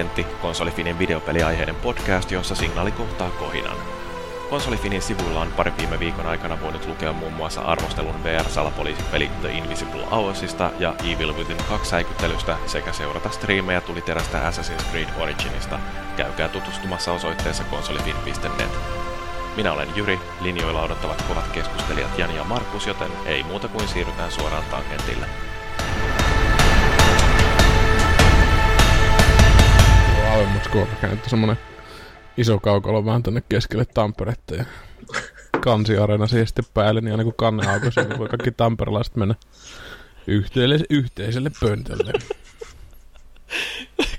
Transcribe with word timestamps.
Tangentti, 0.00 0.26
konsolifinin 0.42 0.98
videopeliaiheinen 0.98 1.74
podcast, 1.74 2.30
jossa 2.30 2.54
signaali 2.54 2.92
kohtaa 2.92 3.30
kohinan. 3.30 3.76
Konsolifinin 4.50 5.02
sivuilla 5.02 5.40
on 5.40 5.52
parin 5.52 5.76
viime 5.76 5.98
viikon 5.98 6.26
aikana 6.26 6.60
voinut 6.60 6.86
lukea 6.86 7.12
muun 7.12 7.32
muassa 7.32 7.60
arvostelun 7.60 8.24
VR-salapoliisin 8.24 9.04
peli 9.04 9.30
The 9.40 9.50
Invisible 9.50 10.04
Hoursista 10.10 10.70
ja 10.78 10.94
Evil 11.12 11.36
Within 11.36 11.56
2 11.68 11.90
säikyttelystä 11.90 12.56
sekä 12.66 12.92
seurata 12.92 13.30
striimejä 13.30 13.80
tuliterästä 13.80 14.50
Assassin's 14.50 14.90
Creed 14.90 15.08
Originista. 15.18 15.78
Käykää 16.16 16.48
tutustumassa 16.48 17.12
osoitteessa 17.12 17.64
konsolifin.net. 17.64 18.78
Minä 19.56 19.72
olen 19.72 19.88
Jyri, 19.96 20.20
linjoilla 20.40 20.82
odottavat 20.82 21.22
kovat 21.28 21.48
keskustelijat 21.52 22.18
Jani 22.18 22.36
ja 22.36 22.44
Markus, 22.44 22.86
joten 22.86 23.10
ei 23.26 23.42
muuta 23.42 23.68
kuin 23.68 23.88
siirrytään 23.88 24.32
suoraan 24.32 24.64
tangentille. 24.70 25.26
Alemmuskoon 30.60 30.88
rakennettu 30.88 31.28
semmonen 31.30 31.58
iso 32.36 32.60
kaukalo 32.60 33.04
vähän 33.04 33.22
tänne 33.22 33.42
keskelle 33.48 33.84
Tamperetta 33.84 34.54
ja 34.54 34.64
kansiareena 35.60 36.26
siihen 36.26 36.46
sitten 36.46 36.64
päälle, 36.74 37.00
niin 37.00 37.12
aina 37.12 37.24
kun 37.24 37.34
kanne 37.36 37.72
aukaisi, 37.72 38.00
niin 38.00 38.18
voi 38.18 38.28
kaikki 38.28 38.50
tamperelaiset 38.50 39.16
mennä 39.16 39.34
yhteiselle, 40.26 40.78
yhteiselle 40.90 41.50
pöntölle. 41.60 42.12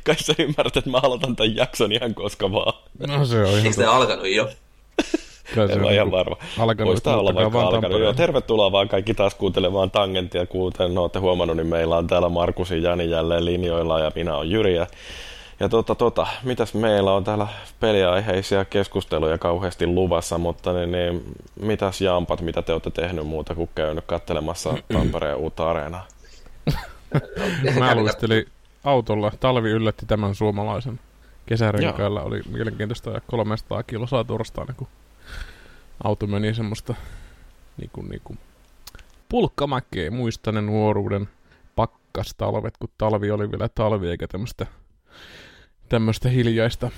Kai 0.04 0.16
sä 0.20 0.34
ymmärrät, 0.40 0.78
että 0.78 0.90
mä 0.90 1.00
aloitan 1.04 1.36
tämän 1.36 1.56
jakson 1.56 1.92
ihan 1.92 2.16
koska 2.16 2.52
vaan. 2.52 2.74
No 3.08 3.26
se 3.26 3.40
on 3.40 3.50
ihan... 3.50 3.66
Eikö 3.66 3.82
tämä 3.82 3.92
alkanut 3.92 4.28
jo? 4.28 4.50
Kai 5.56 5.68
se 5.68 5.74
En 5.74 5.80
on 5.80 5.86
mä 5.86 5.92
ihan 5.92 6.08
niinku 6.08 6.18
varma. 6.18 6.36
Alkanut, 6.60 6.90
Voisi 6.90 7.04
tää 7.04 7.18
olla 7.18 7.34
vaikka 7.34 7.54
vaan 7.54 7.68
alkanut. 7.68 8.00
Joo, 8.00 8.14
tervetuloa 8.14 8.72
vaan 8.72 8.88
kaikki 8.88 9.14
taas 9.14 9.36
kuuntelemaan 9.36 9.92
Tangenttia. 9.92 10.46
Kuten 10.46 10.98
olette 10.98 11.20
huomannut, 11.20 11.58
niin 11.58 11.68
meillä 11.68 11.98
on 11.98 12.08
täällä 12.08 12.30
Markusin 12.30 12.84
Jani 12.84 13.10
jälleen 13.10 13.46
linjoilla 13.46 14.00
ja 14.00 14.12
minä 14.16 14.36
olen 14.36 14.52
Jyri. 14.52 14.76
Ja, 14.76 14.88
ja 15.62 15.70
tota, 15.70 15.96
tota, 15.96 16.28
mitäs 16.44 16.74
meillä 16.74 17.14
on 17.14 17.24
täällä 17.24 17.48
peliaiheisia 17.80 18.66
keskusteluja 18.66 19.38
kauheasti 19.38 19.88
luvassa, 19.88 20.38
mutta 20.38 20.74
niin, 20.74 20.92
niin, 20.92 21.22
mitäs 21.60 22.02
jampat, 22.02 22.42
mitä 22.42 22.62
te 22.62 22.74
olette 22.74 22.92
tehnyt 22.92 23.28
muuta 23.28 23.56
kuin 23.56 23.70
käynyt 23.76 24.06
kattelemassa 24.06 24.78
Tampereen 24.94 25.38
uutta 25.38 25.70
areenaa? 25.70 26.08
Mä 27.80 27.96
luistelin 27.96 28.46
autolla. 28.84 29.32
Talvi 29.40 29.70
yllätti 29.70 30.06
tämän 30.06 30.36
suomalaisen. 30.36 31.00
Kesärenkailla 31.46 32.22
oli 32.22 32.42
mielenkiintoista 32.50 33.10
ja 33.10 33.22
300 33.28 33.84
kilosaa 33.84 34.24
torstaina, 34.24 34.74
kun 34.74 34.88
auto 36.04 36.28
meni 36.28 36.54
semmoista 36.54 36.96
niinku, 37.78 38.02
niinku 38.02 38.36
pulkkamäkeä. 39.30 40.12
Muistan 40.12 40.54
ne 40.54 40.62
nuoruuden 40.62 41.30
pakkastalvet, 41.76 42.78
kun 42.78 42.90
talvi 42.98 43.32
oli 43.32 43.52
vielä 43.52 43.70
talvi, 43.70 44.10
eikä 44.10 44.28
tämmöistä 44.28 44.66
tämmöistä 45.92 46.30
hiljaista 46.30 46.90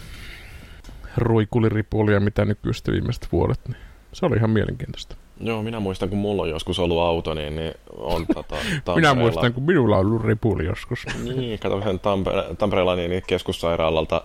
ruikuliripulia, 1.18 2.20
mitä 2.20 2.46
nykyistä 2.46 2.92
viimeiset 2.92 3.28
vuodet. 3.32 3.60
Niin 3.68 3.78
se 4.14 4.26
oli 4.26 4.36
ihan 4.36 4.50
mielenkiintoista. 4.50 5.16
Joo, 5.40 5.64
minä 5.64 5.80
muistan, 5.80 6.10
kun 6.10 6.18
mulla 6.18 6.42
on 6.42 6.50
joskus 6.50 6.80
ollut 6.80 7.00
auto, 7.00 7.34
niin, 7.34 7.56
niin 7.56 7.74
on 7.98 8.26
tota, 8.34 8.56
Minä 8.96 9.14
muistan, 9.14 9.54
kun 9.54 9.64
minulla 9.64 9.98
on 9.98 10.06
ollut 10.06 10.24
ripuli 10.24 10.66
joskus. 10.66 11.06
Niin, 11.24 11.60
kato 11.60 11.82
sen 11.82 12.00
Tampere- 12.00 12.56
Tampereella 12.56 12.96
niin, 12.96 13.10
niin 13.10 13.24
keskussairaalalta 13.28 14.22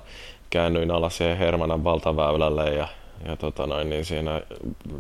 käännyin 0.50 0.90
alas 0.90 1.16
siihen 1.16 1.38
Hermanan 1.38 1.84
valtaväylälle 1.84 2.74
ja, 2.74 2.88
ja 3.24 3.36
tota 3.36 3.66
noin, 3.66 3.90
niin 3.90 4.04
siinä 4.04 4.42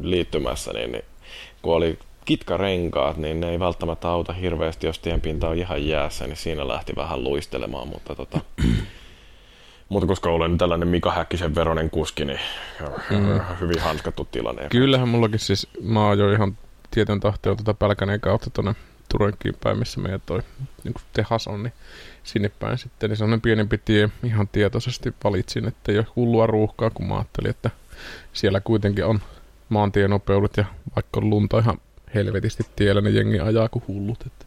liittymässä, 0.00 0.72
niin, 0.72 0.92
niin 0.92 1.04
kun 1.62 1.74
oli 1.74 1.98
kitkarenkaat, 2.24 3.16
niin 3.16 3.40
ne 3.40 3.50
ei 3.50 3.60
välttämättä 3.60 4.08
auta 4.08 4.32
hirveästi, 4.32 4.86
jos 4.86 4.98
tienpinta 4.98 5.48
on 5.48 5.58
ihan 5.58 5.86
jäässä, 5.86 6.26
niin 6.26 6.36
siinä 6.36 6.68
lähti 6.68 6.92
vähän 6.96 7.24
luistelemaan, 7.24 7.88
mutta 7.88 8.14
tota, 8.14 8.40
mutta 9.88 10.06
koska 10.06 10.30
olen 10.30 10.58
tällainen 10.58 10.88
Mika 10.88 11.12
Häkkisen 11.12 11.54
veronen 11.54 11.90
kuski, 11.90 12.24
niin 12.24 12.40
mm. 13.10 13.40
hyvin 13.60 13.80
hanskattu 13.80 14.24
tilanne. 14.24 14.68
Kyllähän 14.70 15.08
mullakin 15.08 15.38
siis, 15.40 15.68
mä 15.82 16.06
oon 16.06 16.18
jo 16.18 16.32
ihan 16.32 16.58
tietyn 16.90 17.20
tahtoa 17.20 17.56
tuota 17.56 17.74
Pälkäneen 17.74 18.20
kautta 18.20 18.50
tuonne 18.50 18.74
Turenkiin 19.08 19.54
päin, 19.62 19.78
missä 19.78 20.00
meidän 20.00 20.22
toi 20.26 20.42
niin 20.84 20.94
tehas 21.12 21.46
on, 21.46 21.62
niin 21.62 21.72
sinne 22.24 22.48
päin 22.48 22.78
sitten. 22.78 23.10
Niin 23.10 23.16
sellainen 23.16 23.40
pienempi 23.40 23.78
tie 23.78 24.10
ihan 24.24 24.48
tietoisesti 24.48 25.14
valitsin, 25.24 25.68
että 25.68 25.92
ei 25.92 25.98
ole 25.98 26.06
hullua 26.16 26.46
ruuhkaa, 26.46 26.90
kun 26.90 27.08
mä 27.08 27.14
ajattelin, 27.14 27.50
että 27.50 27.70
siellä 28.32 28.60
kuitenkin 28.60 29.04
on 29.04 29.20
maantienopeudet 29.68 30.56
ja 30.56 30.64
vaikka 30.96 31.20
on 31.20 31.30
lunta 31.30 31.58
ihan 31.58 31.78
helvetisti 32.14 32.62
tiellä, 32.76 33.00
niin 33.00 33.14
jengi 33.14 33.40
ajaa 33.40 33.68
kuin 33.68 33.84
hullut. 33.88 34.26
Että. 34.26 34.46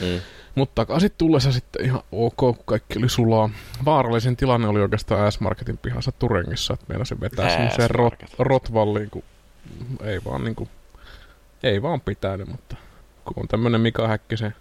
Mm. 0.00 0.20
Mutta 0.58 0.74
takaisin 0.74 1.10
tullessa 1.18 1.52
sitten 1.52 1.84
ihan 1.84 2.02
ok, 2.12 2.36
kun 2.36 2.58
kaikki 2.64 2.98
oli 2.98 3.08
sulaa. 3.08 3.50
Vaarallisen 3.84 4.36
tilanne 4.36 4.68
oli 4.68 4.80
oikeastaan 4.80 5.32
S-Marketin 5.32 5.78
pihassa 5.78 6.12
Turengissa, 6.12 6.74
että 6.74 6.86
meillä 6.88 7.04
se 7.04 7.20
vetää 7.20 7.50
semmoiseen 7.50 7.90
rot, 7.90 8.14
rotvalliin, 8.38 9.10
kun 9.10 9.22
ei 10.02 10.20
vaan 10.24 10.44
niinku, 10.44 10.68
ei 11.62 11.82
vaan 11.82 12.00
pitänyt, 12.00 12.48
mutta 12.48 12.76
kun 13.24 13.34
on 13.36 13.48
tämmönen 13.48 13.80
Mika 13.80 14.08
Häkkisen 14.08 14.54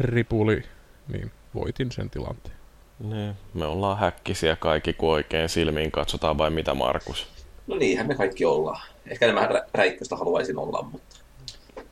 ripuli, 0.00 0.62
niin 1.08 1.30
voitin 1.54 1.92
sen 1.92 2.10
tilanteen. 2.10 2.56
Niin, 2.98 3.34
me 3.54 3.64
ollaan 3.64 3.98
häkkisiä 3.98 4.56
kaikki, 4.56 4.92
kun 4.92 5.12
oikein 5.12 5.48
silmiin 5.48 5.90
katsotaan 5.90 6.38
vai 6.38 6.50
mitä 6.50 6.74
Markus? 6.74 7.28
No 7.66 7.76
niinhän 7.76 8.06
me 8.06 8.14
kaikki 8.14 8.44
ollaan. 8.44 8.82
Ehkä 9.06 9.26
enemmän 9.26 9.50
rä- 9.50 9.66
räikköstä 9.74 10.16
haluaisin 10.16 10.58
olla, 10.58 10.88
mutta, 10.92 11.16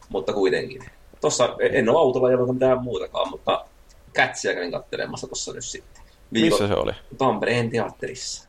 mutta 0.09 0.33
kuitenkin. 0.33 0.85
Tossa 1.25 1.57
en 1.61 1.89
ole 1.89 1.99
autolla 1.99 2.31
ja 2.31 2.37
mitään 2.37 2.83
muutakaan, 2.83 3.31
mutta 3.31 3.65
kätsiä 4.13 4.55
kävin 4.55 4.71
kattelemassa 4.71 5.27
tuossa 5.27 5.53
nyt 5.53 5.65
sitten. 5.65 6.03
Missä 6.31 6.69
se 6.69 6.75
oli? 6.75 6.93
Tampereen 7.19 7.71
teatterissa. 7.71 8.49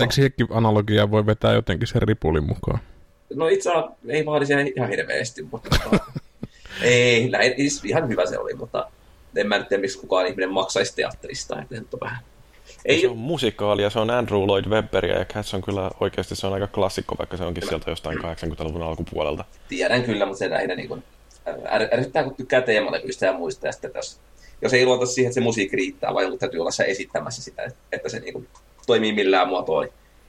Eikö 0.00 0.12
siihenkin 0.12 0.46
analogiaa 0.50 1.10
voi 1.10 1.26
vetää 1.26 1.52
jotenkin 1.52 1.88
sen 1.88 2.02
ripulin 2.02 2.44
mukaan? 2.44 2.78
No 3.34 3.48
itse 3.48 3.70
asiassa 3.70 3.96
ei 4.08 4.26
vaadi 4.26 4.46
siellä 4.46 4.64
ihan 4.76 4.88
hirveästi, 4.88 5.42
mutta 5.42 5.70
tota, 5.70 6.04
ei, 6.82 7.28
näin, 7.28 7.52
siis 7.56 7.84
ihan 7.84 8.08
hyvä 8.08 8.26
se 8.26 8.38
oli, 8.38 8.54
mutta 8.54 8.90
en 9.36 9.48
mä 9.48 9.58
nyt 9.58 9.68
tiedä, 9.68 9.80
miksi 9.80 9.98
kukaan 9.98 10.26
ihminen 10.26 10.52
maksaisi 10.52 10.96
teatterista, 10.96 11.62
että 11.62 11.74
se 11.74 11.80
nyt 11.80 11.94
on 11.94 12.00
vähän. 12.00 12.18
Ei, 12.84 13.00
Se 13.00 13.08
on 13.08 13.18
musikaali 13.18 13.82
ja 13.82 13.90
se 13.90 13.98
on 13.98 14.10
Andrew 14.10 14.40
Lloyd 14.40 14.64
Webberia 14.64 15.18
ja 15.18 15.24
Cats 15.24 15.54
on 15.54 15.62
kyllä 15.62 15.90
oikeasti 16.00 16.36
se 16.36 16.46
on 16.46 16.52
aika 16.52 16.66
klassikko, 16.66 17.14
vaikka 17.18 17.36
se 17.36 17.44
onkin 17.44 17.68
sieltä 17.68 17.90
jostain 17.90 18.18
80-luvun 18.18 18.82
alkupuolelta. 18.82 19.44
tiedän 19.68 20.02
kyllä, 20.02 20.26
mutta 20.26 20.38
se 20.38 20.50
lähinnä 20.50 20.74
niin 20.74 20.88
kuin, 20.88 21.04
ärsyttää, 21.92 22.24
kun 22.24 22.34
tykkää 22.34 22.60
teemalevyistä 22.60 23.26
ja 23.26 23.32
muista, 23.32 23.66
ja 23.66 23.72
sitten, 23.72 23.88
että 23.88 23.98
jos, 23.98 24.20
jos 24.62 24.72
ei 24.72 24.86
luota 24.86 25.06
siihen, 25.06 25.28
että 25.28 25.34
se 25.34 25.40
musiikki 25.40 25.76
riittää, 25.76 26.14
vaan 26.14 26.22
jonkun 26.22 26.38
täytyy 26.38 26.60
olla 26.60 26.70
se 26.70 26.84
esittämässä 26.84 27.42
sitä, 27.42 27.62
että 27.92 28.08
se 28.08 28.20
niin 28.20 28.32
kuin, 28.32 28.48
toimii 28.86 29.12
millään 29.12 29.48
muotoa. 29.48 29.84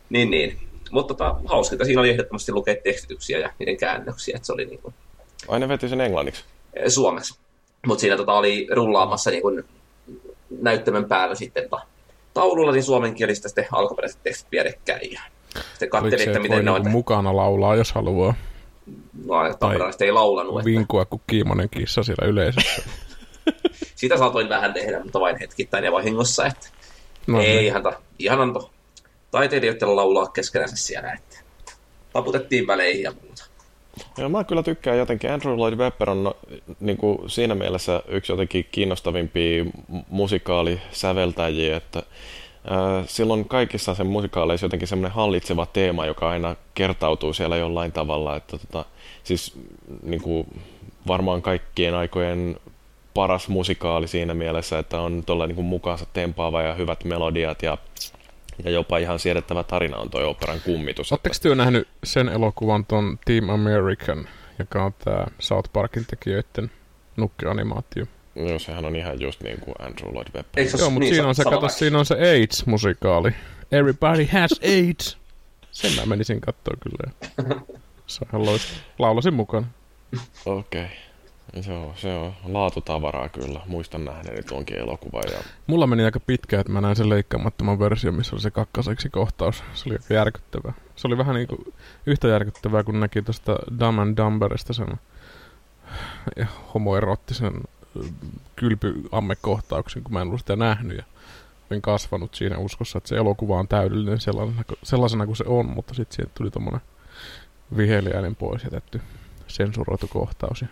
Niin, 0.09 0.31
niin. 0.31 0.57
Mutta 0.91 1.13
tota, 1.13 1.35
hauskinta 1.45 1.85
siinä 1.85 2.01
oli 2.01 2.09
ehdottomasti 2.09 2.51
lukea 2.51 2.75
tekstityksiä 2.83 3.39
ja 3.39 3.49
niiden 3.59 3.77
käännöksiä, 3.77 4.35
että 4.35 4.45
se 4.45 4.53
oli 4.53 4.65
niin 4.65 4.79
kuin, 4.79 4.93
Ai 5.47 5.59
ne 5.59 5.67
veti 5.67 5.89
sen 5.89 6.01
englanniksi. 6.01 6.43
suomeksi. 6.87 7.39
Mutta 7.87 8.01
siinä 8.01 8.17
tota, 8.17 8.33
oli 8.33 8.67
rullaamassa 8.71 9.29
niin 9.29 9.41
kun, 9.41 9.63
näyttämön 10.61 11.05
päällä 11.05 11.35
sitten 11.35 11.63
tota, 11.69 11.83
taululla 12.33 12.71
niin 12.71 12.83
suomenkielistä 12.83 13.47
sitten 13.47 13.67
alkuperäiset 13.71 14.23
tekstit 14.23 14.51
vierekkäin. 14.51 15.11
Ja 15.11 15.21
sitten 15.69 15.89
katselin, 15.89 16.19
se, 16.19 16.23
että 16.23 16.39
miten 16.39 16.57
niinku 16.57 16.71
noita, 16.71 16.89
mukana 16.89 17.35
laulaa, 17.35 17.75
jos 17.75 17.91
haluaa 17.91 18.33
no, 19.25 19.53
tamperalaiset 19.59 20.01
ei 20.01 20.11
laulanut. 20.11 20.59
Että 20.59 20.65
vinkua 20.65 21.05
kuin 21.05 21.21
kiimonen 21.27 21.69
kissa 21.69 22.03
siellä 22.03 22.27
yleisössä? 22.27 22.81
sitä 23.95 24.17
saatoin 24.17 24.49
vähän 24.49 24.73
tehdä, 24.73 25.03
mutta 25.03 25.19
vain 25.19 25.39
hetkittäin 25.39 25.83
ja 25.83 25.91
vahingossa. 25.91 26.45
Että 26.45 26.67
No, 27.27 27.41
ei 27.41 27.47
niin. 27.47 27.65
ihan, 27.65 27.83
ta, 27.83 27.93
ihan 28.19 28.41
anto 28.41 28.71
taiteilijoiden 29.31 29.95
laulaa 29.95 30.27
keskenänsä 30.27 30.75
siellä. 30.75 31.11
Että 31.11 31.39
taputettiin 32.13 32.67
väleihin 32.67 33.03
ja 33.03 33.13
muuta. 33.21 33.45
Ja 34.17 34.29
mä 34.29 34.43
kyllä 34.43 34.63
tykkään 34.63 34.97
jotenkin, 34.97 35.31
Andrew 35.31 35.57
Lloyd 35.57 35.73
Webber 35.73 36.09
on 36.09 36.23
no, 36.23 36.37
niin 36.79 36.97
kuin 36.97 37.29
siinä 37.29 37.55
mielessä 37.55 38.03
yksi 38.07 38.31
jotenkin 38.31 38.67
kiinnostavimpia 38.71 39.63
mu- 39.63 40.03
musikaalisäveltäjiä, 40.09 41.77
että 41.77 42.03
silloin 43.05 43.47
kaikissa 43.47 43.95
sen 43.95 44.07
musikaaleissa 44.07 44.65
jotenkin 44.65 44.87
semmoinen 44.87 45.15
hallitseva 45.15 45.65
teema, 45.65 46.05
joka 46.05 46.29
aina 46.29 46.55
kertautuu 46.73 47.33
siellä 47.33 47.57
jollain 47.57 47.91
tavalla, 47.91 48.35
että 48.35 48.57
tota, 48.57 48.85
siis 49.23 49.57
niin 50.03 50.21
kuin, 50.21 50.47
varmaan 51.07 51.41
kaikkien 51.41 51.95
aikojen 51.95 52.57
paras 53.13 53.47
musikaali 53.47 54.07
siinä 54.07 54.33
mielessä, 54.33 54.79
että 54.79 55.01
on 55.01 55.23
tuolla 55.25 55.47
niin 55.47 55.65
mukaansa 55.65 56.05
tempaava 56.13 56.61
ja 56.61 56.73
hyvät 56.73 57.03
melodiat 57.03 57.63
ja, 57.63 57.77
ja 58.63 58.71
jopa 58.71 58.97
ihan 58.97 59.19
siedettävä 59.19 59.63
tarina 59.63 59.97
on 59.97 60.09
toi 60.09 60.25
operan 60.25 60.61
kummitus. 60.65 61.11
Oletteko 61.11 61.35
työ 61.41 61.55
nähnyt 61.55 61.87
sen 62.03 62.29
elokuvan 62.29 62.85
ton 62.85 63.19
Team 63.25 63.49
American, 63.49 64.27
joka 64.59 64.83
on 64.83 64.93
tää 65.03 65.31
South 65.39 65.69
Parkin 65.73 66.05
tekijöiden 66.05 66.71
nukkeanimaatio? 67.17 68.05
Joo, 68.35 68.59
sehän 68.59 68.85
on 68.85 68.95
ihan 68.95 69.21
just 69.21 69.43
niin 69.43 69.59
kuin 69.59 69.75
Andrew 69.79 70.13
Lloyd 70.13 70.27
Webber. 70.35 70.65
Joo, 70.79 70.89
mutta 70.89 70.99
niin, 70.99 71.13
siinä 71.13 71.27
on 71.27 71.35
se, 71.35 71.43
kato, 71.43 71.69
siinä 71.69 71.99
on 71.99 72.05
se 72.05 72.15
AIDS-musikaali. 72.15 73.33
Everybody 73.71 74.25
has 74.25 74.59
AIDS. 74.63 75.17
Sen 75.71 75.91
mä 75.95 76.05
menisin 76.05 76.41
kattoo 76.41 76.73
kyllä. 76.79 77.11
Se 78.07 78.19
on 78.21 78.27
ihan 78.29 78.45
loistava. 78.45 78.79
Laulasin 78.99 79.33
mukana. 79.33 79.67
Okei. 80.45 80.87
Se 81.61 81.71
on, 81.71 81.93
se 81.95 82.13
on 82.13 82.33
laatutavaraa 82.43 83.29
kyllä. 83.29 83.61
Muistan 83.67 84.05
nähneeni 84.05 84.43
tuonkin 84.43 84.77
elokuvan. 84.77 85.23
Ja... 85.31 85.39
Mulla 85.67 85.87
meni 85.87 86.03
aika 86.03 86.19
pitkä, 86.19 86.59
että 86.59 86.71
mä 86.71 86.81
näin 86.81 86.95
sen 86.95 87.09
leikkaamattoman 87.09 87.79
versio, 87.79 88.11
missä 88.11 88.35
oli 88.35 88.41
se 88.41 88.51
kakkaseksi 88.51 89.09
kohtaus. 89.09 89.63
Se 89.73 89.89
oli 89.89 89.95
aika 89.95 90.13
järkyttävää. 90.13 90.73
Se 90.95 91.07
oli 91.07 91.17
vähän 91.17 91.35
niin 91.35 91.47
kuin 91.47 91.73
yhtä 92.05 92.27
järkyttävää, 92.27 92.83
kun 92.83 92.99
näki 92.99 93.21
tuosta 93.21 93.55
Dumb 93.79 93.99
and 93.99 94.17
Dumberista 94.17 94.73
sen 94.73 94.87
homoerottisen 96.73 97.53
kylpyammekohtauksen, 98.55 100.03
kun 100.03 100.13
mä 100.13 100.21
en 100.21 100.27
ollut 100.27 100.39
sitä 100.39 100.55
nähnyt. 100.55 100.97
Ja 100.97 101.03
olin 101.71 101.81
kasvanut 101.81 102.35
siinä 102.35 102.57
uskossa, 102.57 102.97
että 102.97 103.09
se 103.09 103.15
elokuva 103.15 103.59
on 103.59 103.67
täydellinen 103.67 104.19
sellaisena, 104.19 104.63
sellaisena 104.83 105.25
kuin 105.25 105.35
se 105.35 105.43
on, 105.47 105.65
mutta 105.65 105.93
sitten 105.93 106.15
siitä 106.15 106.31
tuli 106.37 106.51
tommonen 106.51 106.81
viheliäinen 107.77 108.35
pois 108.35 108.63
jätetty 108.63 109.01
sensuroitu 109.47 110.07
kohtaus. 110.07 110.65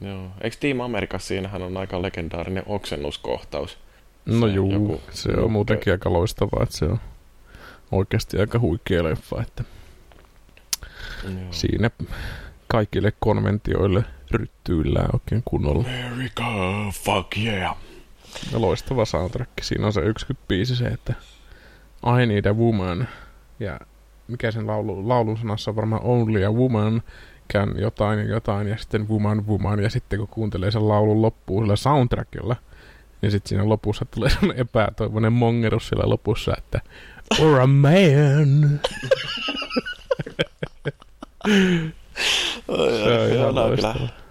Joo. 0.00 0.30
Eikö 0.40 0.56
Team 0.60 0.80
Amerikassa 0.80 1.28
siinähän 1.28 1.62
on 1.62 1.76
aika 1.76 2.02
legendaarinen 2.02 2.62
oksennuskohtaus? 2.66 3.78
No 4.26 4.46
juu, 4.46 4.72
joku 4.72 5.00
se 5.10 5.32
on 5.32 5.52
muutenkin 5.52 5.92
aika 5.92 6.12
loistavaa, 6.12 6.62
että 6.62 6.76
se 6.76 6.84
on 6.84 7.00
oikeasti 7.92 8.38
aika 8.38 8.58
huikea 8.58 9.04
leffa, 9.04 9.42
että 9.42 9.64
Joo. 11.24 11.34
siinä 11.50 11.90
kaikille 12.68 13.12
konventioille 13.20 14.04
ryttyillään 14.34 15.10
oikein 15.12 15.42
kunnolla. 15.44 15.84
America, 15.88 16.44
fuck 16.92 17.36
yeah! 17.36 17.76
Ja 18.52 18.60
loistava 18.60 19.04
soundtrack. 19.04 19.50
Siinä 19.62 19.86
on 19.86 19.92
se 19.92 20.00
95 20.00 20.76
se, 20.76 20.84
että 20.84 21.14
I 22.22 22.26
need 22.26 22.44
a 22.44 22.54
woman. 22.54 23.08
Ja 23.60 23.80
mikä 24.28 24.50
sen 24.50 24.66
laulu, 24.66 25.08
laulun 25.08 25.38
sanassa 25.38 25.70
on 25.70 25.76
varmaan 25.76 26.02
only 26.02 26.44
a 26.44 26.52
woman 26.52 27.02
can 27.52 27.74
jotain 27.78 28.18
ja 28.18 28.24
jotain 28.24 28.68
ja 28.68 28.76
sitten 28.76 29.08
woman 29.08 29.46
woman 29.46 29.82
ja 29.82 29.90
sitten 29.90 30.18
kun 30.18 30.28
kuuntelee 30.28 30.70
sen 30.70 30.88
laulun 30.88 31.22
loppuun 31.22 31.64
sillä 31.64 31.76
soundtrackilla, 31.76 32.56
niin 33.22 33.32
sitten 33.32 33.48
siinä 33.48 33.68
lopussa 33.68 34.04
tulee 34.04 34.30
sellainen 34.40 34.60
epätoivoinen 34.60 35.32
mongerus 35.32 35.88
siellä 35.88 36.08
lopussa, 36.10 36.54
että 36.58 36.80
or 37.40 37.60
a 37.60 37.66
man. 37.66 38.80
se 43.04 43.18
on 43.20 43.32
ihan 43.32 43.54
loistava. 43.54 44.21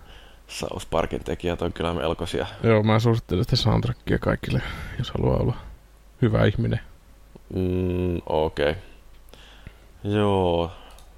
South 0.51 0.87
Parkin 0.89 1.23
tekijät 1.23 1.61
on 1.61 1.73
kyllä 1.73 1.93
melkoisia. 1.93 2.45
Joo, 2.63 2.83
mä 2.83 2.99
suosittelen 2.99 3.43
sitä 3.43 3.55
soundtrackia 3.55 4.19
kaikille, 4.19 4.61
jos 4.97 5.11
haluaa 5.11 5.37
olla 5.37 5.55
hyvä 6.21 6.45
ihminen. 6.45 6.79
Mm, 7.55 8.21
okei. 8.25 8.71
Okay. 8.71 8.81
Joo, 10.03 10.71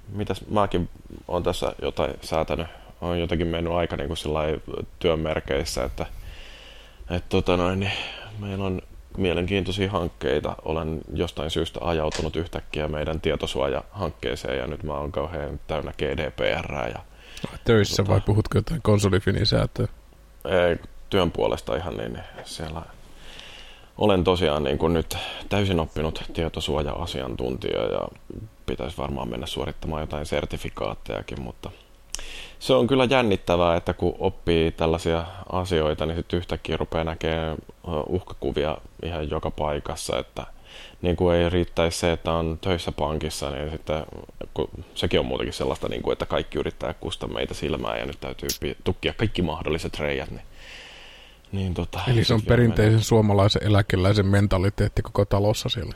mitäs 0.08 0.44
mäkin 0.50 0.88
on 1.28 1.42
tässä 1.42 1.74
jotain 1.82 2.14
säätänyt. 2.20 2.66
On 3.00 3.20
jotenkin 3.20 3.46
mennyt 3.46 3.72
aika 3.72 3.96
niin 3.96 4.08
kuin 4.08 4.18
työn 4.98 5.18
merkeissä, 5.18 5.84
että, 5.84 6.06
että 7.10 7.28
tota 7.28 7.56
noin, 7.56 7.80
niin 7.80 7.92
meillä 8.38 8.64
on 8.64 8.82
mielenkiintoisia 9.16 9.90
hankkeita. 9.90 10.56
Olen 10.64 11.00
jostain 11.14 11.50
syystä 11.50 11.80
ajautunut 11.82 12.36
yhtäkkiä 12.36 12.88
meidän 12.88 13.20
tietosuojahankkeeseen 13.20 14.58
ja 14.58 14.66
nyt 14.66 14.82
mä 14.82 14.94
oon 14.94 15.12
kauhean 15.12 15.60
täynnä 15.66 15.92
GDPR. 15.92 16.72
Ja, 16.72 16.98
Töissä 17.64 17.96
tota, 17.96 18.12
vai 18.12 18.20
puhutko 18.20 18.58
jotain 18.58 18.82
konsolifinisäätöä? 18.82 19.88
Ei, 20.44 20.76
työn 21.10 21.30
puolesta 21.30 21.76
ihan 21.76 21.96
niin, 21.96 22.18
siellä 22.44 22.82
olen 23.98 24.24
tosiaan 24.24 24.64
niin 24.64 24.78
kuin 24.78 24.94
nyt 24.94 25.16
täysin 25.48 25.80
oppinut 25.80 26.24
tietosuoja-asiantuntija 26.32 27.82
ja 27.82 28.08
pitäisi 28.66 28.96
varmaan 28.96 29.28
mennä 29.28 29.46
suorittamaan 29.46 30.02
jotain 30.02 30.26
sertifikaattejakin, 30.26 31.40
mutta 31.40 31.70
se 32.58 32.74
on 32.74 32.86
kyllä 32.86 33.04
jännittävää, 33.10 33.76
että 33.76 33.94
kun 33.94 34.14
oppii 34.18 34.72
tällaisia 34.72 35.24
asioita, 35.52 36.06
niin 36.06 36.16
sitten 36.16 36.36
yhtäkkiä 36.36 36.76
rupeaa 36.76 37.04
näkemään 37.04 37.56
uhkakuvia 38.08 38.78
ihan 39.02 39.30
joka 39.30 39.50
paikassa, 39.50 40.18
että 40.18 40.46
niin 41.04 41.16
kuin 41.16 41.36
ei 41.36 41.50
riittäisi 41.50 41.98
se, 41.98 42.12
että 42.12 42.32
on 42.32 42.58
töissä 42.60 42.92
pankissa, 42.92 43.50
niin 43.50 43.70
sitten 43.70 44.04
kun 44.54 44.68
sekin 44.94 45.20
on 45.20 45.26
muutenkin 45.26 45.52
sellaista, 45.52 45.88
niin 45.88 46.02
kuin, 46.02 46.12
että 46.12 46.26
kaikki 46.26 46.58
yrittää 46.58 46.94
kustaa 46.94 47.28
meitä 47.28 47.54
silmään 47.54 47.98
ja 47.98 48.06
nyt 48.06 48.20
täytyy 48.20 48.48
tukkia 48.84 49.14
kaikki 49.16 49.42
mahdolliset 49.42 49.98
reijät, 49.98 50.30
niin 50.30 50.42
niin, 51.52 51.74
tota, 51.74 52.00
Eli 52.08 52.24
se 52.24 52.34
on 52.34 52.42
perinteisen 52.42 52.92
mennä. 52.92 53.04
suomalaisen 53.04 53.62
eläkeläisen 53.64 54.26
mentaliteetti 54.26 55.02
koko 55.02 55.24
talossa 55.24 55.68
siellä. 55.68 55.94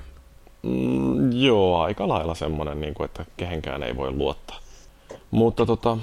Mm, 0.63 1.33
joo, 1.33 1.81
aika 1.81 2.09
lailla 2.09 2.35
semmoinen, 2.35 2.81
niin 2.81 2.95
kuin, 2.95 3.05
että 3.05 3.25
kehenkään 3.37 3.83
ei 3.83 3.97
voi 3.97 4.13
luottaa. 4.13 4.59
Mutta 5.31 5.67
tota, 5.67 5.99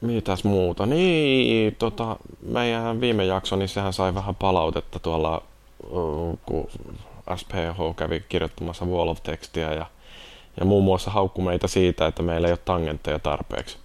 mitäs 0.00 0.44
muuta? 0.44 0.86
Niin, 0.86 1.76
tota, 1.78 2.16
meidän 2.42 3.00
viime 3.00 3.24
jakso, 3.24 3.56
niin 3.56 3.68
sehän 3.68 3.92
sai 3.92 4.14
vähän 4.14 4.34
palautetta 4.34 4.98
tuolla, 4.98 5.42
kun 6.46 6.68
SPH 7.36 7.96
kävi 7.96 8.24
kirjoittamassa 8.28 8.84
Wall 8.84 9.08
of 9.08 9.22
Textia 9.22 9.74
ja, 9.74 9.86
ja 10.60 10.64
muun 10.64 10.84
muassa 10.84 11.10
haukku 11.10 11.42
meitä 11.42 11.68
siitä, 11.68 12.06
että 12.06 12.22
meillä 12.22 12.48
ei 12.48 12.52
ole 12.52 12.58
tangentteja 12.64 13.18
tarpeeksi. 13.18 13.78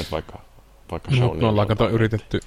Et 0.00 0.12
vaikka, 0.12 0.40
vaikka 0.90 1.10
show 1.10 1.38
me 1.38 1.46
ollaan 1.46 1.68
kato 1.68 1.88
yritetty 1.88 2.40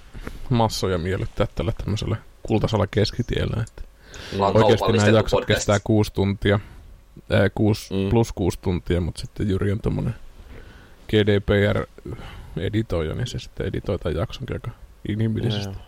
massoja 0.50 0.98
miellyttää 0.98 1.48
tällä 1.56 1.72
tämmöisellä 1.78 2.16
kultaisella 2.44 2.88
keskitiellä. 2.88 3.64
Että 3.64 3.82
oikeasti 4.40 4.92
nämä 4.92 5.08
jaksot 5.08 5.40
podcast. 5.40 5.58
kestää 5.58 5.80
kuusi 5.84 6.14
tuntia, 6.14 6.60
ää, 7.32 7.50
kuusi, 7.50 7.94
mm. 7.94 8.10
plus 8.10 8.34
kuusi 8.34 8.60
tuntia, 8.62 9.02
mutta 9.02 9.22
sitten 9.22 9.50
Jyri 9.50 9.72
on 9.72 9.80
tommonen 9.80 10.16
GDPR-editoija, 11.10 13.16
niin 13.16 13.28
se 13.28 13.40
sitten 13.40 13.68
editoi 13.68 14.00
tämän 14.00 14.18
jakson 14.18 14.48
aika 14.54 14.72
inhimillisesti. 15.10 15.74
No, 15.74 15.80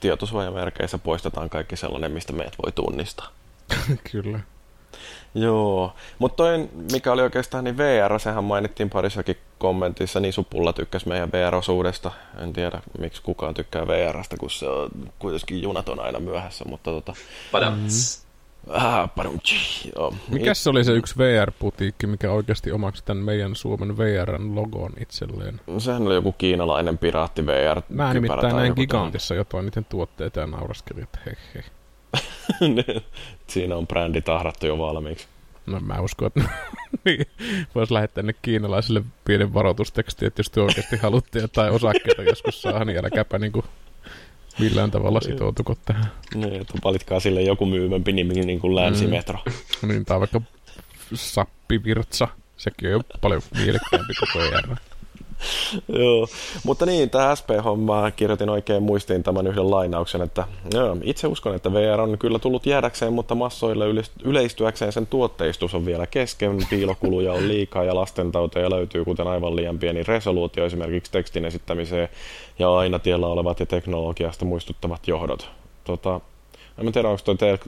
tietosuojamerkeissä 0.00 0.98
poistetaan 0.98 1.50
kaikki 1.50 1.76
sellainen, 1.76 2.12
mistä 2.12 2.32
meidät 2.32 2.54
voi 2.64 2.72
tunnistaa. 2.72 3.28
Kyllä. 4.12 4.40
Joo, 5.34 5.92
mutta 6.18 6.36
toi, 6.36 6.68
mikä 6.92 7.12
oli 7.12 7.22
oikeastaan, 7.22 7.64
niin 7.64 7.76
VR, 7.76 8.18
sehän 8.18 8.44
mainittiin 8.44 8.90
parissakin 8.90 9.36
kommentissa, 9.58 10.20
niin 10.20 10.32
Supulla 10.32 10.72
tykkäsi 10.72 11.08
meidän 11.08 11.32
VR-osuudesta. 11.32 12.10
En 12.38 12.52
tiedä, 12.52 12.82
miksi 12.98 13.22
kukaan 13.22 13.54
tykkää 13.54 13.86
VRstä, 13.86 14.36
kun 14.36 14.50
se 14.50 14.68
on 14.68 14.90
kuitenkin 15.18 15.62
junat 15.62 15.88
on 15.88 16.00
aina 16.00 16.20
myöhässä, 16.20 16.64
mutta 16.68 16.90
tota... 16.90 17.14
Padams. 17.52 18.24
Ah, 18.68 19.10
joo. 19.96 20.14
Mikäs 20.28 20.64
se 20.64 20.70
oli 20.70 20.84
se 20.84 20.92
yksi 20.92 21.14
VR-putiikki, 21.18 22.06
mikä 22.06 22.30
oikeasti 22.30 22.72
omaksi 22.72 23.04
tämän 23.04 23.24
meidän 23.24 23.56
Suomen 23.56 23.98
VRn 23.98 24.54
logon 24.54 24.92
itselleen? 25.00 25.60
Sehän 25.78 26.06
oli 26.06 26.14
joku 26.14 26.32
kiinalainen 26.32 26.98
piraatti 26.98 27.46
VR. 27.46 27.82
Mä 27.88 28.14
nimittäin 28.14 28.56
näin 28.56 28.72
gigantissa 28.76 29.34
jotain 29.34 29.64
niiden 29.64 29.84
tuotteita 29.84 30.40
ja 30.40 30.46
nauraskelin, 30.46 31.02
että 31.02 31.18
hei 31.26 31.34
hei. 31.54 31.62
Siinä 33.46 33.76
on 33.76 33.86
brändi 33.86 34.20
tahrattu 34.20 34.66
jo 34.66 34.78
valmiiksi. 34.78 35.28
No 35.66 35.80
mä 35.80 36.00
uskon, 36.00 36.26
että 36.26 36.40
niin, 37.04 37.26
voisi 37.74 37.94
lähettää 37.94 38.22
ne 38.22 38.34
kiinalaisille 38.42 39.02
pienen 39.24 39.54
varoitusteksti, 39.54 40.26
että 40.26 40.40
jos 40.40 40.50
te 40.50 40.60
oikeasti 40.60 40.96
haluatte 40.96 41.38
jotain 41.38 41.72
osakkeita 41.72 42.22
joskus 42.22 42.62
saada, 42.62 42.84
niin 42.84 43.04
älkääpä 43.04 43.38
niin 43.38 43.52
kuin 43.52 43.64
millään 44.58 44.90
tavalla 44.90 45.20
sitoutuko 45.20 45.76
tähän. 45.84 46.06
Niin, 46.34 46.60
että 46.60 46.78
valitkaa 46.84 47.20
sille 47.20 47.42
joku 47.42 47.66
myyvämpi 47.66 48.12
nimi 48.12 48.34
niin 48.34 48.60
kuin 48.60 48.76
Länsimetro. 48.76 49.38
Mm. 49.82 49.88
Niin, 49.88 50.04
tai 50.04 50.20
vaikka 50.20 50.40
Sappivirtsa. 51.14 52.28
Sekin 52.56 52.88
on 52.88 52.92
jo 52.92 53.00
paljon 53.20 53.42
mielekkäämpi 53.56 54.14
koko 54.20 54.44
ER. 54.44 54.76
Joo, 55.98 56.28
mutta 56.64 56.86
niin, 56.86 57.10
tämä 57.10 57.36
SP-homma 57.36 58.10
kirjoitin 58.10 58.50
oikein 58.50 58.82
muistiin 58.82 59.22
tämän 59.22 59.46
yhden 59.46 59.70
lainauksen, 59.70 60.22
että 60.22 60.44
joo, 60.74 60.96
itse 61.02 61.26
uskon, 61.26 61.54
että 61.54 61.72
VR 61.72 62.00
on 62.00 62.18
kyllä 62.18 62.38
tullut 62.38 62.66
jäädäkseen, 62.66 63.12
mutta 63.12 63.34
massoille 63.34 63.84
yleistyäkseen 64.24 64.92
sen 64.92 65.06
tuotteistus 65.06 65.74
on 65.74 65.86
vielä 65.86 66.06
kesken, 66.06 66.58
piilokuluja 66.70 67.32
on 67.32 67.48
liikaa 67.48 67.84
ja 67.84 67.94
lastentauteja 67.94 68.70
löytyy, 68.70 69.04
kuten 69.04 69.26
aivan 69.26 69.56
liian 69.56 69.78
pieni 69.78 70.02
resoluutio 70.02 70.66
esimerkiksi 70.66 71.12
tekstin 71.12 71.44
esittämiseen. 71.44 72.08
Ja 72.58 72.76
aina 72.76 72.98
tiellä 72.98 73.26
olevat 73.26 73.60
ja 73.60 73.66
teknologiasta 73.66 74.44
muistuttavat 74.44 75.08
johdot. 75.08 75.50
Tota, 75.84 76.20
en 76.78 76.92
tiedä, 76.92 77.08
onko 77.08 77.22
tuo 77.24 77.34
te- 77.34 77.58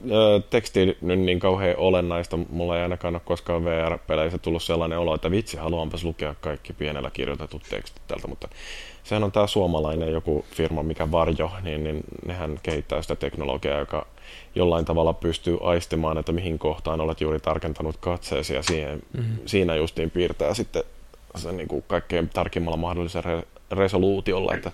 teksti 0.49 0.97
nyt 1.01 1.19
niin 1.19 1.39
kauhean 1.39 1.77
olennaista. 1.77 2.37
Mulla 2.49 2.77
ei 2.77 2.83
ainakaan 2.83 3.15
ole 3.15 3.21
koskaan 3.25 3.65
VR-peleissä 3.65 4.37
tullut 4.37 4.63
sellainen 4.63 4.99
olo, 4.99 5.15
että 5.15 5.31
vitsi, 5.31 5.57
haluanpas 5.57 6.03
lukea 6.03 6.35
kaikki 6.41 6.73
pienellä 6.73 7.11
kirjoitetut 7.11 7.61
tekstit 7.69 8.01
tältä, 8.07 8.27
mutta 8.27 8.47
sehän 9.03 9.23
on 9.23 9.31
tämä 9.31 9.47
suomalainen 9.47 10.11
joku 10.11 10.45
firma, 10.51 10.83
mikä 10.83 11.11
Varjo, 11.11 11.51
niin, 11.61 11.83
niin 11.83 12.03
nehän 12.25 12.59
kehittää 12.63 13.01
sitä 13.01 13.15
teknologiaa, 13.15 13.79
joka 13.79 14.07
jollain 14.55 14.85
tavalla 14.85 15.13
pystyy 15.13 15.57
aistimaan, 15.61 16.17
että 16.17 16.31
mihin 16.31 16.59
kohtaan 16.59 17.01
olet 17.01 17.21
juuri 17.21 17.39
tarkentanut 17.39 17.97
katseesi 17.97 18.53
ja 18.55 18.63
siihen, 18.63 19.01
mm-hmm. 19.13 19.37
siinä 19.45 19.75
justiin 19.75 20.11
piirtää 20.11 20.53
sitten 20.53 20.83
sen 21.35 21.57
niin 21.57 21.67
kuin 21.67 21.83
kaikkein 21.87 22.29
tarkimmalla 22.29 22.77
mahdollisella 22.77 23.41
re- 23.41 23.75
resoluutiolla, 23.75 24.53
että 24.53 24.71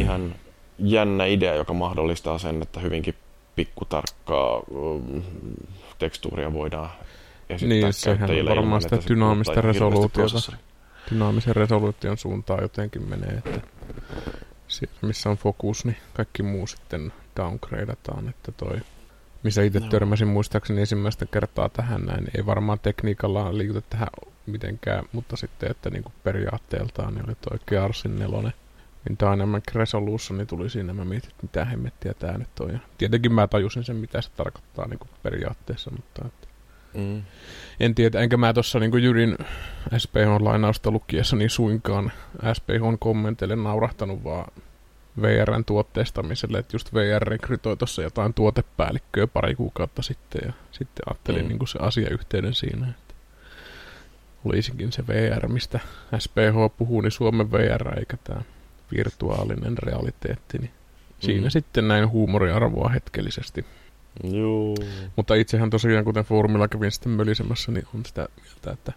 ihan 0.00 0.34
jännä 0.78 1.26
idea, 1.26 1.54
joka 1.54 1.72
mahdollistaa 1.72 2.38
sen, 2.38 2.62
että 2.62 2.80
hyvinkin 2.80 3.14
pikkutarkkaa 3.56 4.62
um, 4.70 5.22
tekstuuria 5.98 6.52
voidaan 6.52 6.90
esittää 7.48 7.68
Niin, 7.68 7.92
sehän 7.92 8.30
on 8.30 8.48
varmaan 8.48 8.82
sitä 8.82 8.98
dynaamista 9.08 9.60
resoluutiota. 9.60 10.52
Dynaamisen 11.10 11.56
resoluution 11.56 12.18
suuntaan 12.18 12.62
jotenkin 12.62 13.08
menee, 13.08 13.42
että 13.44 13.60
Siellä, 14.68 14.94
missä 15.02 15.30
on 15.30 15.36
fokus, 15.36 15.84
niin 15.84 15.96
kaikki 16.14 16.42
muu 16.42 16.66
sitten 16.66 17.12
downgradeataan, 17.36 18.28
että 18.28 18.52
toi 18.52 18.80
missä 19.42 19.62
itse 19.62 19.80
no. 19.80 19.86
törmäsin 19.86 20.28
muistaakseni 20.28 20.80
ensimmäistä 20.80 21.26
kertaa 21.26 21.68
tähän 21.68 22.02
näin. 22.02 22.26
Ei 22.36 22.46
varmaan 22.46 22.78
tekniikalla 22.78 23.58
liikuta 23.58 23.80
tähän 23.80 24.08
mitenkään, 24.46 25.04
mutta 25.12 25.36
sitten, 25.36 25.70
että 25.70 25.90
niin 25.90 26.02
kuin 26.02 26.12
periaatteeltaan 26.24 27.14
niin 27.14 27.26
oli 27.28 27.34
toi 27.34 27.58
Gearsin 27.66 28.18
nelonen. 28.18 28.52
Niin 29.08 29.18
Dynamic 29.20 29.74
Resolution 29.74 30.38
niin 30.38 30.46
tuli 30.46 30.70
siinä, 30.70 30.92
mä 30.92 31.04
mietin, 31.04 31.30
että 31.30 31.42
mitä 31.42 31.64
hemmettiä 31.64 32.14
tää 32.14 32.38
nyt 32.38 32.60
on. 32.60 32.70
Ja 32.70 32.78
tietenkin 32.98 33.32
mä 33.32 33.46
tajusin 33.46 33.84
sen, 33.84 33.96
mitä 33.96 34.20
se 34.20 34.30
tarkoittaa 34.30 34.88
niin 34.88 34.98
kuin 34.98 35.10
periaatteessa, 35.22 35.90
mutta 35.90 36.22
että 36.26 36.46
Mm. 36.96 37.22
En 37.80 37.94
tiedä, 37.94 38.20
enkä 38.20 38.36
mä 38.36 38.52
tuossa 38.52 38.78
niin 38.78 39.02
Jyrin 39.02 39.38
SPH-lainausta 39.98 40.90
lukiessa 40.90 41.36
niin 41.36 41.50
suinkaan 41.50 42.12
SPH-kommenteille 42.52 43.56
naurahtanut, 43.56 44.24
vaan 44.24 44.52
VRn 45.22 45.64
tuotteistamiselle, 45.64 46.58
että 46.58 46.74
just 46.74 46.94
VR 46.94 47.22
rekrytoi 47.22 47.76
tuossa 47.76 48.02
jotain 48.02 48.34
tuotepäällikköä 48.34 49.26
pari 49.26 49.54
kuukautta 49.54 50.02
sitten 50.02 50.40
ja 50.46 50.52
sitten 50.72 51.02
ajattelin 51.10 51.42
mm. 51.42 51.48
niin 51.48 51.68
se 51.68 51.78
asiayhteyden 51.82 52.54
siinä, 52.54 52.86
että 52.88 53.14
olisikin 54.44 54.92
se 54.92 55.06
VR, 55.06 55.48
mistä 55.48 55.80
SPH 56.18 56.76
puhuu, 56.78 57.00
niin 57.00 57.10
Suomen 57.10 57.52
VR 57.52 57.98
eikä 57.98 58.16
tämä 58.24 58.40
virtuaalinen 58.96 59.78
realiteetti, 59.78 60.58
niin 60.58 60.70
mm. 60.70 61.26
siinä 61.26 61.50
sitten 61.50 61.88
näin 61.88 62.10
huumoriarvoa 62.10 62.88
hetkellisesti. 62.88 63.64
Joo. 64.24 64.74
Mutta 65.16 65.34
itsehän 65.34 65.70
tosiaan, 65.70 66.04
kuten 66.04 66.24
foorumilla 66.24 66.68
kävin 66.68 66.92
sitten 66.92 67.12
mölisemässä, 67.12 67.72
niin 67.72 67.86
on 67.94 68.04
sitä 68.04 68.28
mieltä, 68.42 68.70
että 68.70 68.92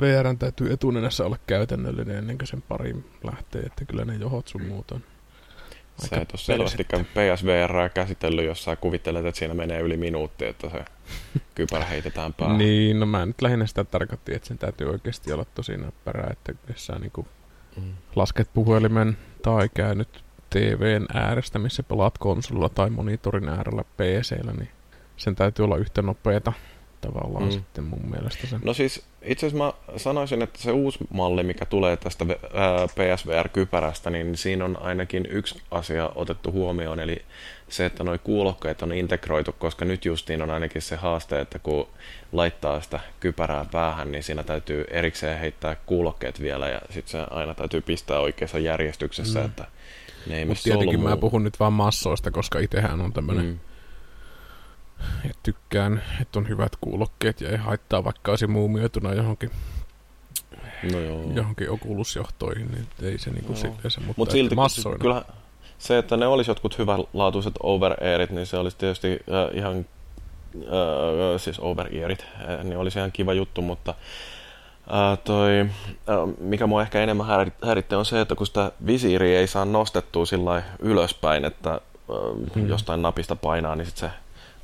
VR 0.00 0.36
täytyy 0.38 0.72
etunenässä 0.72 1.26
olla 1.26 1.38
käytännöllinen 1.46 2.16
ennen 2.16 2.38
kuin 2.38 2.48
sen 2.48 2.62
pariin 2.62 3.04
lähtee, 3.24 3.62
että 3.62 3.84
kyllä 3.84 4.04
ne 4.04 4.14
johot 4.14 4.48
sun 4.48 4.62
muut 4.62 4.90
on 4.90 5.02
Sä 6.06 6.16
et 6.16 6.32
ole 6.32 6.38
selvästikään 6.38 7.04
PSVR 7.04 7.90
käsitellyt, 7.94 8.46
jos 8.46 8.64
sä 8.64 8.76
kuvittelet, 8.76 9.26
että 9.26 9.38
siinä 9.38 9.54
menee 9.54 9.80
yli 9.80 9.96
minuutti, 9.96 10.44
että 10.44 10.70
se 10.70 10.84
kypärä 11.54 11.84
heitetään 11.84 12.34
päähän. 12.34 12.58
niin, 12.58 13.00
no 13.00 13.06
mä 13.06 13.26
nyt 13.26 13.42
lähinnä 13.42 13.66
sitä 13.66 13.84
tarkoitin, 13.84 14.36
että 14.36 14.48
sen 14.48 14.58
täytyy 14.58 14.90
oikeasti 14.90 15.32
olla 15.32 15.46
tosi 15.54 15.76
näppärää, 15.76 16.30
että 16.32 16.52
jos 16.68 16.86
sä 16.86 16.92
niin 16.98 17.12
mm. 17.16 17.24
Lasket 18.16 18.50
puhelimen 18.54 19.16
tai 19.42 19.68
käynyt 19.74 20.24
TVn 20.50 21.06
äärestä, 21.14 21.58
missä 21.58 21.82
pelaat 21.82 22.18
konsolilla 22.18 22.68
tai 22.68 22.90
monitorin 22.90 23.48
äärellä 23.48 23.84
PCllä, 23.84 24.52
niin 24.52 24.68
sen 25.16 25.34
täytyy 25.34 25.64
olla 25.64 25.76
yhtä 25.76 26.02
nopeeta 26.02 26.52
tavallaan 27.00 27.44
mm. 27.44 27.50
sitten 27.50 27.84
mun 27.84 28.10
mielestä. 28.10 28.46
Sen. 28.46 28.60
No 28.64 28.74
siis 28.74 29.07
itse 29.22 29.46
asiassa 29.46 29.64
mä 29.64 29.96
sanoisin, 29.96 30.42
että 30.42 30.58
se 30.62 30.72
uusi 30.72 30.98
malli, 31.10 31.42
mikä 31.42 31.66
tulee 31.66 31.96
tästä 31.96 32.24
PSVR-kypärästä, 32.94 34.10
niin 34.10 34.36
siinä 34.36 34.64
on 34.64 34.82
ainakin 34.82 35.26
yksi 35.30 35.62
asia 35.70 36.10
otettu 36.14 36.52
huomioon, 36.52 37.00
eli 37.00 37.24
se, 37.68 37.86
että 37.86 38.04
nuo 38.04 38.18
kuulokkeet 38.24 38.82
on 38.82 38.92
integroitu, 38.92 39.52
koska 39.52 39.84
nyt 39.84 40.04
justiin 40.04 40.42
on 40.42 40.50
ainakin 40.50 40.82
se 40.82 40.96
haaste, 40.96 41.40
että 41.40 41.58
kun 41.58 41.88
laittaa 42.32 42.80
sitä 42.80 43.00
kypärää 43.20 43.64
päähän, 43.72 44.12
niin 44.12 44.22
siinä 44.22 44.42
täytyy 44.42 44.84
erikseen 44.90 45.38
heittää 45.38 45.76
kuulokkeet 45.86 46.40
vielä, 46.40 46.68
ja 46.68 46.80
sitten 46.90 47.10
se 47.10 47.26
aina 47.30 47.54
täytyy 47.54 47.80
pistää 47.80 48.20
oikeassa 48.20 48.58
järjestyksessä, 48.58 49.38
mm. 49.38 49.46
että 49.46 49.64
ne 50.26 50.38
ei 50.38 50.44
Mutta 50.44 50.62
tietenkin 50.62 51.00
mä 51.00 51.16
puhun 51.16 51.44
nyt 51.44 51.60
vaan 51.60 51.72
massoista, 51.72 52.30
koska 52.30 52.58
itsehän 52.58 53.00
on 53.00 53.12
tämmöinen 53.12 53.44
mm 53.44 53.58
ja 55.24 55.30
tykkään, 55.42 56.02
että 56.20 56.38
on 56.38 56.48
hyvät 56.48 56.72
kuulokkeet 56.80 57.40
ja 57.40 57.50
ei 57.50 57.56
haittaa 57.56 58.04
vaikka 58.04 58.32
olisi 58.32 58.46
muumioituna 58.46 59.14
johonkin 59.14 59.50
no 60.92 61.00
joo. 61.00 61.22
johonkin 61.34 61.70
okulusjohtoihin, 61.70 62.68
niin 62.70 62.86
ei 63.02 63.18
se 63.18 63.30
niinku 63.30 63.52
no. 63.52 63.58
se, 63.58 64.00
mutta 64.00 64.14
Mut 64.16 64.30
silti, 64.30 64.54
massoina. 64.54 64.98
Kyllä 64.98 65.24
se, 65.78 65.98
että 65.98 66.16
ne 66.16 66.26
olisi 66.26 66.50
jotkut 66.50 66.78
hyvänlaatuiset 66.78 67.54
over-airit, 67.62 68.30
niin 68.30 68.46
se 68.46 68.56
olisi 68.56 68.76
tietysti 68.76 69.12
äh, 69.12 69.56
ihan, 69.56 69.86
äh, 70.56 70.64
siis 71.36 71.60
over-earit, 71.60 72.24
äh, 72.48 72.64
niin 72.64 72.76
olisi 72.76 72.98
ihan 72.98 73.12
kiva 73.12 73.32
juttu, 73.32 73.62
mutta 73.62 73.94
äh, 74.92 75.18
toi, 75.24 75.60
äh, 75.60 75.68
mikä 76.38 76.66
mua 76.66 76.82
ehkä 76.82 77.02
enemmän 77.02 77.26
häirittää 77.64 77.98
on 77.98 78.04
se, 78.04 78.20
että 78.20 78.34
kun 78.34 78.46
sitä 78.46 78.72
visiiriä 78.86 79.40
ei 79.40 79.46
saa 79.46 79.64
nostettua 79.64 80.26
sillä 80.26 80.62
ylöspäin, 80.78 81.44
että 81.44 81.70
äh, 81.70 81.80
hmm. 82.54 82.68
jostain 82.68 83.02
napista 83.02 83.36
painaa, 83.36 83.76
niin 83.76 83.86
sitten 83.86 84.10
se 84.10 84.16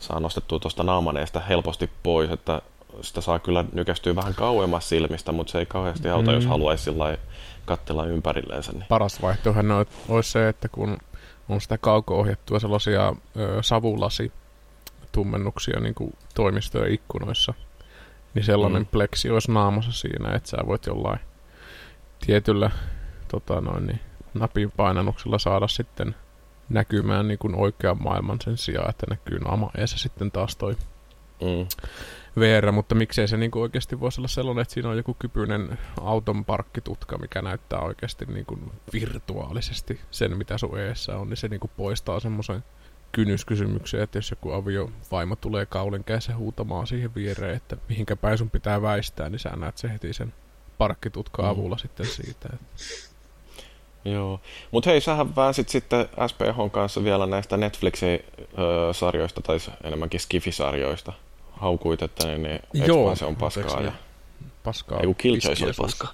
saa 0.04 0.20
nostettua 0.20 0.58
tuosta 0.58 0.82
naamaneesta 0.82 1.40
helposti 1.40 1.90
pois, 2.02 2.30
että 2.30 2.62
sitä 3.00 3.20
saa 3.20 3.38
kyllä 3.38 3.64
nykästyä 3.72 4.16
vähän 4.16 4.34
kauemmas 4.34 4.88
silmistä, 4.88 5.32
mutta 5.32 5.50
se 5.50 5.58
ei 5.58 5.66
kauheasti 5.66 6.08
auta, 6.08 6.30
mm. 6.30 6.34
jos 6.34 6.46
haluaisi 6.46 6.84
sillä 6.84 7.18
katsella 7.64 8.06
ympärilleensä. 8.06 8.72
Niin. 8.72 8.84
Paras 8.88 9.22
vaihtoehto 9.22 9.86
olisi 10.08 10.30
se, 10.30 10.48
että 10.48 10.68
kun 10.68 10.98
on 11.48 11.60
sitä 11.60 11.78
kauko-ohjattua 11.78 12.60
sellaisia 12.60 13.14
ö, 13.36 13.62
savulasi 13.62 14.32
tummennuksia 15.12 15.80
niin 15.80 15.94
kuin 15.94 16.12
toimistojen 16.34 16.92
ikkunoissa, 16.92 17.54
niin 18.34 18.44
sellainen 18.44 18.82
mm. 18.82 18.86
pleksi 18.86 19.30
olisi 19.30 19.52
naamassa 19.52 19.92
siinä, 19.92 20.34
että 20.34 20.48
sä 20.48 20.56
voit 20.66 20.86
jollain 20.86 21.20
tietyllä 22.26 22.70
tota 23.28 23.60
noin, 23.60 23.86
niin, 23.86 24.00
napin 24.34 24.72
painannuksella 24.76 25.38
saada 25.38 25.68
sitten 25.68 26.14
näkymään 26.68 27.28
niin 27.28 27.38
kuin 27.38 27.54
oikean 27.54 28.02
maailman 28.02 28.38
sen 28.44 28.56
sijaan, 28.56 28.90
että 28.90 29.06
näkyy 29.10 29.38
naama 29.38 29.70
eessä 29.78 29.98
sitten 29.98 30.30
taas 30.30 30.56
toi 30.56 30.76
mm. 31.40 31.66
VR, 32.40 32.72
mutta 32.72 32.94
miksei 32.94 33.28
se 33.28 33.36
niin 33.36 33.50
kuin 33.50 33.62
oikeasti 33.62 34.00
voisi 34.00 34.20
olla 34.20 34.28
sellainen, 34.28 34.62
että 34.62 34.74
siinä 34.74 34.88
on 34.88 34.96
joku 34.96 35.14
kypyinen 35.14 35.78
auton 36.00 36.44
parkkitutka, 36.44 37.18
mikä 37.18 37.42
näyttää 37.42 37.80
oikeasti 37.80 38.24
niin 38.24 38.46
kuin 38.46 38.72
virtuaalisesti 38.92 40.00
sen, 40.10 40.36
mitä 40.36 40.58
sun 40.58 40.78
eessä 40.78 41.18
on, 41.18 41.28
niin 41.28 41.36
se 41.36 41.48
niin 41.48 41.60
kuin 41.60 41.70
poistaa 41.76 42.20
semmoisen 42.20 42.64
kynnyskysymyksen, 43.12 44.00
että 44.00 44.18
jos 44.18 44.30
joku 44.30 44.52
aviovaimo 44.52 45.36
tulee 45.36 45.66
kaulin 45.66 46.04
kädessä 46.04 46.36
huutamaan 46.36 46.86
siihen 46.86 47.14
viereen, 47.14 47.56
että 47.56 47.76
mihinkä 47.88 48.16
päin 48.16 48.38
sun 48.38 48.50
pitää 48.50 48.82
väistää, 48.82 49.28
niin 49.28 49.38
sä 49.38 49.50
näet 49.56 49.78
se 49.78 49.92
heti 49.92 50.12
sen 50.12 50.34
parkkitutka 50.78 51.42
mm. 51.42 51.48
avulla 51.48 51.74
mm. 51.76 51.80
sitten 51.80 52.06
siitä. 52.06 52.48
Että... 52.52 53.13
Joo, 54.04 54.40
mutta 54.70 54.90
hei, 54.90 55.00
sähän 55.00 55.36
väänsit 55.36 55.68
sitten 55.68 56.08
SPH 56.26 56.72
kanssa 56.72 57.04
vielä 57.04 57.26
näistä 57.26 57.56
Netflixin 57.56 58.24
ö, 58.58 58.92
sarjoista, 58.92 59.42
tai 59.42 59.58
enemmänkin 59.84 60.20
Skifi-sarjoista. 60.20 61.12
Haukuit, 61.52 62.02
että 62.02 62.26
ne, 62.26 62.38
ne 62.38 62.60
Joo, 62.72 63.16
se 63.16 63.24
on 63.24 63.36
paskaa. 63.36 63.82
Ja... 63.82 63.92
Paskaa. 64.62 65.00
Ei, 65.00 65.14
Killjoys 65.14 65.62
oli 65.62 65.72
paska. 65.76 66.08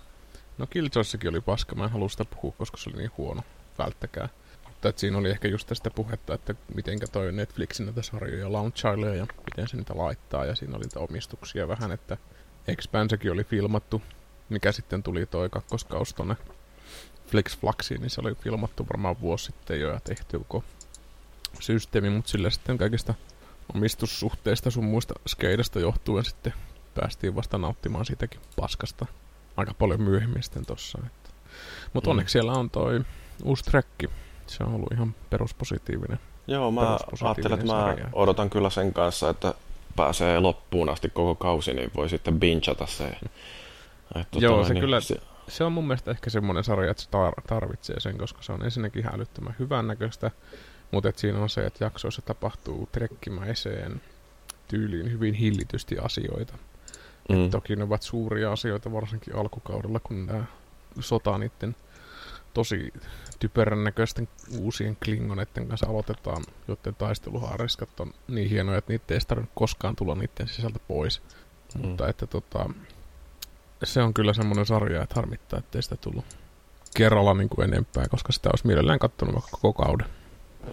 No 0.58 0.66
Killjoyssakin 0.66 1.30
oli 1.30 1.40
paska, 1.40 1.74
mä 1.74 1.84
en 1.84 1.90
halua 1.90 2.08
sitä 2.08 2.24
puhua, 2.24 2.54
koska 2.58 2.76
se 2.76 2.90
oli 2.90 2.98
niin 2.98 3.10
huono. 3.18 3.42
Välttäkää. 3.78 4.28
Mutta 4.66 4.92
siinä 4.96 5.18
oli 5.18 5.30
ehkä 5.30 5.48
just 5.48 5.66
tästä 5.66 5.90
puhetta, 5.90 6.34
että 6.34 6.54
mitenkä 6.74 7.06
toi 7.06 7.32
Netflixin 7.32 7.86
näitä 7.86 8.02
sarjoja 8.02 8.52
launchailee 8.52 9.16
ja 9.16 9.26
miten 9.44 9.68
se 9.68 9.76
niitä 9.76 9.96
laittaa. 9.96 10.44
Ja 10.44 10.54
siinä 10.54 10.76
oli 10.76 10.84
niitä 10.84 11.00
omistuksia 11.00 11.68
vähän, 11.68 11.92
että 11.92 12.16
Expansekin 12.68 13.32
oli 13.32 13.44
filmattu, 13.44 14.02
mikä 14.48 14.72
sitten 14.72 15.02
tuli 15.02 15.26
toi 15.26 15.48
kakkoskaus 15.50 16.14
tonne 16.14 16.36
Flixflaxiin, 17.30 18.00
niin 18.00 18.10
se 18.10 18.20
oli 18.20 18.34
filmattu 18.34 18.86
varmaan 18.86 19.20
vuosi 19.20 19.44
sitten 19.44 19.80
jo 19.80 19.92
ja 19.92 20.00
tehty 20.04 20.38
koko 20.38 20.64
systeemi, 21.60 22.10
mutta 22.10 22.30
sillä 22.30 22.50
sitten 22.50 22.78
kaikista 22.78 23.14
omistussuhteista 23.74 24.70
sun 24.70 24.84
muista 24.84 25.14
skeidasta 25.28 25.80
johtuen 25.80 26.24
sitten 26.24 26.52
päästiin 26.94 27.36
vasta 27.36 27.58
nauttimaan 27.58 28.04
siitäkin 28.04 28.40
paskasta 28.56 29.06
aika 29.56 29.74
paljon 29.74 30.02
myöhemmin 30.02 30.42
sitten 30.42 30.66
tossa. 30.66 30.98
Mutta 31.92 32.08
mm. 32.08 32.10
onneksi 32.10 32.32
siellä 32.32 32.52
on 32.52 32.70
toi 32.70 33.00
uusi 33.44 33.64
trekki. 33.64 34.06
Se 34.46 34.64
on 34.64 34.74
ollut 34.74 34.92
ihan 34.92 35.14
peruspositiivinen. 35.30 36.18
Joo, 36.46 36.70
mä 36.70 36.98
ajattelen, 37.22 37.58
että 37.58 37.74
mä 37.74 37.96
odotan 38.12 38.50
kyllä 38.50 38.70
sen 38.70 38.92
kanssa, 38.92 39.30
että 39.30 39.54
pääsee 39.96 40.40
loppuun 40.40 40.88
asti 40.88 41.10
koko 41.10 41.34
kausi, 41.34 41.74
niin 41.74 41.90
voi 41.96 42.08
sitten 42.08 42.40
bingeata 42.40 42.86
se. 42.86 43.04
Että 44.14 44.38
Joo, 44.38 44.64
se 44.64 44.74
niin, 44.74 44.80
kyllä 44.80 45.00
se 45.00 45.16
se 45.50 45.64
on 45.64 45.72
mun 45.72 45.86
mielestä 45.86 46.10
ehkä 46.10 46.30
semmoinen 46.30 46.64
sarja, 46.64 46.90
että 46.90 47.02
se 47.02 47.08
tar- 47.08 47.42
tarvitsee 47.46 48.00
sen, 48.00 48.18
koska 48.18 48.42
se 48.42 48.52
on 48.52 48.64
ensinnäkin 48.64 49.02
ihan 49.02 49.14
älyttömän 49.14 49.56
hyvän 49.58 49.86
näköistä, 49.86 50.30
mutta 50.90 51.08
et 51.08 51.18
siinä 51.18 51.38
on 51.38 51.50
se, 51.50 51.66
että 51.66 51.84
jaksoissa 51.84 52.22
tapahtuu 52.22 52.88
trekkimäiseen 52.92 54.00
tyyliin 54.68 55.12
hyvin 55.12 55.34
hillitysti 55.34 55.98
asioita. 55.98 56.58
Mm. 57.28 57.44
Et 57.44 57.50
toki 57.50 57.76
ne 57.76 57.84
ovat 57.84 58.02
suuria 58.02 58.52
asioita, 58.52 58.92
varsinkin 58.92 59.36
alkukaudella, 59.36 60.00
kun 60.00 60.26
nämä 60.26 60.44
sota 61.00 61.38
niiden 61.38 61.76
tosi 62.54 62.92
typerän 63.38 63.84
näköisten 63.84 64.28
uusien 64.58 64.96
klingoneiden 65.04 65.68
kanssa 65.68 65.86
aloitetaan, 65.86 66.44
joiden 66.68 66.94
taisteluhaariskat 66.94 68.00
on 68.00 68.12
niin 68.28 68.50
hienoja, 68.50 68.78
että 68.78 68.92
niitä 68.92 69.14
ei 69.14 69.20
tarvitse 69.20 69.52
koskaan 69.54 69.96
tulla 69.96 70.14
niiden 70.14 70.48
sisältä 70.48 70.78
pois. 70.88 71.22
Mm. 71.74 71.86
Mutta 71.86 72.08
että 72.08 72.26
tota, 72.26 72.70
se 73.86 74.02
on 74.02 74.14
kyllä 74.14 74.32
semmoinen 74.32 74.66
sarja, 74.66 75.02
että 75.02 75.14
harmittaa, 75.14 75.58
ettei 75.58 75.82
sitä 75.82 75.96
tullut 75.96 76.24
kerralla 76.96 77.34
niin 77.34 77.48
kuin 77.48 77.68
enempää, 77.68 78.04
koska 78.10 78.32
sitä 78.32 78.50
olisi 78.52 78.66
mielellään 78.66 78.98
katsonut 78.98 79.34
vaikka 79.34 79.50
koko 79.62 79.82
kauden. 79.82 80.06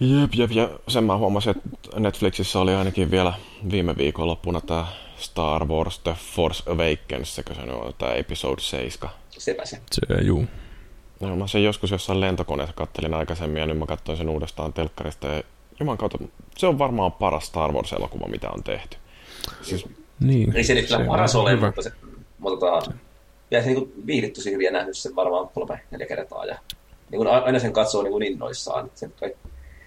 Jep, 0.00 0.34
jep, 0.34 0.50
ja 0.50 0.70
sen 0.88 1.04
mä 1.04 1.16
huomasin, 1.16 1.50
että 1.50 2.00
Netflixissä 2.00 2.58
oli 2.58 2.74
ainakin 2.74 3.10
vielä 3.10 3.32
viime 3.70 3.96
viikonloppuna 3.96 4.60
tämä 4.60 4.86
Star 5.16 5.64
Wars 5.64 5.98
The 5.98 6.16
Force 6.34 6.70
Awakens, 6.70 7.34
se 7.34 7.42
se 7.54 7.72
on 7.72 7.94
tämä 7.98 8.12
episode 8.12 8.60
7. 8.60 9.14
Sepä 9.30 9.64
se. 9.64 9.80
Se, 9.92 10.22
juu. 10.22 10.46
Joo, 11.20 11.36
mä 11.36 11.46
sen 11.46 11.64
joskus 11.64 11.90
jossain 11.90 12.20
lentokoneessa 12.20 12.74
kattelin 12.74 13.14
aikaisemmin 13.14 13.60
ja 13.60 13.66
nyt 13.66 13.78
mä 13.78 13.86
katsoin 13.86 14.18
sen 14.18 14.28
uudestaan 14.28 14.72
telkkarista 14.72 15.26
ja 15.26 15.42
Juman 15.80 15.98
kautta, 15.98 16.18
se 16.56 16.66
on 16.66 16.78
varmaan 16.78 17.12
paras 17.12 17.46
Star 17.46 17.72
Wars-elokuva, 17.72 18.28
mitä 18.28 18.50
on 18.50 18.62
tehty. 18.62 18.96
Siis, 19.62 19.86
niin, 20.20 20.56
ei 20.56 20.64
se 20.64 20.74
nyt 20.74 20.86
kyllä 20.86 21.04
paras 21.04 21.36
ole, 21.36 21.50
hyvä. 21.50 21.66
mutta, 21.66 21.82
se, 21.82 21.92
mutta 22.38 22.66
tota, 22.66 22.92
ja 23.50 23.62
se 23.62 23.68
niin 23.68 23.92
viihdytty 24.06 24.40
siihen 24.40 24.54
hyvin 24.54 24.72
nähnyt 24.72 24.96
sen 24.96 25.16
varmaan 25.16 25.48
kolme, 25.48 25.80
neljä 25.90 26.06
kertaa. 26.06 26.46
Ja 26.46 26.58
niin 27.10 27.18
kuin 27.18 27.28
aina 27.28 27.58
sen 27.58 27.72
katsoo 27.72 28.02
niin 28.02 28.12
kuin 28.12 28.22
innoissaan. 28.22 28.90
Sen 28.94 29.12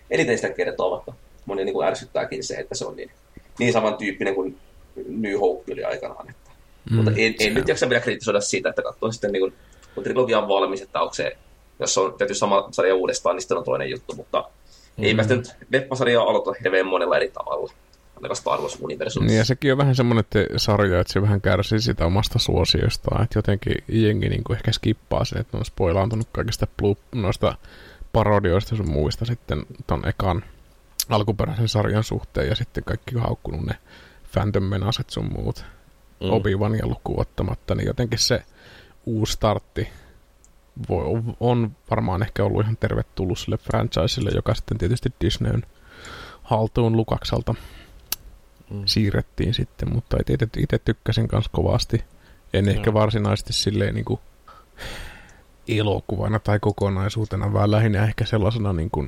eniten 0.10 0.38
sitä 0.38 0.50
kertoo, 0.50 0.92
vaikka 0.92 1.14
moni 1.46 1.66
niin 1.66 1.74
kuin 1.74 1.88
ärsyttääkin 1.88 2.44
se, 2.44 2.56
että 2.56 2.76
se 2.76 2.86
on 2.86 2.96
niin, 2.96 3.12
niin 3.60 3.74
samantyyppinen 3.74 4.36
kuin 4.36 4.58
New 5.08 5.40
Hope 5.40 5.74
oli 5.74 5.84
aikanaan. 5.84 6.30
Että. 6.30 6.52
Mm, 6.90 6.96
mutta 6.96 7.12
en, 7.16 7.36
en 7.40 7.54
nyt 7.54 7.68
jaksa 7.68 7.90
vielä 7.90 8.04
kritisoida 8.04 8.42
siitä, 8.42 8.70
että 8.70 8.82
katsoo 8.82 9.12
sitten, 9.12 9.32
niin 9.32 9.42
kuin, 9.42 9.54
kun 9.96 10.04
trilogia 10.04 10.40
on 10.40 10.48
valmis, 10.48 10.82
että 10.82 11.02
onko 11.02 11.14
se, 11.14 11.38
jos 11.80 11.98
on 11.98 12.14
tehty 12.18 12.34
sama 12.34 12.68
sarja 12.72 12.96
uudestaan, 12.96 13.36
niin 13.36 13.42
sitten 13.42 13.58
on 13.58 13.64
toinen 13.64 13.90
juttu, 13.90 14.16
mutta 14.16 14.50
mm. 14.98 15.04
ei 15.04 15.14
mä 15.14 15.24
nyt 15.24 15.56
Deppasarjaa 15.72 16.24
aloita 16.24 16.54
hirveän 16.64 16.88
monella 16.88 17.18
eri 17.18 17.32
tavalla 17.32 17.74
ainakaan 18.22 18.36
Star 18.36 18.60
Wars 18.60 18.78
universumissa. 18.82 19.32
Niin 19.32 19.38
ja 19.38 19.46
sekin 19.46 19.72
on 19.72 19.78
vähän 19.78 19.96
semmoinen 19.96 20.20
että 20.20 20.40
sarja, 20.58 21.00
että 21.00 21.14
se 21.14 21.22
vähän 21.22 21.42
kärsii 21.42 21.80
sitä 21.80 22.06
omasta 22.06 22.40
suosiostaan, 22.40 23.24
että 23.24 23.40
jotenkin 23.40 23.76
jengi 23.88 24.30
niin 24.30 24.44
kuin 24.44 24.58
ehkä 24.58 24.72
skippaa 24.72 25.26
sen, 25.26 25.42
että 25.42 25.58
ne 25.58 25.60
on 25.60 25.66
spoilaantunut 25.66 26.28
kaikista 26.32 26.68
blue, 26.78 26.96
noista 27.16 27.58
parodioista 28.14 28.76
sun 28.76 28.90
muista 28.90 29.26
sitten 29.26 29.66
ton 29.88 30.08
ekan 30.08 30.44
alkuperäisen 31.10 31.68
sarjan 31.68 32.04
suhteen 32.04 32.48
ja 32.48 32.56
sitten 32.56 32.84
kaikki 32.84 33.16
on 33.16 33.22
haukkunut 33.22 33.66
ne 33.66 33.74
Phantom 34.32 34.64
Menaset 34.64 35.10
sun 35.10 35.32
muut 35.34 35.66
mm. 36.22 36.30
Obi-Wania 36.30 36.88
lukuun 36.88 37.22
ottamatta, 37.22 37.76
niin 37.76 37.88
jotenkin 37.88 38.20
se 38.20 38.44
uusi 39.06 39.34
startti 39.34 39.88
voi, 40.90 41.04
on 41.40 41.72
varmaan 41.90 42.24
ehkä 42.24 42.44
ollut 42.44 42.62
ihan 42.62 42.78
tervetullut 42.78 43.40
sille 43.40 43.58
franchiselle, 43.58 44.32
joka 44.36 44.54
sitten 44.54 44.78
tietysti 44.78 45.14
Disneyn 45.22 45.64
haltuun 46.44 46.98
Lukakselta 46.98 47.56
mm. 48.72 48.84
siirrettiin 48.86 49.54
sitten, 49.54 49.94
mutta 49.94 50.18
itse, 50.30 50.48
itse 50.58 50.80
tykkäsin 50.80 51.28
myös 51.32 51.48
kovasti. 51.48 52.04
En 52.54 52.66
no. 52.66 52.72
ehkä 52.72 52.94
varsinaisesti 52.94 53.54
silleen 53.54 53.96
niin 53.96 54.06
kuin 54.06 54.20
elokuvana 55.68 56.40
tai 56.40 56.60
kokonaisuutena, 56.60 57.54
vaan 57.54 57.72
lähinnä 57.72 58.04
ehkä 58.04 58.26
sellaisena 58.26 58.74
niin 58.74 58.92
kuin 58.92 59.08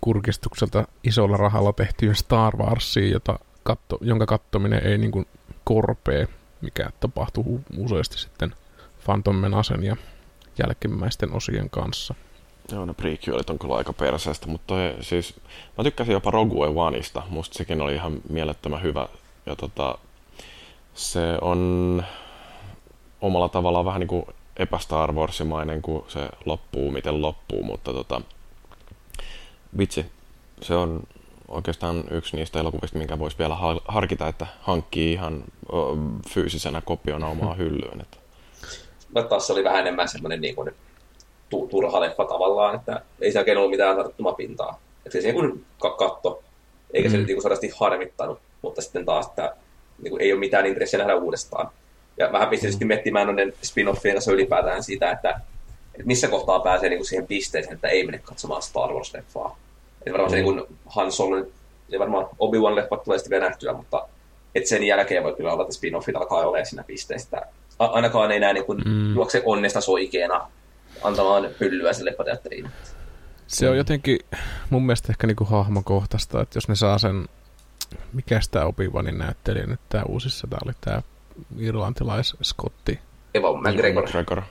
kurkistukselta 0.00 0.88
isolla 1.04 1.36
rahalla 1.36 1.72
tehtyyn 1.72 2.14
Star 2.14 2.56
Warsiin, 2.56 3.10
jota 3.10 3.38
katto, 3.62 3.98
jonka 4.00 4.26
kattominen 4.26 4.86
ei 4.86 4.98
niin 4.98 5.10
kuin 5.10 5.26
korpee, 5.64 6.28
mikä 6.60 6.90
tapahtuu 7.00 7.60
useasti 7.78 8.18
sitten 8.18 8.54
Phantom 9.04 9.36
Menasen 9.36 9.84
ja 9.84 9.96
jälkimmäisten 10.58 11.32
osien 11.32 11.70
kanssa. 11.70 12.14
Joo, 12.72 12.84
ne 12.84 12.94
prequelit 12.94 13.50
on 13.50 13.58
kyllä 13.58 13.74
aika 13.74 13.92
perseestä, 13.92 14.46
mutta 14.46 14.66
toi, 14.66 14.94
siis, 15.00 15.34
mä 15.78 15.84
tykkäsin 15.84 16.12
jopa 16.12 16.30
Rogue 16.30 16.66
Oneista. 16.66 17.22
Musta 17.28 17.58
sekin 17.58 17.80
oli 17.80 17.94
ihan 17.94 18.20
mielettömän 18.28 18.82
hyvä. 18.82 19.08
Ja 19.46 19.56
tota, 19.56 19.98
se 20.94 21.38
on 21.40 22.04
omalla 23.20 23.48
tavallaan 23.48 23.84
vähän 23.84 24.00
niin 24.00 24.08
kuin 24.08 24.26
epästar 24.56 25.12
Warsimainen, 25.12 25.82
kun 25.82 26.04
se 26.08 26.28
loppuu, 26.44 26.90
miten 26.90 27.22
loppuu, 27.22 27.62
mutta 27.62 27.92
tota, 27.92 28.20
vitsi, 29.78 30.06
se 30.62 30.74
on 30.74 31.02
oikeastaan 31.48 32.04
yksi 32.10 32.36
niistä 32.36 32.60
elokuvista, 32.60 32.98
minkä 32.98 33.18
voisi 33.18 33.38
vielä 33.38 33.56
harkita, 33.88 34.28
että 34.28 34.46
hankkii 34.60 35.12
ihan 35.12 35.44
fyysisenä 36.28 36.80
kopiona 36.80 37.26
omaa 37.26 37.54
hyllyyn. 37.60 38.00
Että. 38.00 38.16
Mä 39.14 39.22
taas 39.22 39.50
oli 39.50 39.64
vähän 39.64 39.80
enemmän 39.80 40.08
semmoinen 40.08 40.40
niin 40.40 40.54
kuin 40.54 40.74
turha 41.50 42.00
leffa 42.00 42.24
tavallaan, 42.24 42.74
että 42.74 43.00
ei 43.20 43.32
se 43.32 43.38
oikein 43.38 43.58
ollut 43.58 43.70
mitään 43.70 43.96
tarttumapintaa. 43.96 44.80
Että 45.06 45.20
se 45.20 45.32
kuin 45.32 45.64
katto, 45.78 46.42
eikä 46.92 47.08
mm. 47.08 47.12
se 47.12 47.18
nyt 47.18 47.26
niin 47.26 47.42
sairasti 47.42 47.72
harmittanut, 47.80 48.38
mutta 48.62 48.82
sitten 48.82 49.04
taas, 49.04 49.26
että 49.26 49.56
niin 50.02 50.10
kuin 50.10 50.22
ei 50.22 50.32
ole 50.32 50.40
mitään 50.40 50.66
intressiä 50.66 50.98
nähdä 50.98 51.16
uudestaan. 51.16 51.70
Ja 52.16 52.32
vähän 52.32 52.48
pistin 52.48 52.72
mm. 52.80 52.86
miettimään 52.86 53.26
noiden 53.26 53.52
spin-offien 53.62 54.12
kanssa 54.12 54.32
ylipäätään 54.32 54.82
sitä, 54.82 55.10
että, 55.10 55.40
että 55.94 56.06
missä 56.06 56.28
kohtaa 56.28 56.60
pääsee 56.60 56.88
niin 56.88 56.98
kuin 56.98 57.06
siihen 57.06 57.26
pisteeseen, 57.26 57.74
että 57.74 57.88
ei 57.88 58.06
mene 58.06 58.18
katsomaan 58.18 58.62
Star 58.62 58.90
Wars-leffaa. 58.90 59.56
Että 59.98 60.12
varmaan 60.12 60.30
mm. 60.30 60.30
se 60.30 60.36
niin 60.36 60.44
kuin 60.44 60.78
Han 60.86 61.12
Solo, 61.12 61.46
ja 61.88 61.98
varmaan 61.98 62.28
Obi-Wan-leffat 62.38 63.04
tulee 63.04 63.18
sitten 63.18 63.30
vielä 63.30 63.48
nähtyä, 63.48 63.72
mutta 63.72 64.08
että 64.54 64.68
sen 64.68 64.84
jälkeen 64.84 65.24
voi 65.24 65.34
kyllä 65.34 65.52
olla, 65.52 65.62
että 65.62 65.74
spin-offit 65.74 66.16
alkaa 66.16 66.38
olemaan 66.38 66.66
siinä 66.66 66.84
pisteessä. 66.84 67.42
Ainakaan 67.78 68.32
ei 68.32 68.40
näe 68.40 68.52
niin 68.52 68.64
kuin, 68.64 68.82
mm. 68.86 69.14
juokse 69.14 69.42
onnesta 69.44 69.80
soikeena 69.80 70.50
antamaan 71.04 71.46
pyllyä 71.58 71.92
sille 71.92 72.10
leppateatteriin. 72.10 72.70
Se 73.46 73.68
on 73.68 73.76
jotenkin 73.76 74.18
mun 74.70 74.86
mielestä 74.86 75.12
ehkä 75.12 75.26
niinku 75.26 75.44
hahmokohtaista, 75.44 76.40
että 76.40 76.56
jos 76.56 76.68
ne 76.68 76.74
saa 76.74 76.98
sen, 76.98 77.28
mikä 78.12 78.40
sitä 78.40 78.64
Obi-Wanin 78.64 79.18
näyttelijä 79.18 79.66
nyt 79.66 79.80
tämä 79.88 80.04
uusissa, 80.08 80.46
tämä 80.46 80.58
oli 80.64 80.72
tämä 80.80 81.02
irlantilais-skotti. 81.58 82.98
Eva 83.34 83.60
McGregor. 83.60 84.04
McGregor. 84.04 84.42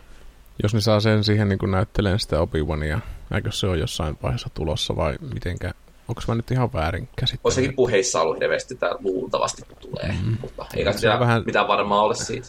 Jos 0.63 0.73
ne 0.73 0.81
saa 0.81 0.99
sen 0.99 1.23
siihen 1.23 1.49
niin 1.49 1.71
näytteleen 1.71 2.19
sitä 2.19 2.39
Obi-Wania, 2.39 2.99
eikö 3.35 3.51
se 3.51 3.67
ole 3.67 3.77
jossain 3.77 4.17
vaiheessa 4.23 4.49
tulossa 4.53 4.95
vai 4.95 5.15
mitenkä, 5.33 5.71
onko 6.07 6.21
mä 6.27 6.35
nyt 6.35 6.51
ihan 6.51 6.73
väärin 6.73 7.09
käsittänyt? 7.15 7.45
Olisikin 7.45 7.75
puheissa 7.75 8.21
ollut 8.21 8.39
hirveästi, 8.39 8.73
että 8.73 8.95
luultavasti 8.99 9.61
tulee, 9.79 10.15
mm. 10.23 10.37
mutta 10.41 10.65
eikä 10.73 10.93
se 10.93 11.07
vähän... 11.07 11.43
mitään 11.45 11.67
varmaa 11.67 12.01
ole 12.01 12.15
siitä. 12.15 12.47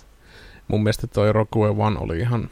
Mun 0.69 0.83
mielestä 0.83 1.07
toi 1.07 1.33
Rogue 1.33 1.69
One 1.69 1.99
oli 2.01 2.19
ihan 2.19 2.51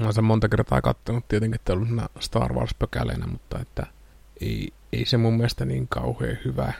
olen 0.00 0.12
sen 0.12 0.24
monta 0.24 0.48
kertaa 0.48 0.82
katsonut 0.82 1.28
tietenkin 1.28 1.60
tällaisena 1.64 2.08
Star 2.20 2.52
Wars-pökäleenä, 2.52 3.26
mutta 3.26 3.58
että 3.58 3.86
ei, 4.40 4.72
ei 4.92 5.04
se 5.04 5.16
mun 5.16 5.36
mielestä 5.36 5.64
niin 5.64 5.88
kauhean 5.88 6.38
hyvä 6.44 6.72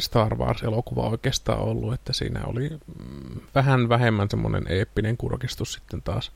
Star 0.00 0.34
Wars-elokuva 0.34 1.08
oikeastaan 1.08 1.58
ollut, 1.58 1.94
että 1.94 2.12
siinä 2.12 2.44
oli 2.44 2.68
mm, 2.70 3.40
vähän 3.54 3.88
vähemmän 3.88 4.30
semmoinen 4.30 4.64
eeppinen 4.68 5.16
kurkistus 5.16 5.72
sitten 5.72 6.02
taas 6.02 6.32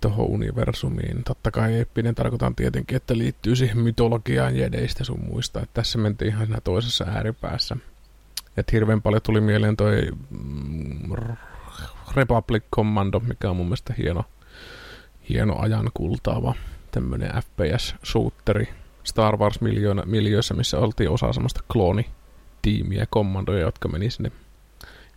tuohon 0.00 0.26
universumiin. 0.26 1.24
Totta 1.24 1.50
kai 1.50 1.74
eeppinen 1.74 2.14
tarkoitan 2.14 2.54
tietenkin, 2.54 2.96
että 2.96 3.18
liittyy 3.18 3.56
siihen 3.56 3.78
mytologiaan 3.78 4.56
jedeistä 4.56 5.04
sun 5.04 5.24
muista, 5.24 5.60
että 5.60 5.74
tässä 5.74 5.98
mentiin 5.98 6.28
ihan 6.28 6.46
siinä 6.46 6.60
toisessa 6.64 7.04
ääripäässä. 7.04 7.76
Että 8.56 8.72
hirveän 8.72 9.02
paljon 9.02 9.22
tuli 9.22 9.40
mieleen 9.40 9.76
toi 9.76 10.08
mm, 10.30 11.12
Republic 12.16 12.62
Commando, 12.74 13.20
mikä 13.20 13.50
on 13.50 13.56
mun 13.56 13.66
mielestä 13.66 13.94
hieno 13.98 14.24
hieno 15.28 15.58
ajan 15.58 15.90
kultaava 15.94 16.54
tämmöinen 16.90 17.30
FPS-shooteri 17.30 18.68
Star 19.04 19.36
Wars 19.36 19.60
miljöissä, 20.04 20.54
missä 20.54 20.78
oltiin 20.78 21.10
osa 21.10 21.32
semmoista 21.32 21.60
kloonitiimiä, 21.72 23.06
kommandoja, 23.10 23.60
jotka 23.60 23.88
meni 23.88 24.10
sinne 24.10 24.32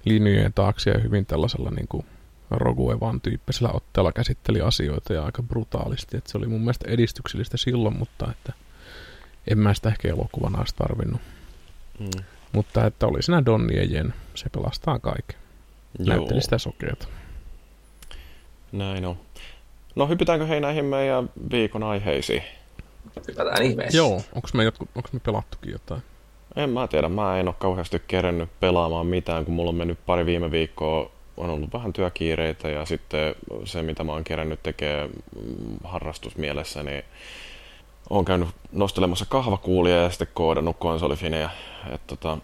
linjojen 0.05 0.53
taakse 0.53 0.89
ja 0.89 0.99
hyvin 0.99 1.25
tällaisella 1.25 1.71
niin 1.71 1.87
kuin 1.87 2.05
Rogue 2.51 2.97
One 3.01 3.19
tyyppisellä 3.23 3.69
otteella 3.73 4.11
käsitteli 4.11 4.61
asioita 4.61 5.13
ja 5.13 5.25
aika 5.25 5.43
brutaalisti. 5.43 6.17
Että 6.17 6.31
se 6.31 6.37
oli 6.37 6.47
mun 6.47 6.61
mielestä 6.61 6.89
edistyksellistä 6.89 7.57
silloin, 7.57 7.97
mutta 7.97 8.31
että 8.31 8.53
en 9.47 9.59
mä 9.59 9.73
sitä 9.73 9.89
ehkä 9.89 10.07
elokuvana 10.07 10.57
olisi 10.57 10.75
tarvinnut. 10.75 11.21
Mm. 11.99 12.23
Mutta 12.51 12.85
että 12.85 13.07
oli 13.07 13.23
siinä 13.23 13.45
Donnie 13.45 13.83
Jen, 13.83 14.13
se 14.35 14.49
pelastaa 14.49 14.99
kaiken. 14.99 15.39
Näytteli 15.99 16.41
sitä 16.41 16.57
sokeata. 16.57 17.07
Näin 18.71 19.05
on. 19.05 19.24
No 19.95 20.07
hypytäänkö 20.07 20.45
hei 20.45 20.61
näihin 20.61 20.85
meidän 20.85 21.29
viikon 21.51 21.83
aiheisiin? 21.83 22.43
Hypätään 23.27 23.63
ihmeessä. 23.63 23.97
Joo, 23.97 24.21
onko 24.35 24.47
me, 24.53 24.63
jotku, 24.63 24.87
onko 24.95 25.09
me 25.11 25.19
pelattukin 25.19 25.71
jotain? 25.71 26.03
En 26.55 26.69
mä 26.69 26.87
tiedä, 26.87 27.09
mä 27.09 27.39
en 27.39 27.47
ole 27.47 27.55
kauheasti 27.59 28.01
kerennyt 28.07 28.49
pelaamaan 28.59 29.07
mitään, 29.07 29.45
kun 29.45 29.53
mulla 29.53 29.69
on 29.69 29.75
mennyt 29.75 29.99
pari 30.05 30.25
viime 30.25 30.51
viikkoa, 30.51 31.11
on 31.37 31.49
ollut 31.49 31.73
vähän 31.73 31.93
työkiireitä 31.93 32.69
ja 32.69 32.85
sitten 32.85 33.35
se, 33.63 33.81
mitä 33.81 34.03
mä 34.03 34.11
oon 34.11 34.23
kerännyt 34.23 34.63
tekee 34.63 35.09
harrastusmielessä, 35.83 36.83
niin 36.83 37.03
oon 38.09 38.25
käynyt 38.25 38.49
nostelemassa 38.71 39.25
kahvakuulia 39.29 39.95
ja 39.95 40.09
sitten 40.09 40.27
koodannut 40.33 40.77
konsolifinejä. 40.79 41.49
että 41.93 42.15
tota, 42.15 42.37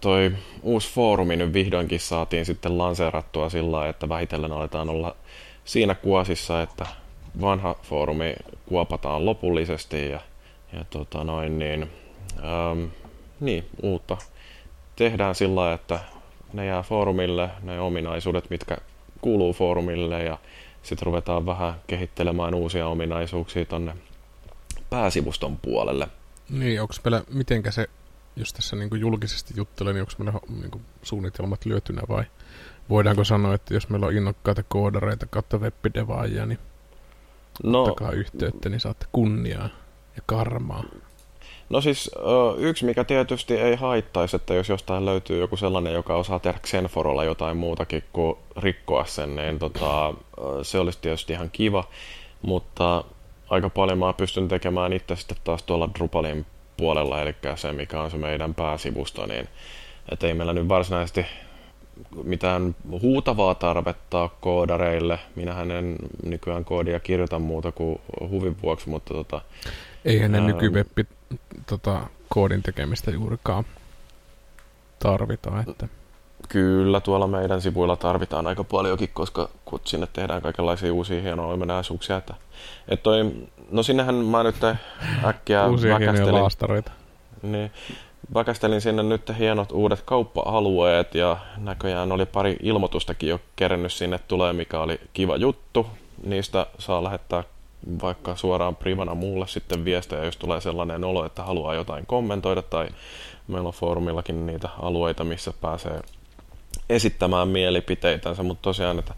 toi 0.00 0.32
uusi 0.62 0.92
foorumi 0.92 1.36
nyt 1.36 1.52
vihdoinkin 1.52 2.00
saatiin 2.00 2.46
sitten 2.46 2.78
lanseerattua 2.78 3.48
sillä 3.48 3.72
lailla, 3.72 3.90
että 3.90 4.08
vähitellen 4.08 4.52
aletaan 4.52 4.88
olla 4.88 5.16
siinä 5.64 5.94
kuosissa, 5.94 6.62
että 6.62 6.86
vanha 7.40 7.76
foorumi 7.82 8.34
kuopataan 8.66 9.26
lopullisesti 9.26 10.10
ja, 10.10 10.20
ja 10.72 10.84
tota 10.90 11.24
noin, 11.24 11.58
niin, 11.58 11.90
ähm, 12.38 12.84
niin, 13.40 13.64
uutta 13.82 14.16
tehdään 14.96 15.34
sillä 15.34 15.72
että 15.72 16.00
ne 16.52 16.66
jää 16.66 16.82
foorumille, 16.82 17.50
ne 17.62 17.80
ominaisuudet, 17.80 18.50
mitkä 18.50 18.76
kuuluu 19.20 19.52
foorumille 19.52 20.22
ja 20.22 20.38
sitten 20.82 21.06
ruvetaan 21.06 21.46
vähän 21.46 21.74
kehittelemään 21.86 22.54
uusia 22.54 22.88
ominaisuuksia 22.88 23.64
tonne 23.64 23.96
pääsivuston 24.90 25.56
puolelle. 25.56 26.08
Niin, 26.50 26.82
onko 26.82 26.94
meillä, 27.04 27.22
mitenkä 27.32 27.70
se, 27.70 27.86
jos 28.36 28.52
tässä 28.52 28.76
niin 28.76 29.00
julkisesti 29.00 29.54
juttelen, 29.56 29.94
niin 29.94 30.02
onko 30.02 30.12
meillä 30.18 30.40
niin 30.60 30.84
suunnitelmat 31.02 31.64
lyötynä 31.64 32.02
vai 32.08 32.24
voidaanko 32.90 33.24
sanoa, 33.24 33.54
että 33.54 33.74
jos 33.74 33.88
meillä 33.88 34.06
on 34.06 34.16
innokkaita 34.16 34.62
koodareita 34.62 35.26
kautta 35.30 35.58
webbidevaajia, 35.58 36.46
niin 36.46 36.58
no, 37.64 37.82
ottakaa 37.82 38.12
yhteyttä, 38.12 38.68
niin 38.68 38.80
saatte 38.80 39.06
kunniaa 39.12 39.68
ja 40.16 40.22
karmaa. 40.26 40.84
No 41.70 41.80
siis 41.80 42.10
yksi, 42.58 42.84
mikä 42.84 43.04
tietysti 43.04 43.54
ei 43.54 43.76
haittaisi, 43.76 44.36
että 44.36 44.54
jos 44.54 44.68
jostain 44.68 45.04
löytyy 45.04 45.40
joku 45.40 45.56
sellainen, 45.56 45.92
joka 45.92 46.16
osaa 46.16 46.38
tehdä 46.38 46.58
Xenforolla 46.58 47.24
jotain 47.24 47.56
muutakin 47.56 48.04
kuin 48.12 48.38
rikkoa 48.56 49.04
sen, 49.04 49.36
niin 49.36 49.58
tota, 49.58 50.14
se 50.62 50.78
olisi 50.78 50.98
tietysti 51.02 51.32
ihan 51.32 51.50
kiva, 51.50 51.84
mutta 52.42 53.04
aika 53.50 53.70
paljon 53.70 53.98
mä 53.98 54.12
pystyn 54.12 54.48
tekemään 54.48 54.92
itse 54.92 55.16
sitten 55.16 55.36
taas 55.44 55.62
tuolla 55.62 55.90
Drupalin 55.98 56.46
puolella, 56.76 57.22
eli 57.22 57.34
se 57.56 57.72
mikä 57.72 58.00
on 58.00 58.10
se 58.10 58.16
meidän 58.16 58.54
pääsivusto, 58.54 59.26
niin 59.26 59.48
että 60.12 60.26
ei 60.26 60.34
meillä 60.34 60.52
nyt 60.52 60.68
varsinaisesti 60.68 61.26
mitään 62.24 62.74
huutavaa 62.90 63.54
tarvetta 63.54 64.30
koodareille. 64.40 65.18
Minähän 65.36 65.70
en 65.70 65.96
nykyään 66.24 66.64
koodia 66.64 67.00
kirjoita 67.00 67.38
muuta 67.38 67.72
kuin 67.72 68.00
huvin 68.20 68.56
vuoksi, 68.62 68.88
mutta 68.88 69.14
tota, 69.14 69.40
Eihän 70.04 70.32
ne 70.32 70.40
nykyveppi 70.40 71.06
tota, 71.66 72.00
koodin 72.28 72.62
tekemistä 72.62 73.10
juurikaan 73.10 73.64
tarvita. 74.98 75.64
Että. 75.68 75.88
Kyllä, 76.48 77.00
tuolla 77.00 77.26
meidän 77.26 77.62
sivuilla 77.62 77.96
tarvitaan 77.96 78.46
aika 78.46 78.64
paljonkin, 78.64 79.08
koska 79.12 79.48
kun 79.64 79.80
sinne 79.84 80.08
tehdään 80.12 80.42
kaikenlaisia 80.42 80.92
uusia 80.92 81.22
hienoja 81.22 81.54
ominaisuuksia. 81.54 82.16
Että, 82.16 82.34
et 82.88 83.02
toi, 83.02 83.32
no 83.70 83.82
sinnehän 83.82 84.14
mä 84.14 84.42
nyt 84.42 84.56
äkkiä 85.24 85.66
Uusia 85.66 85.98
hienoja 85.98 86.32
laastareita. 86.32 86.92
Niin, 87.42 87.70
väkästelin 88.34 88.80
sinne 88.80 89.02
nyt 89.02 89.38
hienot 89.38 89.72
uudet 89.72 90.02
kauppa-alueet 90.04 91.14
ja 91.14 91.36
näköjään 91.56 92.12
oli 92.12 92.26
pari 92.26 92.56
ilmoitustakin 92.62 93.28
jo 93.28 93.40
kerennyt 93.56 93.92
sinne 93.92 94.18
tulee, 94.28 94.52
mikä 94.52 94.80
oli 94.80 95.00
kiva 95.12 95.36
juttu. 95.36 95.86
Niistä 96.24 96.66
saa 96.78 97.04
lähettää 97.04 97.44
vaikka 98.02 98.36
suoraan 98.36 98.76
privana 98.76 99.14
mulle 99.14 99.46
sitten 99.46 99.84
viestejä, 99.84 100.24
jos 100.24 100.36
tulee 100.36 100.60
sellainen 100.60 101.04
olo, 101.04 101.24
että 101.24 101.42
haluaa 101.42 101.74
jotain 101.74 102.06
kommentoida 102.06 102.62
tai 102.62 102.88
meillä 103.48 103.66
on 103.66 103.74
foorumillakin 103.74 104.46
niitä 104.46 104.68
alueita, 104.82 105.24
missä 105.24 105.52
pääsee 105.60 106.00
esittämään 106.90 107.48
mielipiteitänsä, 107.48 108.42
mutta 108.42 108.62
tosiaan, 108.62 108.98
että 108.98 109.14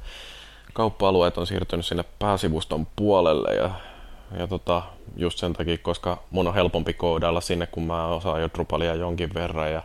kauppa-alueet 0.73 1.39
on 1.39 1.47
siirtynyt 1.47 1.87
sinne 1.87 2.05
pääsivuston 2.19 2.87
puolelle 2.97 3.55
ja, 3.55 3.71
ja 4.39 4.47
tota, 4.47 4.83
just 5.17 5.39
sen 5.39 5.53
takia, 5.53 5.79
koska 5.79 6.23
mun 6.31 6.49
on 6.49 6.55
helpompi 6.55 6.93
koodailla 6.93 7.41
sinne, 7.41 7.67
kun 7.67 7.83
mä 7.83 8.07
osaan 8.07 8.43
jo 8.43 8.49
Drupalia 8.55 8.95
jonkin 8.95 9.35
verran 9.35 9.73
ja 9.73 9.83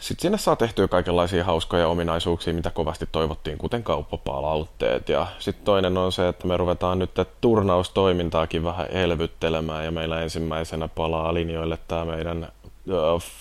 sitten 0.00 0.22
sinne 0.22 0.38
saa 0.38 0.56
tehtyä 0.56 0.88
kaikenlaisia 0.88 1.44
hauskoja 1.44 1.88
ominaisuuksia, 1.88 2.54
mitä 2.54 2.70
kovasti 2.70 3.08
toivottiin, 3.12 3.58
kuten 3.58 3.82
kauppapalautteet. 3.82 5.08
Ja 5.08 5.26
sitten 5.38 5.64
toinen 5.64 5.98
on 5.98 6.12
se, 6.12 6.28
että 6.28 6.46
me 6.46 6.56
ruvetaan 6.56 6.98
nyt 6.98 7.10
turnaustoimintaakin 7.40 8.64
vähän 8.64 8.86
elvyttelemään 8.90 9.84
ja 9.84 9.90
meillä 9.90 10.20
ensimmäisenä 10.20 10.88
palaa 10.88 11.34
linjoille 11.34 11.78
tämä 11.88 12.04
meidän 12.04 12.48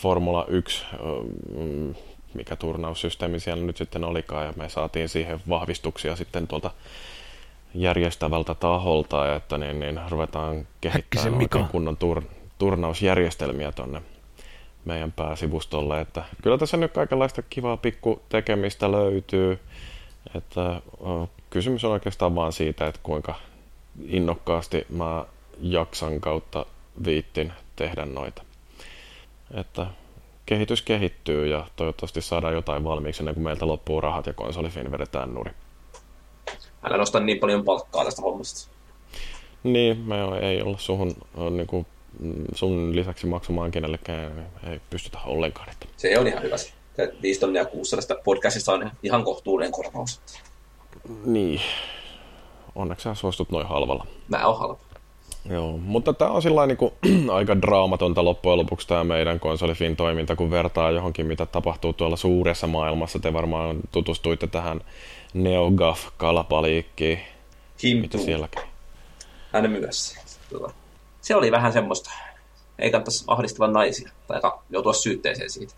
Formula 0.01 0.45
1, 0.47 0.85
uh, 0.99 1.95
mikä 2.33 2.55
turnaussysteemi 2.55 3.39
siellä 3.39 3.63
nyt 3.63 3.77
sitten 3.77 4.03
olikaan, 4.03 4.45
ja 4.45 4.53
me 4.55 4.69
saatiin 4.69 5.09
siihen 5.09 5.41
vahvistuksia 5.49 6.15
sitten 6.15 6.47
tuolta 6.47 6.71
järjestävältä 7.73 8.55
taholta, 8.55 9.35
että 9.35 9.57
niin, 9.57 9.79
niin 9.79 9.99
ruvetaan 10.09 10.67
kehittämään 10.81 11.33
oikein 11.33 11.67
kunnon 11.67 11.97
tur, 11.97 12.21
turnausjärjestelmiä 12.59 13.71
tuonne 13.71 14.01
meidän 14.85 15.11
pääsivustolle, 15.11 16.01
että 16.01 16.23
kyllä 16.43 16.57
tässä 16.57 16.77
nyt 16.77 16.91
kaikenlaista 16.91 17.41
kivaa 17.41 17.77
pikku 17.77 18.21
tekemistä 18.29 18.91
löytyy, 18.91 19.59
että 20.35 20.81
kysymys 21.49 21.85
on 21.85 21.91
oikeastaan 21.91 22.35
vaan 22.35 22.53
siitä, 22.53 22.87
että 22.87 22.99
kuinka 23.03 23.35
innokkaasti 24.07 24.85
mä 24.89 25.25
jaksan 25.61 26.19
kautta 26.19 26.65
viittin 27.05 27.53
tehdä 27.75 28.05
noita. 28.05 28.43
Että 29.53 29.87
kehitys 30.45 30.81
kehittyy 30.81 31.47
ja 31.47 31.67
toivottavasti 31.75 32.21
saadaan 32.21 32.53
jotain 32.53 32.83
valmiiksi 32.83 33.21
ennen 33.21 33.35
kuin 33.35 33.43
meiltä 33.43 33.67
loppuu 33.67 34.01
rahat 34.01 34.27
ja 34.27 34.33
konsolifin 34.33 34.91
vedetään 34.91 35.33
nuri. 35.33 35.51
Älä 36.83 36.97
nosta 36.97 37.19
niin 37.19 37.39
paljon 37.39 37.65
palkkaa 37.65 38.05
tästä 38.05 38.21
hommasta. 38.21 38.71
Niin, 39.63 39.97
me 39.97 40.15
ei 40.41 40.61
olla 40.61 40.77
suhun 40.77 41.15
niin 41.51 41.67
kuin 41.67 41.85
sun 42.55 42.95
lisäksi 42.95 43.27
maksamaan 43.27 43.71
kenellekään 43.71 44.45
ei 44.71 44.81
pystytä 44.89 45.19
ollenkaan. 45.25 45.69
Että. 45.69 45.85
Se 45.97 46.19
on 46.19 46.27
ihan 46.27 46.43
hyvä. 46.43 46.57
Se 46.57 47.13
5 47.21 47.39
tonnia 47.39 47.65
kuussa 47.65 47.95
tästä 47.95 48.15
podcastista 48.23 48.73
on 48.73 48.91
ihan 49.03 49.23
kohtuullinen 49.23 49.71
korvaus. 49.71 50.21
Niin. 51.25 51.61
Onneksi 52.75 53.03
sä 53.03 53.13
suostut 53.13 53.51
noin 53.51 53.67
halvalla. 53.67 54.05
Mä 54.27 54.47
oon 54.47 54.59
halva. 54.59 54.77
Joo, 55.49 55.77
mutta 55.77 56.13
tämä 56.13 56.31
on 56.31 56.41
sillä 56.41 56.65
niin 56.67 56.77
kuin, 56.77 56.93
aika 57.29 57.61
draamatonta 57.61 58.25
loppujen 58.25 58.57
lopuksi 58.57 58.87
tämä 58.87 59.03
meidän 59.03 59.39
konsolifin 59.39 59.95
toiminta, 59.95 60.35
kun 60.35 60.51
vertaa 60.51 60.91
johonkin, 60.91 61.25
mitä 61.25 61.45
tapahtuu 61.45 61.93
tuolla 61.93 62.15
suuressa 62.15 62.67
maailmassa. 62.67 63.19
Te 63.19 63.33
varmaan 63.33 63.79
tutustuitte 63.91 64.47
tähän 64.47 64.81
NeoGAF-kalapaliikkiin. 65.33 67.19
Mitä 68.01 68.17
sielläkin? 68.17 68.61
Hän 69.51 69.71
myös. 69.71 70.15
Tuota 70.49 70.73
se 71.23 71.35
oli 71.35 71.51
vähän 71.51 71.73
semmoista. 71.73 72.11
Ei 72.79 72.91
kannattaisi 72.91 73.23
ahdistella 73.27 73.71
naisia 73.71 74.09
tai 74.27 74.41
joutua 74.69 74.93
syytteeseen 74.93 75.49
siitä. 75.49 75.73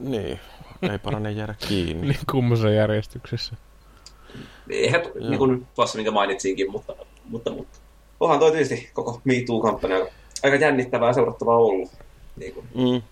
Niin, 0.00 0.40
ei 0.92 0.98
parane 0.98 1.30
jäädä 1.30 1.54
kiinni. 1.68 2.06
niin 2.08 2.20
kummassa 2.30 2.70
järjestyksessä. 2.70 3.56
Eihän, 4.68 5.00
niin 5.28 5.38
kuin 5.38 5.66
tuossa 5.74 5.96
minkä 5.98 6.10
mainitsinkin, 6.10 6.70
mutta, 6.70 6.94
mutta, 7.24 7.50
mutta. 7.50 7.78
Onhan 8.20 8.38
toi 8.38 8.50
tietysti 8.50 8.90
koko 8.92 9.20
MeToo-kampanja 9.24 10.06
aika 10.42 10.56
jännittävää 10.56 11.12
seurattavaa 11.12 11.56
ollut. 11.56 11.90
Niin 12.36 12.54
kuin. 12.54 12.66
Mm. 12.74 13.02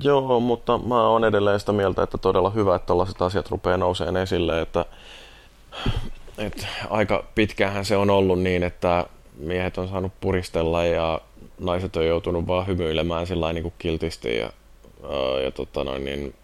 Joo, 0.00 0.40
mutta 0.40 0.78
mä 0.78 1.08
oon 1.08 1.24
edelleen 1.24 1.60
sitä 1.60 1.72
mieltä, 1.72 2.02
että 2.02 2.18
todella 2.18 2.50
hyvä, 2.50 2.74
että 2.76 2.86
tällaiset 2.86 3.22
asiat 3.22 3.50
rupeaa 3.50 3.76
nouseen 3.76 4.16
esille, 4.16 4.60
että, 4.60 4.84
että 6.38 6.66
aika 6.90 7.24
pitkähän 7.34 7.84
se 7.84 7.96
on 7.96 8.10
ollut 8.10 8.40
niin, 8.40 8.62
että 8.62 9.06
miehet 9.36 9.78
on 9.78 9.88
saanut 9.88 10.12
puristella 10.20 10.84
ja 10.84 11.20
naiset 11.58 11.96
on 11.96 12.06
joutunut 12.06 12.46
vaan 12.46 12.66
hymyilemään 12.66 13.26
sillä 13.26 13.52
niin 13.52 13.62
kuin 13.62 13.74
kiltisti 13.78 14.36
ja, 14.36 14.52
ja 15.44 15.50
tota 15.50 15.84
noin, 15.84 16.04
niin 16.04 16.34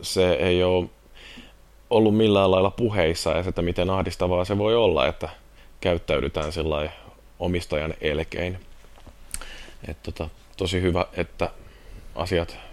se 0.00 0.32
ei 0.32 0.64
ole 0.64 0.88
ollut 1.90 2.16
millään 2.16 2.50
lailla 2.50 2.70
puheissa 2.70 3.30
ja 3.30 3.44
että 3.48 3.62
miten 3.62 3.90
ahdistavaa 3.90 4.44
se 4.44 4.58
voi 4.58 4.76
olla, 4.76 5.06
että 5.06 5.28
käyttäydytään 5.80 6.52
sillä 6.52 6.90
omistajan 7.38 7.94
elkein. 8.00 8.60
Et 9.88 10.02
tota, 10.02 10.28
tosi 10.56 10.82
hyvä, 10.82 11.06
että 11.12 11.50
asiat 12.14 12.67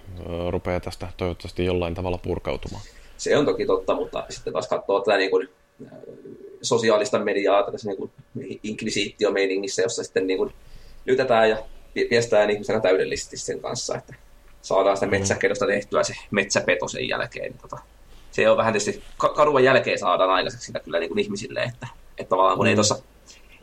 rupeaa 0.49 0.79
tästä 0.79 1.07
toivottavasti 1.17 1.65
jollain 1.65 1.95
tavalla 1.95 2.17
purkautumaan. 2.17 2.83
Se 3.17 3.37
on 3.37 3.45
toki 3.45 3.65
totta, 3.65 3.95
mutta 3.95 4.25
sitten 4.29 4.53
taas 4.53 4.67
katsoo 4.67 4.99
tätä 4.99 5.17
niin 5.17 5.31
kuin 5.31 5.49
sosiaalista 6.61 7.19
mediaa 7.19 7.71
tässä 7.71 7.89
niin 7.89 7.97
kuin 7.97 8.11
inkvisiitio-meiningissä, 8.63 9.81
jossa 9.81 10.03
sitten 10.03 10.27
niin 10.27 10.37
kuin 10.37 10.53
lytetään 11.05 11.49
ja 11.49 11.57
piestään 12.09 12.49
ihmisenä 12.49 12.79
täydellisesti 12.79 13.37
sen 13.37 13.59
kanssa, 13.59 13.95
että 13.95 14.13
saadaan 14.61 14.97
sitä 14.97 15.05
mm. 15.05 15.11
metsäkedosta 15.11 15.67
tehtyä 15.67 16.03
se 16.03 16.13
metsäpeto 16.31 16.87
sen 16.87 17.09
jälkeen. 17.09 17.53
Tota, 17.61 17.77
se 18.31 18.49
on 18.49 18.57
vähän 18.57 18.73
tietysti 18.73 19.03
karuvan 19.35 19.63
jälkeen 19.63 19.99
saadaan 19.99 20.29
aikaiseksi 20.29 20.65
sitä 20.65 20.79
kyllä 20.79 20.99
niin 20.99 21.09
kuin 21.09 21.19
ihmisille, 21.19 21.63
että, 21.63 21.87
että 22.17 22.29
tavallaan 22.29 22.57
kun 22.57 22.65
mm. 22.65 22.69
ei 22.69 22.75
tuossa 22.75 22.95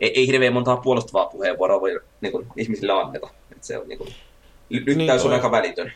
ei, 0.00 0.12
ei 0.14 0.26
hirveän 0.26 0.52
montaa 0.52 0.76
puolustavaa 0.76 1.26
puheenvuoroa 1.26 1.80
voi 1.80 2.00
niin 2.20 2.32
kuin, 2.32 2.46
ihmisille 2.56 2.92
anneta. 2.92 3.28
Että 3.52 3.66
se 3.66 3.78
on 3.78 3.88
niin 3.88 3.98
kuin, 3.98 4.14
lyttäys 4.70 5.22
niin, 5.22 5.26
on 5.26 5.32
aika 5.32 5.50
välitön. 5.50 5.92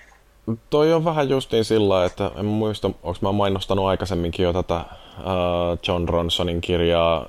Toi 0.70 0.92
on 0.92 1.04
vähän 1.04 1.28
justiin 1.28 1.64
sillä, 1.64 2.04
että 2.04 2.30
en 2.36 2.44
muista, 2.44 2.90
onko 3.02 3.18
mä 3.20 3.32
mainostanut 3.32 3.86
aikaisemminkin 3.86 4.44
jo 4.44 4.52
tätä 4.52 4.76
uh, 4.76 5.78
John 5.88 6.08
Ronsonin 6.08 6.60
kirjaa 6.60 7.20
uh, 7.20 7.26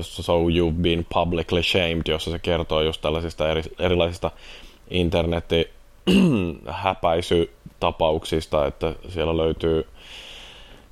So 0.00 0.32
You've 0.32 0.82
Been 0.82 1.06
Publicly 1.14 1.62
Shamed, 1.62 2.02
jossa 2.08 2.30
se 2.30 2.38
kertoo 2.38 2.82
just 2.82 3.00
tällaisista 3.00 3.48
eri, 3.48 3.62
erilaisista 3.78 4.30
internetin 4.90 5.64
häpäisytapauksista, 6.84 8.66
että 8.66 8.94
siellä 9.08 9.36
löytyy 9.36 9.86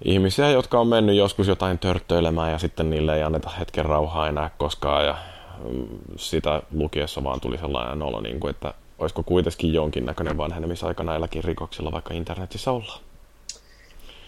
ihmisiä, 0.04 0.50
jotka 0.50 0.80
on 0.80 0.88
mennyt 0.88 1.16
joskus 1.16 1.48
jotain 1.48 1.78
törttöilemään 1.78 2.52
ja 2.52 2.58
sitten 2.58 2.90
niille 2.90 3.16
ei 3.16 3.22
anneta 3.22 3.50
hetken 3.50 3.84
rauhaa 3.84 4.28
enää 4.28 4.50
koskaan 4.58 5.04
ja 5.04 5.16
mm, 5.64 5.86
sitä 6.16 6.62
lukiessa 6.72 7.24
vaan 7.24 7.40
tuli 7.40 7.58
sellainen 7.58 8.02
olo, 8.02 8.20
niin 8.20 8.40
kuin, 8.40 8.50
että 8.50 8.74
olisiko 8.98 9.22
kuitenkin 9.22 9.72
jonkinnäköinen 9.72 10.36
vanhenemisaika 10.36 11.02
näilläkin 11.02 11.44
rikoksilla, 11.44 11.92
vaikka 11.92 12.14
internetissä 12.14 12.72
ollaan. 12.72 13.00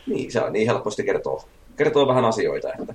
Niin, 0.07 0.33
se 0.33 0.41
on 0.41 0.53
niin 0.53 0.67
helposti 0.67 1.05
kertoo, 1.05 1.49
kertoo 1.77 2.07
vähän 2.07 2.25
asioita, 2.25 2.69
että, 2.69 2.95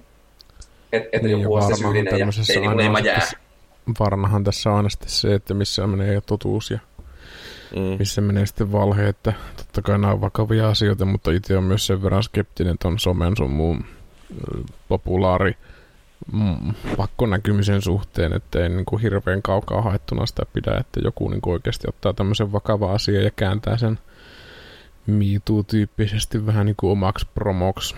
että, 0.92 1.10
että 1.12 1.28
niin, 1.28 1.42
joku 1.42 1.56
on 1.56 1.62
sitten 1.62 1.78
syyllinen 1.78 2.20
ja 2.20 2.28
ei, 2.50 2.76
niin 2.78 2.92
kuin 2.92 3.06
jää. 3.06 3.32
Varnahan 4.00 4.44
tässä 4.44 4.70
on 4.70 4.76
aina 4.76 4.90
sitten 4.90 5.10
se, 5.10 5.34
että 5.34 5.54
missä 5.54 5.88
menee 5.88 6.22
totuus 6.22 6.72
ja 6.72 6.80
mm. 7.76 7.82
missä 8.00 8.22
menee 8.22 8.46
sitten 8.46 8.72
valhe, 8.72 9.08
että 9.08 9.34
totta 9.58 9.82
kai 9.82 10.00
nämä 10.00 10.14
on 10.14 10.22
vakavia 10.22 10.70
asioita, 10.70 11.06
mutta 11.06 11.32
itse 11.32 11.58
on 11.58 11.64
myös 11.64 11.88
sen 11.88 12.04
verran 12.04 12.24
skeptinen 12.24 12.78
ton 12.78 13.00
somen 13.00 13.38
sun 13.38 13.52
muun 13.52 13.86
populaari 14.88 15.58
mm, 16.34 16.74
pakkonäkymisen 16.98 17.82
suhteen, 17.82 18.34
että 18.34 18.64
ei 18.64 18.70
niin 18.70 18.86
kuin 18.86 19.02
hirveän 19.02 19.42
kaukaa 19.42 19.82
haettuna 19.82 20.26
sitä 20.26 20.44
pidä, 20.54 20.78
että 20.80 21.00
joku 21.04 21.30
niin 21.30 21.42
kuin 21.42 21.54
oikeasti 21.54 21.88
ottaa 21.90 22.14
tämmöisen 22.14 22.52
vakava 22.52 22.92
asia 22.92 23.22
ja 23.22 23.32
kääntää 23.36 23.78
sen 23.78 24.00
MeToo-tyyppisesti 25.08 26.46
vähän 26.46 26.66
niin 26.66 26.76
kuin 26.76 26.92
omaksi 26.92 27.28
promoksi. 27.34 27.96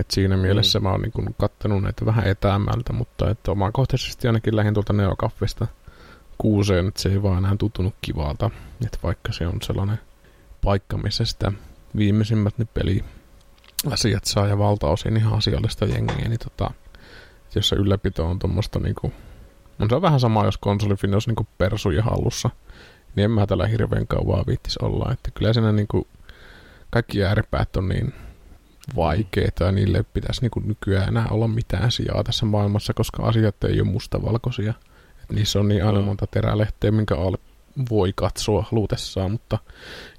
Et 0.00 0.10
siinä 0.10 0.36
mm. 0.36 0.42
mielessä 0.42 0.80
mä 0.80 0.90
oon 0.90 1.02
niin 1.02 1.34
kattanut 1.38 1.82
näitä 1.82 2.06
vähän 2.06 2.26
etäämältä, 2.26 2.92
mutta 2.92 3.30
että 3.30 3.50
omakohtaisesti 3.50 4.26
ainakin 4.26 4.56
lähdin 4.56 4.74
tuolta 4.74 4.92
Neokaffesta 4.92 5.66
kuuseen, 6.38 6.88
että 6.88 7.02
se 7.02 7.08
ei 7.08 7.22
vaan 7.22 7.38
enää 7.38 7.56
tuntunut 7.58 7.94
kivalta. 8.00 8.50
Että 8.86 8.98
vaikka 9.02 9.32
se 9.32 9.46
on 9.46 9.62
sellainen 9.62 10.00
paikka, 10.64 10.98
missä 10.98 11.24
sitä 11.24 11.52
viimeisimmät 11.96 12.58
ne 12.58 12.66
peli 12.74 13.04
asiat 13.90 14.24
saa 14.24 14.46
ja 14.46 14.58
valtaosin 14.58 15.16
ihan 15.16 15.38
asiallista 15.38 15.84
jengiä, 15.84 16.28
niin 16.28 16.38
tota, 16.38 16.70
jossa 17.54 17.76
ylläpito 17.76 18.26
on 18.26 18.38
tuommoista 18.38 18.78
niinku, 18.78 19.12
on 19.80 19.90
se 19.90 20.02
vähän 20.02 20.20
sama, 20.20 20.44
jos 20.44 20.58
konsolifin 20.58 21.14
olisi 21.14 21.28
niinku 21.28 21.46
persuja 21.58 22.02
hallussa, 22.02 22.50
niin 23.16 23.24
en 23.24 23.30
mä 23.30 23.46
tällä 23.46 23.66
hirveän 23.66 24.06
kauan 24.06 24.44
viittis 24.46 24.78
olla, 24.78 25.12
että 25.12 25.30
kyllä 25.30 25.52
siinä 25.52 25.72
niinku 25.72 26.06
kaikki 26.90 27.24
ääripäät 27.24 27.76
on 27.76 27.88
niin 27.88 28.14
vaikeita 28.96 29.64
ja 29.64 29.72
niille 29.72 30.04
pitäisi 30.14 30.40
niinku 30.40 30.60
nykyään 30.60 31.08
enää 31.08 31.26
olla 31.30 31.48
mitään 31.48 31.92
sijaa 31.92 32.24
tässä 32.24 32.46
maailmassa, 32.46 32.94
koska 32.94 33.22
asiat 33.22 33.64
ei 33.64 33.80
ole 33.80 33.90
mustavalkoisia. 33.90 34.74
Et 35.22 35.32
niissä 35.32 35.60
on 35.60 35.68
niin 35.68 35.84
aina 35.84 36.00
monta 36.00 36.26
terälehteä, 36.26 36.90
minkä 36.90 37.16
alle 37.16 37.38
voi 37.90 38.12
katsoa 38.14 38.64
halutessaan, 38.70 39.30
mutta 39.30 39.58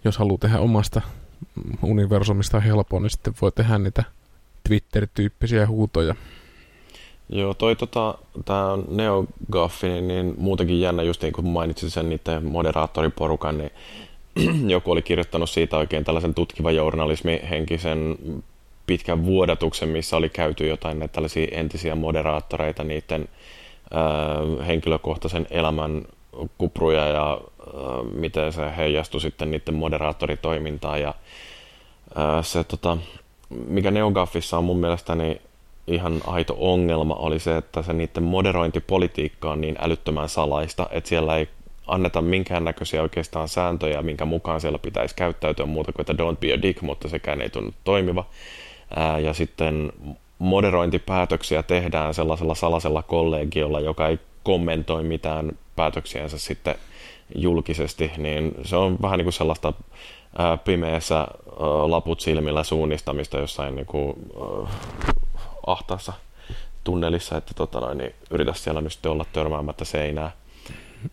jos 0.03 0.17
haluaa 0.17 0.37
tehdä 0.37 0.59
omasta 0.59 1.01
universumista 1.83 2.59
helpoa, 2.59 2.99
niin 2.99 3.09
sitten 3.09 3.33
voi 3.41 3.51
tehdä 3.51 3.77
niitä 3.77 4.03
Twitter-tyyppisiä 4.67 5.67
huutoja. 5.67 6.15
Joo, 7.29 7.53
toi 7.53 7.75
tota, 7.75 8.15
tää 8.45 8.77
NeoGaffi, 8.87 9.87
niin, 9.87 10.07
niin 10.07 10.33
muutenkin 10.37 10.81
jännä, 10.81 11.03
just 11.03 11.21
niin 11.21 11.33
kuin 11.33 11.47
mainitsin 11.47 11.91
sen 11.91 12.09
niiden 12.09 12.45
moderaattoriporukan, 12.45 13.57
niin 13.57 13.71
joku 14.73 14.91
oli 14.91 15.01
kirjoittanut 15.01 15.49
siitä 15.49 15.77
oikein 15.77 16.03
tällaisen 16.03 16.33
tutkiva 16.33 16.71
journalismi 16.71 17.41
henkisen 17.49 18.17
pitkän 18.87 19.25
vuodatuksen, 19.25 19.89
missä 19.89 20.17
oli 20.17 20.29
käyty 20.29 20.67
jotain 20.67 20.99
näitä 20.99 21.13
tällaisia 21.13 21.47
entisiä 21.51 21.95
moderaattoreita, 21.95 22.83
niiden 22.83 23.27
äh, 23.95 24.67
henkilökohtaisen 24.67 25.47
elämän 25.49 26.05
kupruja 26.57 27.07
ja 27.07 27.41
äh, 27.67 28.13
miten 28.13 28.53
se 28.53 28.77
heijastui 28.77 29.21
sitten 29.21 29.51
niiden 29.51 29.75
moderaattoritoimintaan. 29.75 31.01
Ja, 31.01 31.13
äh, 32.17 32.45
se, 32.45 32.63
tota, 32.63 32.97
mikä 33.49 33.91
NeoGaffissa 33.91 34.57
on 34.57 34.63
mun 34.63 34.79
mielestäni 34.79 35.41
ihan 35.89 36.21
aito 36.27 36.55
ongelma 36.59 37.15
oli 37.15 37.39
se, 37.39 37.57
että 37.57 37.81
se 37.81 37.93
niiden 37.93 38.23
moderointipolitiikka 38.23 39.51
on 39.51 39.61
niin 39.61 39.75
älyttömän 39.81 40.29
salaista, 40.29 40.87
että 40.91 41.09
siellä 41.09 41.37
ei 41.37 41.47
anneta 41.87 42.21
minkäännäköisiä 42.21 43.01
oikeastaan 43.01 43.47
sääntöjä, 43.47 44.01
minkä 44.01 44.25
mukaan 44.25 44.61
siellä 44.61 44.79
pitäisi 44.79 45.15
käyttäytyä 45.15 45.65
muuta 45.65 45.91
kuin, 45.91 46.01
että 46.01 46.23
don't 46.23 46.37
be 46.39 46.53
a 46.53 46.61
dick, 46.61 46.81
mutta 46.81 47.09
sekään 47.09 47.41
ei 47.41 47.49
tunnu 47.49 47.73
toimiva. 47.83 48.25
Ja 49.23 49.33
sitten 49.33 49.91
moderointipäätöksiä 50.39 51.63
tehdään 51.63 52.13
sellaisella 52.13 52.55
salasella 52.55 53.03
kollegiolla, 53.03 53.79
joka 53.79 54.07
ei 54.07 54.19
kommentoi 54.43 55.03
mitään 55.03 55.51
päätöksiänsä 55.75 56.37
sitten 56.37 56.75
julkisesti, 57.35 58.11
niin 58.17 58.51
se 58.63 58.75
on 58.75 58.97
vähän 59.01 59.17
niin 59.17 59.25
kuin 59.25 59.33
sellaista 59.33 59.73
pimeässä 60.63 61.27
laput 61.87 62.19
silmillä 62.19 62.63
suunnistamista 62.63 63.37
jossain 63.37 63.75
niin 63.75 63.85
kuin, 63.85 64.13
ahtaassa 65.71 66.13
tunnelissa, 66.83 67.37
että 67.37 67.53
tota 67.53 67.79
noin, 67.79 67.97
niin 67.97 68.15
yritä 68.31 68.53
siellä 68.53 68.81
nyt 68.81 68.91
sitten 68.91 69.11
olla 69.11 69.25
törmäämättä 69.33 69.85
seinää. 69.85 70.31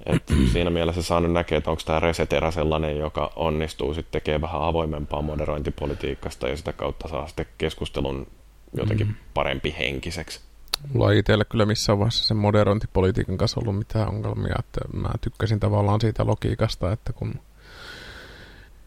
Et 0.07 0.23
siinä 0.53 0.71
mielessä 0.71 1.03
saa 1.03 1.21
nyt 1.21 1.33
näkeä, 1.33 1.59
että 1.59 1.71
onko 1.71 1.83
tämä 1.87 2.01
Resetera 2.01 2.51
sellainen, 2.51 2.99
joka 2.99 3.33
onnistuu 3.37 3.95
sitten 3.95 4.13
tekemään 4.13 4.41
vähän 4.41 4.63
avoimempaa 4.63 5.23
moderointipolitiikasta 5.23 6.49
ja 6.49 6.57
sitä 6.57 6.73
kautta 6.73 7.09
saa 7.09 7.27
sitten 7.27 7.47
keskustelun 7.59 8.27
jotenkin 8.77 9.07
mm. 9.07 9.15
parempi 9.35 9.75
henkiseksi. 9.79 10.41
Mulla 10.93 11.13
ei 11.13 11.19
itsellä 11.19 11.45
kyllä 11.45 11.67
missään 11.67 11.99
vaiheessa 11.99 12.27
sen 12.27 12.37
moderointipolitiikan 12.37 13.39
kanssa 13.39 13.61
ollut 13.61 13.79
mitään 13.79 14.09
ongelmia, 14.09 14.55
että 14.59 14.81
mä 14.93 15.09
tykkäsin 15.21 15.61
tavallaan 15.61 16.01
siitä 16.01 16.27
logiikasta, 16.27 16.93
että 16.93 17.13
kun 17.13 17.35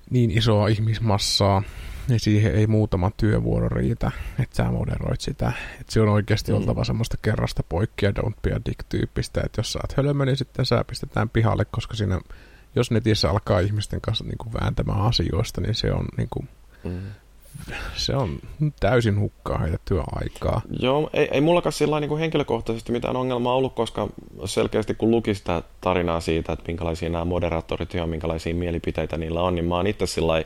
niin 0.09 0.31
isoa 0.31 0.67
ihmismassaa, 0.67 1.63
niin 2.09 2.19
siihen 2.19 2.55
ei 2.55 2.67
muutama 2.67 3.11
työvuoro 3.17 3.69
riitä, 3.69 4.11
että 4.39 4.55
sä 4.55 4.71
moderoit 4.71 5.21
sitä. 5.21 5.51
Että 5.79 5.93
se 5.93 6.01
on 6.01 6.09
oikeasti 6.09 6.51
mm. 6.51 6.57
oltava 6.57 6.83
semmoista 6.83 7.17
kerrasta 7.21 7.63
poikkia 7.63 8.11
don't 8.11 8.39
be 8.41 8.53
a 8.53 8.59
dick-tyyppistä, 8.65 9.41
että 9.45 9.59
jos 9.59 9.73
sä 9.73 9.79
oot 9.79 9.97
hölmö, 9.97 10.25
niin 10.25 10.37
sitten 10.37 10.65
sä 10.65 10.83
pistetään 10.87 11.29
pihalle, 11.29 11.65
koska 11.65 11.95
siinä, 11.95 12.19
jos 12.75 12.91
netissä 12.91 13.29
alkaa 13.29 13.59
ihmisten 13.59 14.01
kanssa 14.01 14.23
niin 14.23 14.37
kuin 14.37 14.53
vääntämään 14.53 15.01
asioista, 15.01 15.61
niin 15.61 15.75
se 15.75 15.91
on 15.91 16.05
niin 16.17 16.29
kuin, 16.31 16.49
mm 16.83 17.01
se 17.95 18.15
on 18.15 18.39
täysin 18.79 19.19
hukkaa 19.19 19.57
heitettyä 19.57 20.03
aikaa. 20.15 20.61
Joo, 20.79 21.09
ei, 21.13 21.29
ei 21.31 21.41
mullakaan 21.41 21.73
sillä 21.73 21.99
niin 21.99 22.09
kuin 22.09 22.19
henkilökohtaisesti 22.19 22.91
mitään 22.91 23.15
ongelmaa 23.15 23.55
ollut, 23.55 23.73
koska 23.73 24.07
selkeästi 24.45 24.95
kun 24.95 25.11
luki 25.11 25.35
sitä 25.35 25.63
tarinaa 25.81 26.19
siitä, 26.19 26.53
että 26.53 26.65
minkälaisia 26.67 27.09
nämä 27.09 27.25
moderaattorit 27.25 27.93
ja 27.93 28.07
minkälaisia 28.07 28.55
mielipiteitä 28.55 29.17
niillä 29.17 29.41
on, 29.41 29.55
niin 29.55 29.65
mä 29.65 29.75
oon 29.75 29.87
itse 29.87 30.07
sillä 30.07 30.37
äh, 30.37 30.43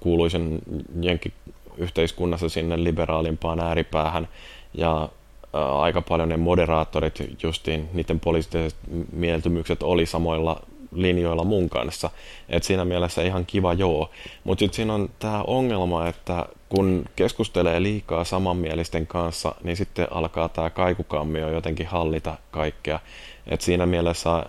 kuuluisen 0.00 0.58
yhteiskunnassa 1.76 2.48
sinne 2.48 2.84
liberaalimpaan 2.84 3.60
ääripäähän, 3.60 4.28
ja 4.74 5.02
äh, 5.02 5.80
aika 5.80 6.02
paljon 6.02 6.28
ne 6.28 6.36
moderaattorit, 6.36 7.42
justiin 7.42 7.88
niiden 7.92 8.20
poliittiset 8.20 8.76
mieltymykset 9.12 9.82
oli 9.82 10.06
samoilla 10.06 10.62
linjoilla 10.92 11.44
mun 11.44 11.70
kanssa. 11.70 12.10
Et 12.48 12.62
siinä 12.62 12.84
mielessä 12.84 13.22
ihan 13.22 13.46
kiva 13.46 13.72
joo. 13.72 14.10
Mutta 14.44 14.60
sitten 14.60 14.76
siinä 14.76 14.94
on 14.94 15.10
tämä 15.18 15.42
ongelma, 15.42 16.08
että 16.08 16.46
kun 16.68 17.04
keskustelee 17.16 17.82
liikaa 17.82 18.24
samanmielisten 18.24 19.06
kanssa, 19.06 19.54
niin 19.62 19.76
sitten 19.76 20.06
alkaa 20.10 20.48
tämä 20.48 20.70
kaikukammio 20.70 21.48
jotenkin 21.50 21.86
hallita 21.86 22.36
kaikkea. 22.50 23.00
Et 23.46 23.60
siinä 23.60 23.86
mielessä 23.86 24.46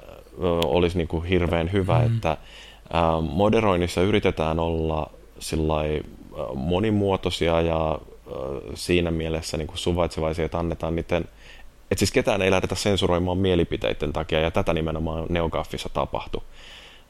olisi 0.66 0.98
niinku 0.98 1.20
hirveän 1.20 1.72
hyvä, 1.72 2.00
mm. 2.00 2.06
että 2.06 2.38
moderoinnissa 3.22 4.02
yritetään 4.02 4.60
olla 4.60 5.10
monimuotoisia 6.56 7.62
ja 7.62 8.00
siinä 8.74 9.12
mielessä 9.12 9.58
niin 9.58 9.68
kuin 9.68 9.78
suvaitsevaisia, 9.78 10.46
että 10.46 10.60
annetaan 10.60 10.96
niiden 10.96 11.26
että 11.92 12.00
siis 12.00 12.12
ketään 12.12 12.42
ei 12.42 12.52
lähdetä 12.52 12.76
sensuroimaan 12.76 13.38
mielipiteiden 13.38 14.14
takia, 14.14 14.40
ja 14.40 14.52
tätä 14.52 14.74
nimenomaan 14.74 15.26
Neogaffissa 15.30 15.90
tapahtui. 15.90 16.42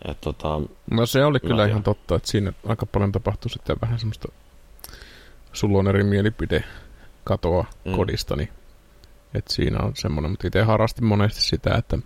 Et, 0.07 0.21
tota, 0.21 0.61
no 0.91 1.05
se 1.05 1.25
oli 1.25 1.39
kyllä 1.39 1.65
ihan 1.65 1.83
totta, 1.83 2.15
että 2.15 2.31
siinä 2.31 2.53
aika 2.67 2.85
paljon 2.85 3.11
tapahtui 3.11 3.49
sitten 3.49 3.77
vähän 3.81 3.99
semmoista, 3.99 4.27
sulla 5.53 5.79
on 5.79 5.87
eri 5.87 6.03
mielipide 6.03 6.63
katoa 7.23 7.65
mm. 7.85 7.95
kodista, 7.95 8.35
niin 8.35 8.49
että 9.33 9.53
siinä 9.53 9.79
on 9.79 9.91
semmoinen, 9.95 10.31
mutta 10.31 10.47
itse 10.47 10.61
harrastin 10.61 11.05
monesti 11.05 11.41
sitä, 11.41 11.75
että 11.75 11.97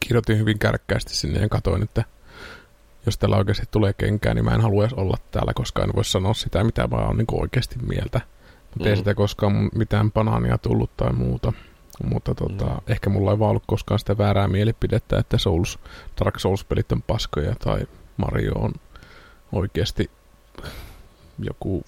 kirjoitin 0.00 0.38
hyvin 0.38 0.58
kärkkäästi 0.58 1.14
sinne 1.14 1.40
ja 1.40 1.48
katoin, 1.48 1.82
että 1.82 2.04
jos 3.06 3.18
täällä 3.18 3.36
oikeasti 3.36 3.66
tulee 3.70 3.92
kenkää, 3.92 4.34
niin 4.34 4.44
mä 4.44 4.50
en 4.50 4.60
halua 4.60 4.88
olla 4.96 5.16
täällä, 5.30 5.52
koska 5.54 5.82
en 5.82 5.94
voi 5.96 6.04
sanoa 6.04 6.34
sitä, 6.34 6.64
mitä 6.64 6.86
mä 6.86 6.96
oon 6.96 7.16
niin 7.16 7.26
oikeasti 7.32 7.76
mieltä. 7.78 8.20
Mutta 8.70 8.84
mm. 8.84 8.86
ei 8.86 8.96
sitä 8.96 9.14
koskaan 9.14 9.70
mitään 9.74 10.12
banaania 10.12 10.58
tullut 10.58 10.96
tai 10.96 11.12
muuta. 11.12 11.52
Mutta 12.04 12.34
tota, 12.34 12.64
mm. 12.64 12.80
ehkä 12.86 13.10
mulla 13.10 13.30
ei 13.30 13.38
vaan 13.38 13.50
ollut 13.50 13.62
koskaan 13.66 13.98
sitä 13.98 14.18
väärää 14.18 14.48
mielipidettä, 14.48 15.18
että 15.18 15.38
Souls, 15.38 15.78
Dark 16.20 16.40
Souls-pelit 16.40 16.92
on 16.92 17.02
paskoja 17.02 17.54
tai 17.54 17.86
Mario 18.16 18.52
on 18.52 18.72
oikeasti 19.52 20.10
joku 21.38 21.84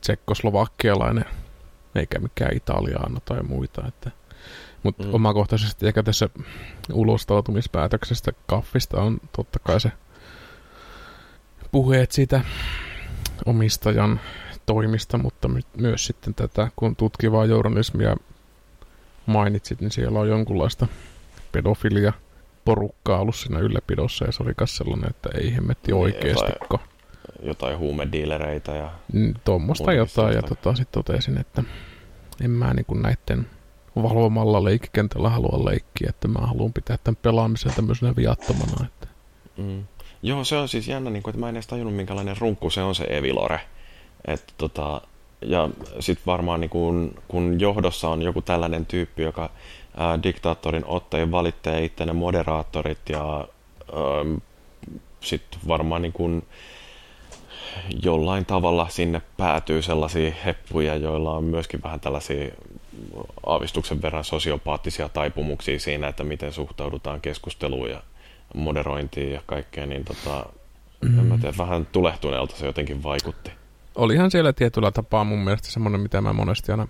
tsekkoslovakkialainen, 0.00 1.24
eikä 1.94 2.18
mikään 2.18 2.56
italiaano 2.56 3.20
tai 3.24 3.42
muita. 3.42 3.86
Että, 3.88 4.10
mutta 4.82 5.04
mm. 5.04 5.14
omakohtaisesti 5.14 5.86
ehkä 5.86 6.02
tässä 6.02 6.28
ulostautumispäätöksestä 6.92 8.32
kaffista 8.46 9.02
on 9.02 9.18
totta 9.36 9.58
kai 9.58 9.80
se 9.80 9.92
puheet 11.72 12.12
siitä 12.12 12.40
omistajan 13.46 14.20
toimista, 14.66 15.18
mutta 15.18 15.50
myös 15.76 16.06
sitten 16.06 16.34
tätä, 16.34 16.68
kun 16.76 16.96
tutkivaa 16.96 17.44
journalismia 17.44 18.16
mainitsit, 19.26 19.80
niin 19.80 19.90
siellä 19.90 20.20
on 20.20 20.28
jonkunlaista 20.28 20.86
pedofilia 21.52 22.12
porukkaa 22.64 23.20
ollut 23.20 23.36
siinä 23.36 23.58
ylläpidossa, 23.58 24.24
ja 24.24 24.32
se 24.32 24.42
oli 24.42 24.52
myös 24.60 24.76
sellainen, 24.76 25.10
että 25.10 25.30
ei 25.34 25.54
hemmetti 25.54 25.92
niin, 25.92 26.02
oikeasti. 26.02 26.52
Jotain, 26.60 26.88
jotain 27.42 27.78
huumediilereitä 27.78 28.72
ja... 28.72 28.90
Mm, 29.12 29.34
tuommoista 29.44 29.92
jotain, 29.92 30.34
ja 30.34 30.42
tota, 30.42 30.74
sitten 30.74 31.04
totesin, 31.04 31.38
että 31.38 31.62
en 32.44 32.50
mä 32.50 32.74
niin 32.74 33.02
näiden 33.02 33.46
valvomalla 33.96 34.64
leikkikentällä 34.64 35.30
halua 35.30 35.64
leikkiä, 35.64 36.10
että 36.10 36.28
mä 36.28 36.38
haluan 36.38 36.72
pitää 36.72 36.98
tämän 37.04 37.18
pelaamisen 37.22 37.72
tämmöisenä 37.76 38.16
viattomana. 38.16 38.86
Että... 38.86 39.08
Mm. 39.56 39.84
Joo, 40.22 40.44
se 40.44 40.56
on 40.56 40.68
siis 40.68 40.88
jännä, 40.88 41.10
niin 41.10 41.22
kuin, 41.22 41.30
että 41.32 41.40
mä 41.40 41.48
en 41.48 41.56
edes 41.56 41.66
tajunnut, 41.66 41.96
minkälainen 41.96 42.36
runkku 42.36 42.70
se 42.70 42.82
on 42.82 42.94
se 42.94 43.04
Evilore. 43.04 43.60
Että 44.24 44.52
tota, 44.58 45.00
ja 45.44 45.68
sitten 46.00 46.26
varmaan 46.26 46.60
niin 46.60 46.70
kun, 46.70 47.14
kun 47.28 47.60
johdossa 47.60 48.08
on 48.08 48.22
joku 48.22 48.42
tällainen 48.42 48.86
tyyppi, 48.86 49.22
joka 49.22 49.50
ää, 49.96 50.22
diktaattorin 50.22 50.84
ottajien 50.86 51.30
valitsee 51.30 51.84
itse 51.84 52.06
ne 52.06 52.12
moderaattorit 52.12 53.08
ja 53.08 53.48
sitten 55.20 55.60
varmaan 55.68 56.02
niin 56.02 56.12
kun, 56.12 56.42
jollain 58.02 58.46
tavalla 58.46 58.88
sinne 58.88 59.22
päätyy 59.36 59.82
sellaisia 59.82 60.32
heppuja, 60.44 60.96
joilla 60.96 61.36
on 61.36 61.44
myöskin 61.44 61.82
vähän 61.82 62.00
tällaisia 62.00 62.54
aavistuksen 63.46 64.02
verran 64.02 64.24
sosiopaattisia 64.24 65.08
taipumuksia 65.08 65.80
siinä, 65.80 66.08
että 66.08 66.24
miten 66.24 66.52
suhtaudutaan 66.52 67.20
keskusteluun 67.20 67.90
ja 67.90 68.02
moderointiin 68.54 69.32
ja 69.32 69.40
kaikkea, 69.46 69.86
niin 69.86 70.04
tota, 70.04 70.46
mm. 71.00 71.18
en 71.18 71.26
mä 71.26 71.38
tiedä, 71.38 71.58
vähän 71.58 71.86
tulehtuneelta 71.86 72.56
se 72.56 72.66
jotenkin 72.66 73.02
vaikutti. 73.02 73.50
Olihan 73.94 74.30
siellä 74.30 74.52
tietyllä 74.52 74.90
tapaa 74.90 75.24
mun 75.24 75.44
mielestä 75.44 75.70
semmoinen, 75.70 76.00
mitä 76.00 76.20
mä 76.20 76.32
monesti 76.32 76.72
aina 76.72 76.88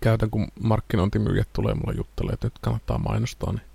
käytän, 0.00 0.30
kun 0.30 0.48
markkinointimyyjät 0.60 1.48
tulee 1.52 1.74
mulle 1.74 1.94
juttelemaan, 1.96 2.34
että 2.34 2.46
nyt 2.46 2.58
kannattaa 2.60 2.98
mainostaa, 2.98 3.52
niin 3.52 3.66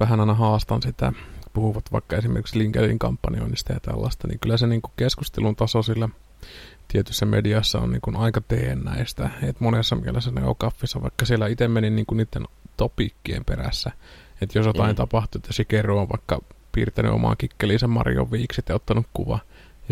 vähän 0.00 0.20
aina 0.20 0.34
haastan 0.34 0.82
sitä, 0.82 1.12
puhuvat 1.52 1.92
vaikka 1.92 2.16
esimerkiksi 2.16 2.58
LinkedIn 2.58 2.98
kampanjoinnista 2.98 3.72
ja 3.72 3.80
tällaista, 3.80 4.28
niin 4.28 4.38
kyllä 4.38 4.56
se 4.56 4.66
niin 4.66 4.82
kuin 4.82 4.92
keskustelun 4.96 5.56
taso 5.56 5.82
sillä 5.82 6.08
tietyssä 6.88 7.26
mediassa 7.26 7.78
on 7.78 7.90
niin 7.90 8.00
kuin 8.00 8.16
aika 8.16 8.40
teennäistä. 8.40 9.30
Et 9.42 9.60
monessa 9.60 9.96
mielessä 9.96 10.30
ne 10.30 10.44
on 10.44 10.56
kaffissa, 10.56 11.02
vaikka 11.02 11.24
siellä 11.24 11.46
itse 11.46 11.68
menin 11.68 11.96
niin 11.96 12.06
kuin 12.06 12.16
niiden 12.16 12.46
topikkien 12.76 13.44
perässä. 13.44 13.90
Että 14.40 14.58
jos 14.58 14.66
jotain 14.66 14.90
mm. 14.90 14.96
tapahtuu, 14.96 15.38
että 15.38 15.52
Sikeru 15.52 15.98
on 15.98 16.08
vaikka 16.08 16.40
piirtänyt 16.72 17.12
omaa 17.12 17.36
kikkeliisen 17.36 17.90
Marion 17.90 18.30
viikset 18.30 18.68
ja 18.68 18.74
ottanut 18.74 19.06
kuva, 19.12 19.38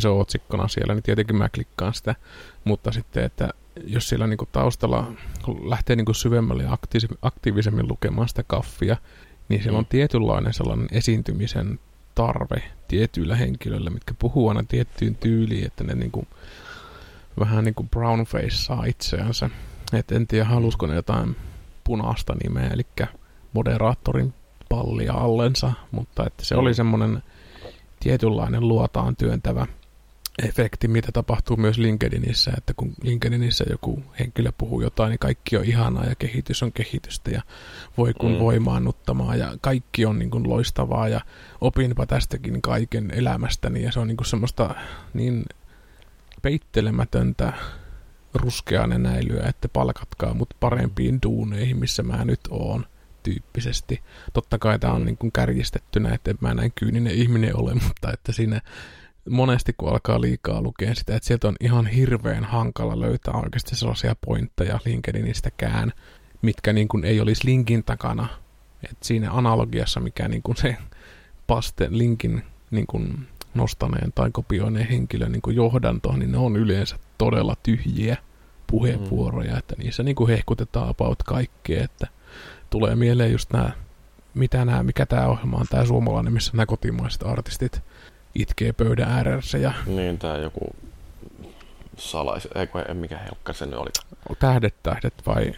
on 0.07 0.21
otsikkona 0.21 0.69
siellä, 0.69 0.95
niin 0.95 1.03
tietenkin 1.03 1.37
mä 1.37 1.49
klikkaan 1.49 1.95
sitä. 1.95 2.15
Mutta 2.65 2.93
sitten, 2.93 3.25
että 3.25 3.49
jos 3.87 4.09
siellä 4.09 4.27
niin 4.27 4.39
kuin 4.39 4.49
taustalla 4.53 5.13
lähtee 5.65 5.97
niin 5.97 6.05
kuin 6.05 6.15
syvemmälle 6.15 6.63
ja 6.63 6.79
aktiivisemmin 7.23 7.89
lukemaan 7.89 8.29
sitä 8.29 8.43
kaffia, 8.43 8.97
niin 9.49 9.63
siellä 9.63 9.79
on 9.79 9.85
mm. 9.85 9.89
tietynlainen 9.89 10.53
sellainen 10.53 10.89
esiintymisen 10.93 11.79
tarve 12.15 12.63
tietyillä 12.89 13.37
henkilöillä, 13.37 13.91
mitkä 13.91 14.15
puhuu 14.19 14.49
aina 14.49 14.65
tiettyyn 14.69 15.15
tyyliin, 15.15 15.67
että 15.67 15.85
ne 15.85 15.95
niin 15.95 16.11
kuin, 16.11 16.27
vähän 17.39 17.65
niin 17.65 17.75
kuin 17.75 17.89
brownfacea 17.89 18.85
itseänsä. 18.87 19.51
Et 19.93 20.13
en 20.13 20.27
tiedä, 20.27 20.45
halusiko 20.45 20.87
ne 20.87 20.95
jotain 20.95 21.37
punaista 21.85 22.35
nimeä, 22.43 22.69
eli 22.69 22.87
moderaattorin 23.53 24.35
pallia 24.69 25.13
allensa, 25.13 25.73
mutta 25.91 26.27
että 26.27 26.45
se 26.45 26.57
oli 26.57 26.71
mm. 26.71 26.75
semmoinen 26.75 27.23
tietynlainen 28.01 28.69
luotaan 28.69 29.17
työntävä 29.17 29.67
efekti, 30.43 30.89
mitä 30.89 31.13
tapahtuu 31.13 31.57
myös 31.57 31.79
LinkedInissä, 31.79 32.53
että 32.57 32.75
kun 32.77 32.95
LinkedInissä 33.03 33.65
joku 33.71 34.03
henkilö 34.19 34.53
puhuu 34.59 34.81
jotain, 34.81 35.11
niin 35.11 35.19
kaikki 35.19 35.57
on 35.57 35.65
ihanaa 35.65 36.05
ja 36.05 36.15
kehitys 36.15 36.63
on 36.63 36.73
kehitystä 36.73 37.31
ja 37.31 37.43
voi 37.99 38.15
kun 38.15 38.33
mm. 38.33 38.39
voimaannuttamaan 38.39 39.39
ja 39.39 39.57
kaikki 39.61 40.07
on 40.07 40.19
niin 40.19 40.31
kuin 40.31 40.49
loistavaa 40.49 41.09
ja 41.09 41.21
opinpa 41.61 42.07
tästäkin 42.07 42.63
kaiken 42.63 43.11
elämästäni 43.11 43.83
ja 43.83 43.93
se 43.93 44.01
on 44.01 44.09
niin 44.09 44.17
kuin 44.17 44.27
semmoista 44.27 44.75
niin 45.15 45.45
peittelemätöntä 46.43 47.53
ruskeaa 48.35 48.87
nenäilyä, 48.87 49.47
että 49.49 49.69
palkatkaa 49.69 50.35
mut 50.35 50.55
parempiin 50.61 51.19
duuneihin, 51.23 51.77
missä 51.77 52.03
mä 52.03 52.25
nyt 52.25 52.41
oon 52.51 52.87
tyyppisesti. 53.23 54.03
Totta 54.33 54.59
kai 54.59 54.79
tämä 54.79 54.93
on 54.93 55.05
niin 55.05 55.17
kuin 55.17 55.33
kärjistettynä, 55.33 56.15
että 56.15 56.35
mä 56.41 56.55
näin 56.55 56.73
kyyninen 56.75 57.15
ihminen 57.15 57.57
ole, 57.57 57.75
mutta 57.75 58.13
että 58.13 58.33
siinä 58.33 58.61
monesti 59.31 59.75
kun 59.77 59.89
alkaa 59.89 60.21
liikaa 60.21 60.63
lukea 60.63 60.95
sitä, 60.95 61.17
että 61.17 61.27
sieltä 61.27 61.49
on 61.49 61.57
ihan 61.61 61.87
hirveän 61.87 62.45
hankala 62.45 63.01
löytää 63.01 63.35
oikeasti 63.35 63.77
sellaisia 63.77 64.17
pointteja 64.27 64.79
LinkedInistäkään, 64.85 65.93
mitkä 66.43 66.73
niin 66.73 66.89
kuin 66.89 67.05
ei 67.05 67.21
olisi 67.21 67.47
linkin 67.47 67.85
takana. 67.85 68.29
Et 68.91 68.97
siinä 69.03 69.33
analogiassa, 69.33 70.01
mikä 70.01 70.29
niin 70.29 70.43
kuin 70.43 70.57
se 70.57 70.77
paste 71.47 71.89
linkin 71.91 72.43
niin 72.71 72.87
kuin 72.87 73.27
nostaneen 73.55 74.13
tai 74.15 74.31
kopioineen 74.31 74.89
henkilön 74.89 75.33
niin 75.33 75.43
kuin 75.43 75.57
johdanto, 75.57 76.17
niin 76.17 76.33
ne 76.33 76.39
on 76.39 76.57
yleensä 76.57 76.99
todella 77.19 77.57
tyhjiä 77.63 78.17
puheenvuoroja, 78.67 79.53
mm. 79.53 79.59
että 79.59 79.75
niissä 79.79 80.03
niin 80.03 80.17
kuin 80.17 80.29
hehkutetaan 80.29 80.89
about 80.89 81.23
kaikkea, 81.23 81.85
että 81.85 82.07
tulee 82.71 82.95
mieleen 82.95 83.33
just 83.33 83.53
nämä, 83.53 83.71
mitä 84.35 84.65
nämä, 84.65 84.83
mikä 84.83 85.07
tämä 85.07 85.27
ohjelma 85.27 85.57
on, 85.57 85.67
tämä 85.71 85.85
suomalainen, 85.85 86.33
missä 86.33 86.51
nämä 86.55 86.67
kotimaiset 86.67 87.23
artistit 87.23 87.83
itkee 88.35 88.73
pöydän 88.73 89.11
ääressä. 89.11 89.59
Ja... 89.59 89.73
Niin, 89.87 90.19
tämä 90.19 90.37
joku 90.37 90.77
salais... 91.97 92.49
Ei, 92.55 92.95
mikä 92.95 93.19
helkka 93.19 93.53
se 93.53 93.67
nyt 93.67 93.75
oli. 93.75 93.91
Tähdet, 94.39 94.75
tähdet 94.83 95.15
vai 95.27 95.53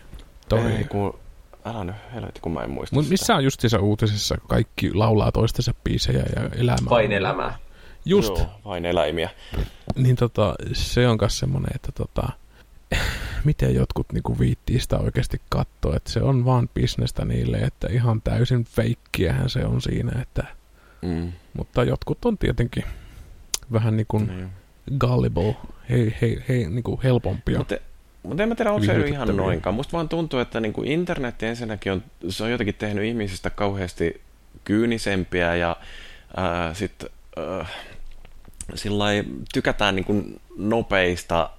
toi? 0.48 0.72
Ei, 0.72 0.84
kun... 0.84 1.18
Älä 1.64 1.84
nyt 1.84 1.96
helvetti, 2.14 2.40
kun 2.40 2.52
mä 2.52 2.62
en 2.62 2.70
muista 2.70 2.96
Mut 2.96 3.08
missä 3.08 3.36
on 3.36 3.44
justiinsa 3.44 3.78
uutisissa, 3.78 4.36
kaikki 4.48 4.94
laulaa 4.94 5.32
toistensa 5.32 5.74
biisejä 5.84 6.24
ja 6.36 6.50
elämää? 6.56 6.90
Vain 6.90 7.12
elämää. 7.12 7.58
Just. 8.04 8.38
Joo, 8.38 8.60
vain 8.64 8.84
eläimiä. 8.84 9.30
Niin 9.96 10.16
tota, 10.16 10.54
se 10.72 11.08
on 11.08 11.18
myös 11.20 11.38
semmoinen, 11.38 11.70
että 11.74 11.92
tota, 11.92 12.28
miten 13.44 13.74
jotkut 13.74 14.12
niinku 14.12 14.38
viittii 14.38 14.80
sitä 14.80 14.98
oikeasti 14.98 15.40
katsoa, 15.48 15.96
että 15.96 16.12
se 16.12 16.22
on 16.22 16.44
vaan 16.44 16.68
bisnestä 16.74 17.24
niille, 17.24 17.56
että 17.56 17.88
ihan 17.90 18.22
täysin 18.22 18.64
feikkiähän 18.64 19.50
se 19.50 19.64
on 19.64 19.82
siinä, 19.82 20.22
että 20.22 20.44
mm. 21.02 21.32
mutta 21.54 21.84
jotkut 21.84 22.24
on 22.24 22.38
tietenkin 22.38 22.84
vähän 23.72 23.96
niin 23.96 24.06
kuin 24.08 24.30
mm. 24.30 24.50
gullible, 24.98 25.56
hei, 25.90 26.16
hei, 26.20 26.44
hei, 26.48 26.70
niin 26.70 26.82
kuin 26.82 27.00
helpompia. 27.02 27.58
Mutta 27.58 27.76
mutta 28.22 28.42
en 28.42 28.48
mä 28.48 28.54
tiedä, 28.54 28.72
onko 28.72 28.86
se 28.86 29.06
ihan 29.06 29.36
noinkaan. 29.36 29.74
Musta 29.74 29.92
vaan 29.92 30.08
tuntuu, 30.08 30.40
että 30.40 30.60
niin 30.60 30.72
kuin 30.72 30.88
internet 30.88 31.42
ensinnäkin 31.42 31.92
on, 31.92 32.02
se 32.28 32.44
on 32.44 32.50
jotenkin 32.50 32.74
tehnyt 32.74 33.04
ihmisistä 33.04 33.50
kauheasti 33.50 34.20
kyynisempiä 34.64 35.56
ja 35.56 35.76
sitten 36.72 37.10
sillä 38.74 39.04
tykätään 39.54 39.96
niin 39.96 40.04
kuin 40.04 40.40
nopeista 40.56 41.50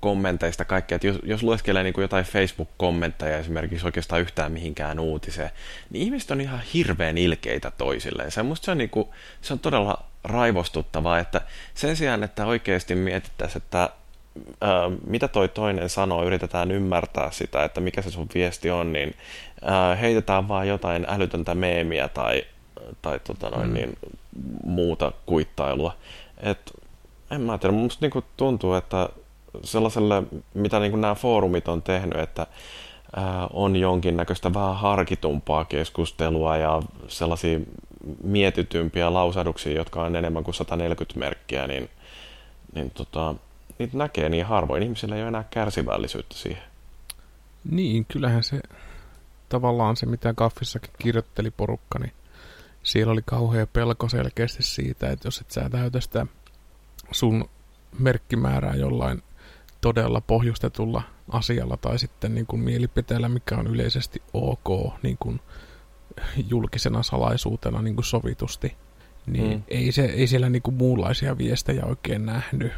kommenteista 0.00 0.64
kaikkea, 0.64 0.96
että 0.96 1.06
jos, 1.06 1.18
jos 1.22 1.42
lueskelee 1.42 1.82
niin 1.82 1.92
kuin 1.92 2.02
jotain 2.02 2.24
Facebook-kommentteja 2.24 3.38
esimerkiksi 3.38 3.86
oikeastaan 3.86 4.20
yhtään 4.20 4.52
mihinkään 4.52 4.98
uutiseen, 4.98 5.50
niin 5.90 6.02
ihmiset 6.04 6.30
on 6.30 6.40
ihan 6.40 6.60
hirveän 6.74 7.18
ilkeitä 7.18 7.72
toisilleen. 7.78 8.30
Se, 8.30 8.42
musta 8.42 8.64
se, 8.64 8.70
on 8.70 8.78
niin 8.78 8.90
kuin, 8.90 9.08
se 9.40 9.52
on 9.52 9.58
todella 9.58 10.04
raivostuttavaa, 10.24 11.18
että 11.18 11.40
sen 11.74 11.96
sijaan, 11.96 12.22
että 12.22 12.46
oikeasti 12.46 12.94
mietittäisiin, 12.94 13.62
että 13.62 13.90
ää, 14.60 14.90
mitä 15.06 15.28
toi 15.28 15.48
toinen 15.48 15.88
sanoo, 15.88 16.24
yritetään 16.24 16.70
ymmärtää 16.70 17.30
sitä, 17.30 17.64
että 17.64 17.80
mikä 17.80 18.02
se 18.02 18.10
sun 18.10 18.28
viesti 18.34 18.70
on, 18.70 18.92
niin 18.92 19.14
ää, 19.62 19.94
heitetään 19.94 20.48
vaan 20.48 20.68
jotain 20.68 21.06
älytöntä 21.08 21.54
meemiä 21.54 22.08
tai, 22.08 22.42
tai 23.02 23.20
tota 23.20 23.50
noin, 23.50 23.68
mm. 23.68 23.74
niin, 23.74 23.98
muuta 24.64 25.12
kuittailua. 25.26 25.96
Et, 26.42 26.72
en 27.30 27.40
mä 27.40 27.58
tiedä, 27.58 27.74
musta 27.74 28.04
niinku 28.04 28.24
tuntuu, 28.36 28.74
että 28.74 29.08
sellaiselle, 29.64 30.22
mitä 30.54 30.78
niin 30.80 30.90
kuin 30.90 31.00
nämä 31.00 31.14
foorumit 31.14 31.68
on 31.68 31.82
tehnyt, 31.82 32.18
että 32.18 32.46
on 33.52 33.76
jonkinnäköistä 33.76 34.54
vähän 34.54 34.76
harkitumpaa 34.76 35.64
keskustelua 35.64 36.56
ja 36.56 36.82
sellaisia 37.08 37.60
mietitympiä 38.22 39.12
lausaduksia, 39.12 39.72
jotka 39.72 40.02
on 40.02 40.16
enemmän 40.16 40.44
kuin 40.44 40.54
140 40.54 41.18
merkkiä, 41.18 41.66
niin, 41.66 41.90
niin 42.74 42.90
tota, 42.90 43.34
niitä 43.78 43.96
näkee 43.96 44.28
niin 44.28 44.46
harvoin. 44.46 44.82
Ihmisillä 44.82 45.16
ei 45.16 45.22
ole 45.22 45.28
enää 45.28 45.44
kärsivällisyyttä 45.50 46.34
siihen. 46.34 46.62
Niin, 47.70 48.04
kyllähän 48.04 48.42
se 48.42 48.60
tavallaan 49.48 49.96
se, 49.96 50.06
mitä 50.06 50.34
Kaffissakin 50.34 50.90
kirjoitteli 50.98 51.50
porukka, 51.50 51.98
niin 51.98 52.12
siellä 52.82 53.12
oli 53.12 53.22
kauhea 53.24 53.66
pelko 53.66 54.08
selkeästi 54.08 54.62
siitä, 54.62 55.10
että 55.10 55.26
jos 55.26 55.40
et 55.40 55.50
sä 55.50 55.70
täytä 55.70 56.00
sitä 56.00 56.26
sun 57.10 57.48
merkkimäärää 57.98 58.74
jollain 58.74 59.22
todella 59.80 60.20
pohjustetulla 60.20 61.02
asialla 61.28 61.76
tai 61.76 61.98
sitten 61.98 62.34
niin 62.34 62.46
kuin 62.46 62.60
mielipiteellä, 62.60 63.28
mikä 63.28 63.56
on 63.56 63.66
yleisesti 63.66 64.22
ok 64.32 64.92
niin 65.02 65.16
kuin 65.20 65.40
julkisena 66.48 67.02
salaisuutena 67.02 67.82
niin 67.82 67.94
kuin 67.94 68.04
sovitusti, 68.04 68.76
niin 69.26 69.56
mm. 69.56 69.62
ei, 69.68 69.92
se, 69.92 70.04
ei 70.04 70.26
siellä 70.26 70.48
niin 70.50 70.62
kuin 70.62 70.74
muunlaisia 70.74 71.38
viestejä 71.38 71.84
oikein 71.84 72.26
nähnyt. 72.26 72.72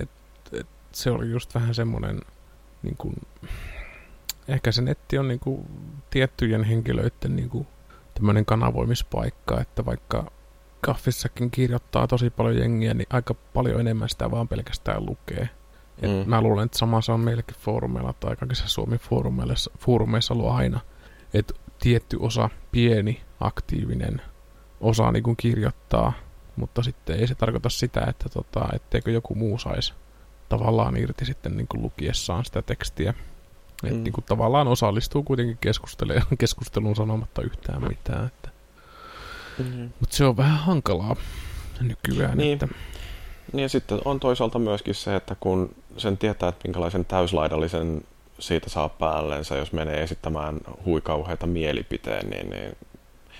Et, 0.00 0.10
et 0.52 0.66
se 0.92 1.10
oli 1.10 1.30
just 1.30 1.54
vähän 1.54 1.74
semmoinen, 1.74 2.20
niin 2.82 2.96
kuin, 2.96 3.14
ehkä 4.48 4.72
se 4.72 4.82
netti 4.82 5.18
on 5.18 5.28
niin 5.28 5.40
kuin 5.40 5.66
tiettyjen 6.10 6.64
henkilöiden 6.64 7.36
niin 7.36 7.48
kuin 7.48 7.66
tämmöinen 8.14 8.44
kanavoimispaikka, 8.44 9.60
että 9.60 9.84
vaikka 9.84 10.30
kaffissakin 10.80 11.50
kirjoittaa 11.50 12.06
tosi 12.06 12.30
paljon 12.30 12.58
jengiä, 12.58 12.94
niin 12.94 13.06
aika 13.10 13.34
paljon 13.34 13.80
enemmän 13.80 14.08
sitä 14.08 14.30
vaan 14.30 14.48
pelkästään 14.48 15.06
lukee. 15.06 15.48
Et 16.02 16.10
mm. 16.10 16.30
Mä 16.30 16.40
luulen, 16.40 16.64
että 16.64 16.78
sama 16.78 17.00
se 17.00 17.12
on 17.12 17.20
meillekin 17.20 17.56
foorumeilla 17.56 18.12
tai 18.12 18.36
kaikissa 18.36 18.68
Suomen 18.68 18.98
foorumeissa, 18.98 19.70
foorumeissa 19.78 20.34
ollut 20.34 20.50
aina. 20.50 20.80
Että 21.34 21.54
tietty 21.78 22.16
osa, 22.20 22.50
pieni, 22.72 23.20
aktiivinen 23.40 24.22
osa 24.80 25.12
niin 25.12 25.22
kuin 25.22 25.36
kirjoittaa, 25.36 26.12
mutta 26.56 26.82
sitten 26.82 27.20
ei 27.20 27.26
se 27.26 27.34
tarkoita 27.34 27.68
sitä, 27.68 28.04
että 28.08 28.28
tota, 28.28 28.68
etteikö 28.72 29.10
joku 29.10 29.34
muu 29.34 29.58
saisi 29.58 29.94
tavallaan 30.48 30.96
irti 30.96 31.24
sitten 31.24 31.56
niin 31.56 31.68
kuin 31.68 31.82
lukiessaan 31.82 32.44
sitä 32.44 32.62
tekstiä. 32.62 33.12
Mm. 33.12 33.88
Että 33.88 34.00
niin 34.02 34.12
kuin 34.12 34.24
tavallaan 34.24 34.68
osallistuu 34.68 35.22
kuitenkin 35.22 35.58
keskusteluun 36.38 36.96
sanomatta 36.96 37.42
yhtään 37.42 37.88
mitään. 37.88 38.26
Että. 38.26 38.50
Mm-hmm. 39.58 39.90
Mutta 40.00 40.16
se 40.16 40.24
on 40.24 40.36
vähän 40.36 40.58
hankalaa 40.58 41.16
nykyään. 41.80 42.38
Niin. 42.38 42.52
Että... 42.52 42.68
niin 43.52 43.68
sitten 43.68 43.98
on 44.04 44.20
toisaalta 44.20 44.58
myöskin 44.58 44.94
se, 44.94 45.16
että 45.16 45.36
kun 45.40 45.74
sen 45.96 46.18
tietää, 46.18 46.48
että 46.48 46.68
minkälaisen 46.68 47.04
täyslaidallisen 47.04 48.02
siitä 48.38 48.70
saa 48.70 48.88
päällensä, 48.88 49.56
jos 49.56 49.72
menee 49.72 50.02
esittämään 50.02 50.60
huikauheita 50.84 51.46
mielipiteen, 51.46 52.30
niin, 52.30 52.50
niin 52.50 52.76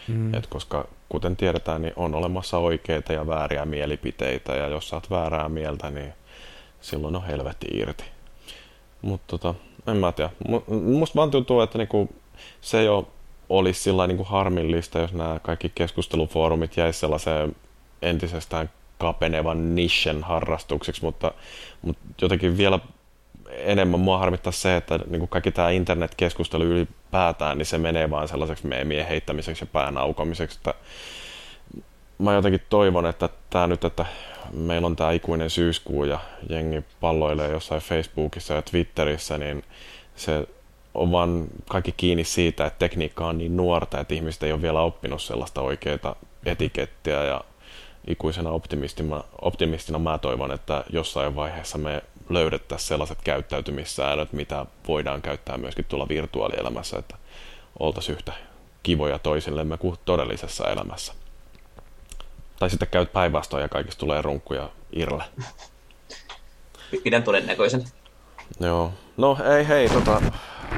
mm. 0.09 0.35
et 0.35 0.47
koska 0.47 0.89
kuten 1.09 1.37
tiedetään, 1.37 1.83
niin 1.83 1.93
on 1.97 2.15
olemassa 2.15 2.59
oikeita 2.59 3.13
ja 3.13 3.27
vääriä 3.27 3.65
mielipiteitä, 3.65 4.55
ja 4.55 4.69
jos 4.69 4.89
saat 4.89 5.11
väärää 5.11 5.49
mieltä, 5.49 5.91
niin 5.91 6.13
silloin 6.81 7.17
on 7.17 7.27
helvetti 7.27 7.67
irti. 7.73 8.05
Mutta 9.03 9.39
tota, 9.39 9.55
en 9.87 9.97
mä 9.97 10.13
tiedä. 10.13 10.31
Musta 10.69 11.17
vaan 11.17 11.31
tuntuu, 11.31 11.61
että 11.61 11.79
niinku, 11.79 12.09
se 12.61 12.91
ole 12.91 13.05
olisi 13.49 13.83
sillä 13.83 14.07
niinku 14.07 14.25
harmillista, 14.25 14.99
jos 14.99 15.13
nämä 15.13 15.41
kaikki 15.43 15.73
keskustelufoorumit 15.75 16.77
jäisi 16.77 16.99
sellaiseen 16.99 17.57
entisestään 18.03 18.71
kapenevan 18.99 19.75
nichen 19.75 20.23
harrastukseksi, 20.23 21.03
mutta, 21.03 21.33
mutta 21.83 22.03
jotenkin 22.23 22.57
vielä 22.57 22.79
enemmän 23.51 24.01
mua 24.01 24.19
harmittaa 24.19 24.53
se, 24.53 24.77
että 24.77 24.99
niin 25.07 25.19
kuin 25.19 25.29
kaikki 25.29 25.53
tämä 25.53 25.71
internetkeskustelu 25.71 26.65
ylipäätään, 26.65 27.59
niin 27.59 27.67
se 27.67 27.79
menee 27.79 28.11
vaan 28.11 28.29
sellaiseksi 28.29 28.67
meemien 28.67 29.07
heittämiseksi 29.07 29.63
ja 29.63 29.69
pään 29.73 29.99
aukomiseksi, 29.99 30.59
että 30.59 30.75
mä 32.19 32.35
jotenkin 32.35 32.63
toivon, 32.71 33.07
että 33.07 33.29
tämä 33.51 33.67
nyt, 33.67 33.85
että 33.85 34.07
meillä 34.53 34.87
on 34.87 34.97
tämä 34.97 35.13
ikuinen 35.13 35.51
syyskuu 35.51 36.05
ja 36.05 36.19
jengi 36.49 36.85
palloilee 37.01 37.51
jossain 37.51 37.81
Facebookissa 37.81 38.55
ja 38.55 38.63
Twitterissä, 38.63 39.39
niin 39.39 39.65
se 40.17 40.49
on 40.95 41.13
vaan 41.13 41.47
kaikki 41.69 41.93
kiinni 41.97 42.25
siitä, 42.25 42.67
että 42.67 42.79
tekniikka 42.79 43.27
on 43.27 43.39
niin 43.39 43.57
nuorta, 43.57 44.01
että 44.01 44.15
ihmiset 44.15 44.43
ei 44.43 44.53
ole 44.53 44.63
vielä 44.63 44.81
oppinut 44.81 45.23
sellaista 45.23 45.61
oikeaa 45.61 46.17
etikettiä 46.47 47.25
ja 47.25 47.45
ikuisena 48.07 48.51
optimistina, 48.51 49.25
optimistina 49.41 49.99
mä 49.99 50.19
toivon, 50.19 50.53
että 50.53 50.85
jossain 50.91 51.37
vaiheessa 51.37 51.79
me 51.79 52.03
löydettäisiin 52.29 52.89
sellaiset 52.89 53.19
käyttäytymissäännöt, 53.25 54.33
mitä 54.33 54.67
voidaan 54.89 55.23
käyttää 55.23 55.59
myöskin 55.59 55.85
tuolla 55.85 56.09
virtuaalielämässä, 56.09 56.99
että 56.99 57.17
oltaisiin 57.79 58.17
yhtä 58.17 58.33
kivoja 58.83 59.19
toisillemme 59.19 59.77
kuin 59.77 59.97
todellisessa 60.05 60.69
elämässä. 60.69 61.13
Tai 62.59 62.71
sitten 62.71 62.89
käyt 62.89 63.13
päinvastoin 63.13 63.63
ja 63.63 63.69
kaikista 63.69 64.01
tulee 64.01 64.23
runkkuja 64.23 64.71
irle. 64.93 65.25
Pidän 67.05 67.23
todennäköisen. 67.23 67.85
Joo. 68.61 68.93
No 69.17 69.39
ei 69.57 69.69
hei, 69.69 69.89
tota, 69.89 70.23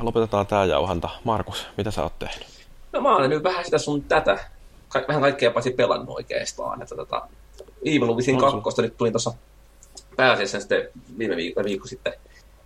lopetetaan 0.00 0.46
tää 0.46 0.64
jauhanta. 0.64 1.08
Markus, 1.24 1.66
mitä 1.76 1.90
sä 1.90 2.02
oot 2.02 2.18
tehnyt? 2.18 2.46
No 2.92 3.00
mä 3.00 3.16
olen 3.16 3.30
nyt 3.30 3.42
vähän 3.42 3.64
sitä 3.64 3.78
sun 3.78 4.02
tätä, 4.02 4.38
ka- 4.88 5.04
vähän 5.08 5.22
kaikkea 5.22 5.50
paitsi 5.50 5.70
pelannut 5.70 6.16
oikeastaan. 6.16 6.82
Että 6.82 6.96
tota, 6.96 7.28
Evil 7.84 8.16
Within 8.16 8.36
no, 8.36 8.60
2 8.60 8.82
nyt 8.82 8.96
tulin 8.96 9.12
tuossa 9.12 9.32
pääasiassa 10.16 10.60
sitten 10.60 10.88
viime 11.18 11.36
viikko, 11.36 11.64
viikko 11.64 11.88
sitten 11.88 12.12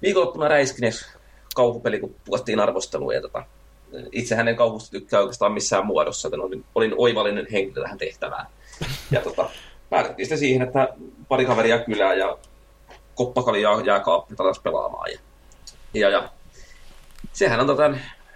viikonloppuna 0.03 0.49
räiskineeksi 0.49 1.07
kauhupeli, 1.55 2.01
kun 2.01 2.15
puhuttiin 2.25 2.61
arvostelua. 2.61 3.15
Ja 3.15 3.21
tota, 3.21 3.45
itsehän 4.13 4.49
en 4.49 4.57
kauhusta 4.57 4.91
tykkää 4.91 5.21
oikeastaan 5.21 5.53
missään 5.53 5.87
muodossa, 5.87 6.27
joten 6.27 6.41
olin, 6.41 6.65
olin 6.75 6.95
oivallinen 6.97 7.47
henkilö 7.53 7.83
tähän 7.83 7.99
tehtävään. 7.99 8.47
Ja 9.11 9.21
tota, 9.21 9.51
päätettiin 9.91 10.27
sitten 10.27 10.39
siihen, 10.39 10.63
että 10.63 10.89
pari 11.29 11.45
kaveria 11.45 11.79
kylää 11.79 12.15
ja 12.15 12.39
koppakali 13.15 13.63
ja 13.63 13.83
jääkaappi 13.85 14.37
taas 14.37 14.59
pelaamaan. 14.59 15.11
Ja, 15.11 15.19
ja, 15.95 16.11
ja 16.11 16.31
sehän 17.33 17.61
on 17.61 17.67
tota 17.67 17.95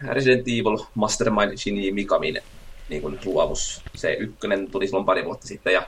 Resident 0.09 0.49
Evil 0.49 0.85
Mastermind 0.95 1.57
Shinji 1.57 1.93
Mikamin 1.93 2.43
niin 2.89 3.03
kuin 3.03 3.19
luovus. 3.25 3.83
Se 3.95 4.13
ykkönen 4.13 4.71
tuli 4.71 4.87
silloin 4.87 5.07
pari 5.07 5.25
vuotta 5.25 5.47
sitten 5.47 5.73
ja 5.73 5.87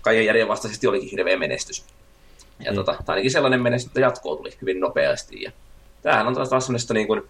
kaiken 0.00 0.26
järjen 0.26 0.48
vastaisesti 0.48 0.86
olikin 0.86 1.10
hirveä 1.10 1.36
menestys. 1.36 1.84
Ja 2.64 2.72
mm. 2.72 2.76
tota, 2.76 2.96
ainakin 3.06 3.30
sellainen 3.30 3.62
menestys, 3.62 3.90
että 3.90 4.00
jatkoa 4.00 4.36
tuli 4.36 4.50
hyvin 4.60 4.80
nopeasti. 4.80 5.42
Ja 5.42 5.52
tämähän 6.02 6.26
on 6.26 6.34
taas 6.34 6.66
sellaista 6.66 6.94
niin 6.94 7.06
kuin 7.06 7.22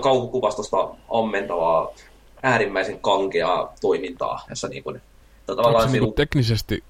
kauhukuvastosta 0.00 0.76
ammentavaa, 1.10 1.92
äärimmäisen 2.42 3.00
kankeaa 3.00 3.74
toimintaa, 3.80 4.44
jossa 4.48 4.68
niin 4.68 4.84
kuin, 4.84 5.02
tavallaan... 5.46 5.74
Onko 5.74 5.92
se 5.92 6.00
niin 6.00 6.14
teknisesti 6.14 6.84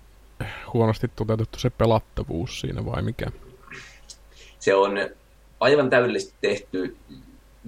huonosti 0.75 1.09
toteutettu 1.09 1.59
se 1.59 1.71
pelattavuus 1.71 2.61
siinä 2.61 2.85
vai 2.85 3.03
mikä? 3.03 3.27
Se 4.59 4.75
on 4.75 4.93
aivan 5.61 5.91
täydellisesti 5.91 6.35
tehty, 6.41 6.97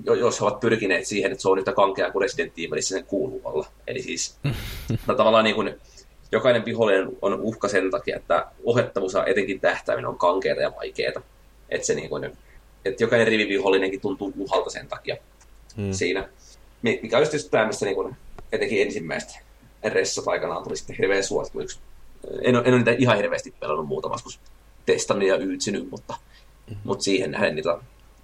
jos 0.05 0.41
he 0.41 0.45
ovat 0.45 0.61
pyrkineet 0.61 1.07
siihen, 1.07 1.33
että 1.33 1.43
se 1.43 1.49
on 1.49 1.59
yhtä 1.59 1.73
kankea 1.73 2.11
kuin 2.11 2.23
Resident 2.23 2.53
Evilissa 2.59 2.95
sen 2.95 3.07
kuuluu 3.07 3.41
olla. 3.45 3.67
Eli 3.87 4.03
siis 4.03 4.39
tavallaan 5.17 5.45
niin 5.45 5.55
kuin, 5.55 5.81
jokainen 6.33 6.65
vihollinen 6.65 7.09
on 7.23 7.41
uhka 7.41 7.69
sen 7.69 7.91
takia, 7.91 8.17
että 8.17 8.47
ohettavuus 8.65 9.13
ja 9.13 9.27
etenkin 9.27 9.61
tähtääminen 9.61 10.09
on 10.09 10.19
kankeata 10.19 10.61
ja 10.61 10.73
vaikeaa. 10.77 11.13
Että, 11.69 11.87
se 11.87 11.95
niin 11.95 12.09
kuin, 12.09 12.25
että 12.85 13.05
jokainen 13.05 13.27
rivivihollinenkin 13.27 14.01
tuntuu 14.01 14.33
uhalta 14.37 14.71
sen 14.71 14.89
takia 14.89 15.17
hmm. 15.77 15.93
siinä. 15.93 16.29
Mikä 16.83 17.19
on 17.19 17.27
just 17.33 17.51
tämä, 17.51 17.67
missä 17.67 17.87
niin 17.87 17.97
kuin, 17.97 18.17
etenkin 18.53 18.83
ensimmäistä 18.83 19.41
ressat 19.85 20.29
aikanaan 20.29 20.65
tuli 20.65 20.77
sitten 20.77 20.97
hirveän 20.97 21.25
suosituiksi. 21.25 21.79
En, 22.43 22.55
en 22.55 22.75
ole 22.75 22.77
niitä 22.77 22.95
ihan 22.99 23.17
hirveästi 23.17 23.55
pelannut 23.61 23.87
muutamassa, 23.87 24.25
kun 24.25 24.53
testannut 24.87 25.29
ja 25.29 25.37
yytsinyt, 25.37 25.91
mutta, 25.91 26.15
mm-hmm. 26.15 26.81
mutta 26.85 27.05
siihen 27.05 27.31
nähden 27.31 27.55
niitä, 27.55 27.79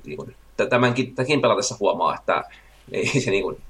niin 0.07 0.17
kuin, 0.17 0.37
tämänkin, 0.67 1.15
tämänkin 1.15 1.41
pelatessa 1.41 1.77
huomaa, 1.81 2.15
että 2.15 2.45
ei 2.93 3.21
se 3.21 3.31
niin 3.31 3.43
kuin, 3.43 3.63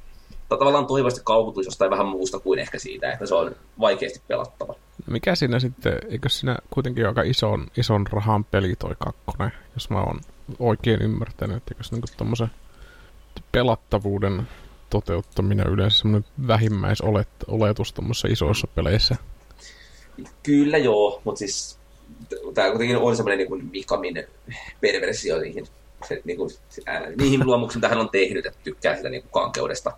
tavallaan 0.48 0.86
toivoisesti 0.86 1.24
kauhutuisi 1.24 1.68
jostain 1.68 1.90
vähän 1.90 2.06
muusta 2.06 2.38
kuin 2.38 2.58
ehkä 2.58 2.78
siitä, 2.78 3.12
että 3.12 3.26
se 3.26 3.34
on 3.34 3.56
vaikeasti 3.80 4.22
pelattava. 4.28 4.74
Mikä 5.06 5.34
siinä 5.34 5.60
sitten, 5.60 5.98
eikö 6.10 6.28
siinä 6.28 6.56
kuitenkin 6.70 7.06
aika 7.06 7.22
ison, 7.22 7.66
ison 7.76 8.06
rahan 8.12 8.44
peli 8.44 8.74
toi 8.78 8.94
kakkonen, 8.98 9.52
jos 9.74 9.90
mä 9.90 10.00
oon 10.00 10.20
oikein 10.58 11.02
ymmärtänyt, 11.02 11.56
että 11.56 11.74
eikö 11.74 11.84
se 11.84 11.94
niinku 11.94 12.08
tommosen 12.16 12.50
pelattavuuden 13.52 14.48
toteuttaminen 14.90 15.66
yleensä 15.66 15.98
semmoinen 15.98 16.30
vähimmäisoletus 16.46 17.92
tuommoisissa 17.92 18.28
isoissa 18.30 18.66
peleissä? 18.74 19.16
Kyllä 20.42 20.78
joo, 20.78 21.20
mutta 21.24 21.38
siis 21.38 21.78
tämä 22.54 22.70
kuitenkin 22.70 22.96
on 22.96 23.16
semmoinen 23.16 23.38
niin 23.38 23.70
Mikamin 23.70 24.24
perversio 24.80 25.38
niihin, 25.38 25.66
se, 26.08 26.20
niin 26.24 26.36
kuin, 26.36 26.50
ää, 26.86 27.10
niihin 27.18 27.46
luomuksiin, 27.46 27.78
mitä 27.78 27.88
hän 27.88 27.98
on 27.98 28.08
tehnyt, 28.08 28.46
että 28.46 28.58
tykkää 28.64 28.96
sitä 28.96 29.08
niin 29.08 29.22
kuin 29.22 29.32
kankeudesta, 29.32 29.92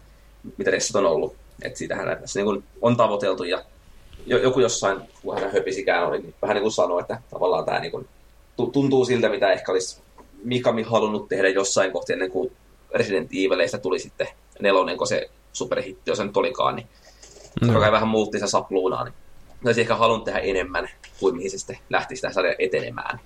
mitä 0.57 0.71
Ressat 0.71 0.97
on 0.97 1.07
ollut. 1.07 1.37
Että 1.63 1.79
siitähän 1.79 2.19
tässä 2.21 2.39
niin 2.39 2.45
kuin, 2.45 2.65
on 2.83 2.97
tavoiteltu 2.97 3.45
ja 3.45 3.65
joku 4.27 4.61
jossain, 4.61 5.01
kun 5.23 5.41
hän 5.41 5.53
höpisikään 5.53 6.07
oli, 6.07 6.19
niin 6.19 6.35
vähän 6.43 6.55
niin 6.55 6.63
kuin 6.63 6.73
sanoi, 6.73 7.01
että 7.01 7.23
tavallaan 7.31 7.65
tämä 7.65 7.81
niin 7.81 7.93
kuin, 7.93 8.09
tuntuu 8.73 9.05
siltä, 9.05 9.29
mitä 9.29 9.53
ehkä 9.53 9.73
olisi 9.73 10.01
Mikami 10.45 10.83
halunnut 10.83 11.29
tehdä 11.29 11.49
jossain 11.49 11.93
kohti 11.93 12.13
ennen 12.13 12.31
kuin 12.31 12.53
Resident 12.95 13.31
Evilistä 13.33 13.79
tuli 13.79 13.99
sitten 13.99 14.29
nelonen, 14.61 14.97
kun 14.97 15.07
se 15.07 15.31
superhitti, 15.53 16.11
jos 16.11 16.19
se 16.19 16.25
nyt 16.25 16.37
olikaan, 16.37 16.77
niin 16.77 16.89
mm. 17.63 17.73
joka 17.73 17.93
vähän 17.93 18.09
muutti 18.09 18.39
se 18.39 18.47
sapluunaa, 18.47 19.05
niin 19.05 19.15
olisi 19.65 19.81
ehkä 19.81 19.97
halunnut 19.97 20.25
tehdä 20.25 20.39
enemmän 20.39 20.89
kuin 21.21 21.37
mihin 21.37 21.51
se 21.51 21.59
sitten 21.59 21.79
lähti 21.91 22.17
sitä 22.17 22.33
sarjaa 22.33 22.55
etenemään. 22.59 23.21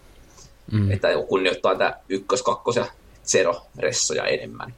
Mm. 0.73 0.91
Että 0.91 1.09
kunnioittaa 1.29 1.73
tätä 1.73 2.01
ykkös-, 2.09 2.43
kakkos- 2.43 2.77
ja 2.77 2.87
zero-ressoja 3.25 4.25
enemmän. 4.25 4.75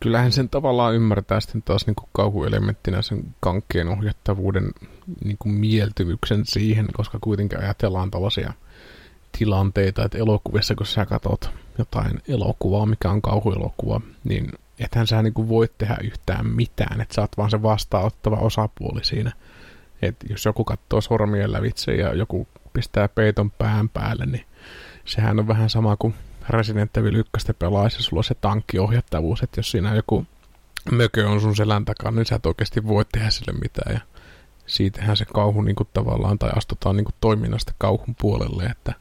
Kyllähän 0.00 0.32
sen 0.32 0.48
tavallaan 0.48 0.94
ymmärtää 0.94 1.40
sitten 1.40 1.62
taas 1.62 1.86
niin 1.86 1.94
kuin 1.94 2.08
kauhuelementtinä 2.12 3.02
sen 3.02 3.34
kankkeen 3.40 3.88
ohjattavuuden 3.88 4.70
niin 5.24 5.36
kuin 5.38 5.54
mieltymyksen 5.54 6.42
siihen, 6.44 6.86
koska 6.92 7.18
kuitenkin 7.20 7.58
ajatellaan 7.58 8.10
tällaisia 8.10 8.52
tilanteita, 9.38 10.04
että 10.04 10.18
elokuvissa 10.18 10.74
kun 10.74 10.86
sä 10.86 11.06
katsot 11.06 11.50
jotain 11.78 12.22
elokuvaa, 12.28 12.86
mikä 12.86 13.10
on 13.10 13.22
kauhuelokuva, 13.22 14.00
niin 14.24 14.48
ethän 14.78 15.06
sä 15.06 15.22
niin 15.22 15.34
kuin 15.34 15.48
voi 15.48 15.68
tehdä 15.78 15.96
yhtään 16.04 16.46
mitään, 16.46 17.00
että 17.00 17.14
sä 17.14 17.20
oot 17.20 17.36
vaan 17.36 17.50
se 17.50 17.62
vastaanottava 17.62 18.36
osapuoli 18.36 19.04
siinä. 19.04 19.32
Et 20.02 20.16
jos 20.30 20.44
joku 20.44 20.64
katsoo 20.64 21.00
sormien 21.00 21.52
lävitse 21.52 21.92
ja 21.92 22.14
joku 22.14 22.48
pistää 22.72 23.08
peiton 23.08 23.50
pään 23.50 23.88
päälle, 23.88 24.26
niin 24.26 24.44
sehän 25.04 25.38
on 25.38 25.48
vähän 25.48 25.70
sama 25.70 25.96
kuin 25.96 26.14
Resident 26.48 26.96
Evil 26.96 27.14
1 27.14 27.52
pelaisi, 27.58 28.02
sulla 28.02 28.20
on 28.20 28.24
se 28.24 28.34
tankkiohjattavuus, 28.34 29.42
että 29.42 29.58
jos 29.58 29.70
siinä 29.70 29.94
joku 29.94 30.26
mökö 30.92 31.28
on 31.28 31.40
sun 31.40 31.56
selän 31.56 31.84
takana, 31.84 32.16
niin 32.16 32.26
sä 32.26 32.36
et 32.36 32.46
oikeasti 32.46 32.86
voi 32.86 33.04
tehdä 33.12 33.30
sille 33.30 33.58
mitään. 33.62 33.94
Ja 33.94 34.00
siitähän 34.66 35.16
se 35.16 35.24
kauhu 35.24 35.62
niin 35.62 35.76
kuin 35.76 35.88
tavallaan, 35.92 36.38
tai 36.38 36.50
astutaan 36.56 36.96
niin 36.96 37.04
kuin 37.04 37.14
toiminnasta 37.20 37.72
kauhun 37.78 38.14
puolelle, 38.20 38.64
että 38.64 38.92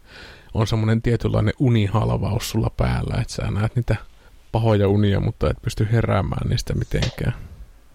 on 0.53 0.67
semmoinen 0.67 1.01
tietynlainen 1.01 1.53
unihalvaus 1.59 2.49
sulla 2.49 2.69
päällä, 2.77 3.21
että 3.21 3.33
sä 3.33 3.51
näet 3.51 3.75
niitä 3.75 3.95
pahoja 4.51 4.87
unia, 4.87 5.19
mutta 5.19 5.49
et 5.49 5.61
pysty 5.61 5.87
heräämään 5.91 6.49
niistä 6.49 6.73
mitenkään. 6.73 7.33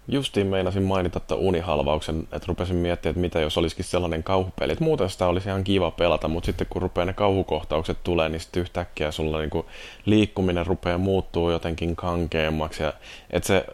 Justiin 0.08 0.46
meinasin 0.46 0.82
mainita 0.82 1.16
että 1.16 1.34
unihalvauksen, 1.34 2.20
että 2.20 2.46
rupesin 2.48 2.76
miettimään, 2.76 3.10
että 3.10 3.20
mitä 3.20 3.40
jos 3.40 3.58
olisikin 3.58 3.84
sellainen 3.84 4.22
kauhupeli. 4.22 4.72
Että 4.72 4.84
muuten 4.84 5.10
sitä 5.10 5.26
olisi 5.26 5.48
ihan 5.48 5.64
kiva 5.64 5.90
pelata, 5.90 6.28
mutta 6.28 6.46
sitten 6.46 6.66
kun 6.70 6.82
rupeaa 6.82 7.04
ne 7.04 7.12
kauhukohtaukset 7.12 7.98
tulee, 8.04 8.28
niin 8.28 8.40
sitten 8.40 8.60
yhtäkkiä 8.60 9.10
sulla 9.10 9.38
niinku 9.38 9.66
liikkuminen 10.06 10.66
rupeaa 10.66 10.98
muuttuu 10.98 11.50
jotenkin 11.50 11.96
kankeammaksi. 11.96 12.82
Ja, 12.82 12.92
et 13.30 13.44
se, 13.44 13.64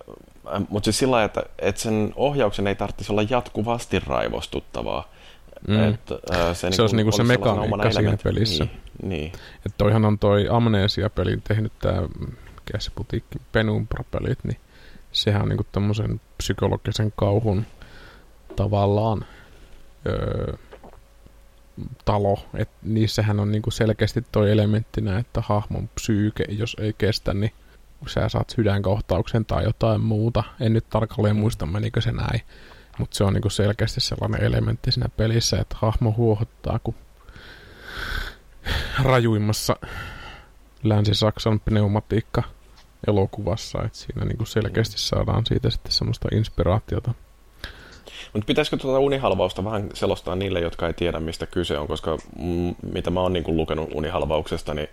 äh, 0.55 0.62
mutta 0.68 0.85
siis 0.85 0.99
sillä 0.99 1.24
että, 1.24 1.43
että 1.59 1.80
sen 1.80 2.12
ohjauksen 2.16 2.66
ei 2.66 2.74
tarvitsisi 2.74 3.12
olla 3.12 3.22
jatkuvasti 3.30 3.99
raivostuttavaa. 3.99 5.12
Mm. 5.68 5.89
Et, 5.89 6.01
äh, 6.12 6.49
se, 6.49 6.55
se 6.55 6.68
niinku, 6.68 6.82
olisi 6.82 6.97
niinku 6.97 7.12
se 7.12 7.22
mekaniikka 7.22 7.91
siinä 7.91 8.18
pelissä. 8.24 8.64
Niin, 8.64 9.09
niin. 9.09 9.32
Että 9.57 9.78
toihan 9.78 10.05
on 10.05 10.18
toi 10.18 10.49
Amnesia-pelin 10.51 11.43
tehnyt 11.49 11.72
tämä, 11.80 12.03
mikä 12.20 12.78
se 12.78 12.91
putiikki, 12.95 13.39
Penumbra-pelit, 13.53 14.39
niin 14.45 14.57
sehän 15.15 15.43
on 15.43 15.49
niinku 15.49 15.67
tämmöisen 15.73 16.21
psykologisen 16.37 17.12
kauhun 17.17 17.67
tavallaan 18.57 19.25
öö, 20.07 20.57
talo, 22.05 22.39
että 22.55 22.75
niissähän 22.83 23.41
on 23.41 23.53
niinku 23.53 23.71
selkeästi 23.71 24.25
toi 24.33 24.53
elementtinä, 24.53 25.19
että 25.19 25.43
hahmon 25.47 25.89
psyyke, 25.89 26.45
jos 26.49 26.77
ei 26.81 26.93
kestä, 26.93 27.35
niin 27.35 27.53
sä 28.07 28.29
saat 28.29 28.51
sydänkohtauksen 28.51 29.45
tai 29.45 29.65
jotain 29.65 30.01
muuta. 30.01 30.45
En 30.61 30.73
nyt 30.73 30.89
tarkalleen 30.91 31.37
muista, 31.37 31.67
menikö 31.67 32.01
se 32.01 32.12
näin. 32.12 32.41
Mutta 32.99 33.17
se 33.17 33.25
on 33.25 33.33
niinku 33.33 33.51
selkeästi 33.51 34.01
sellainen 34.01 34.43
elementti 34.43 34.93
siinä 34.93 35.09
pelissä, 35.17 35.61
että 35.61 35.77
hahmo 35.79 36.15
huohottaa, 36.17 36.79
kun 36.79 36.95
rajuimmassa 39.03 39.77
Länsi-Saksan 40.83 41.61
pneumatiikka 41.61 42.43
elokuvassa, 43.09 43.83
että 43.83 43.99
siinä 43.99 44.25
niin 44.25 44.37
kuin 44.37 44.47
selkeästi 44.47 44.99
saadaan 44.99 45.47
siitä 45.47 45.71
sitten 45.71 45.93
semmoista 45.93 46.29
inspiraatiota. 46.33 47.15
Mutta 48.33 48.47
pitäisikö 48.47 48.77
tuota 48.77 48.99
unihalvausta 48.99 49.65
vähän 49.65 49.89
selostaa 49.95 50.35
niille, 50.35 50.61
jotka 50.61 50.87
ei 50.87 50.95
tiedä, 50.95 51.21
mistä 51.21 51.47
kyse 51.47 51.79
on, 51.79 51.87
koska 51.87 52.19
mm, 52.39 52.75
mitä 52.93 53.11
mä 53.11 53.21
oon 53.21 53.33
niin 53.33 53.45
kuin 53.45 53.57
lukenut 53.57 53.91
unihalvauksesta, 53.95 54.75
niin 54.75 54.89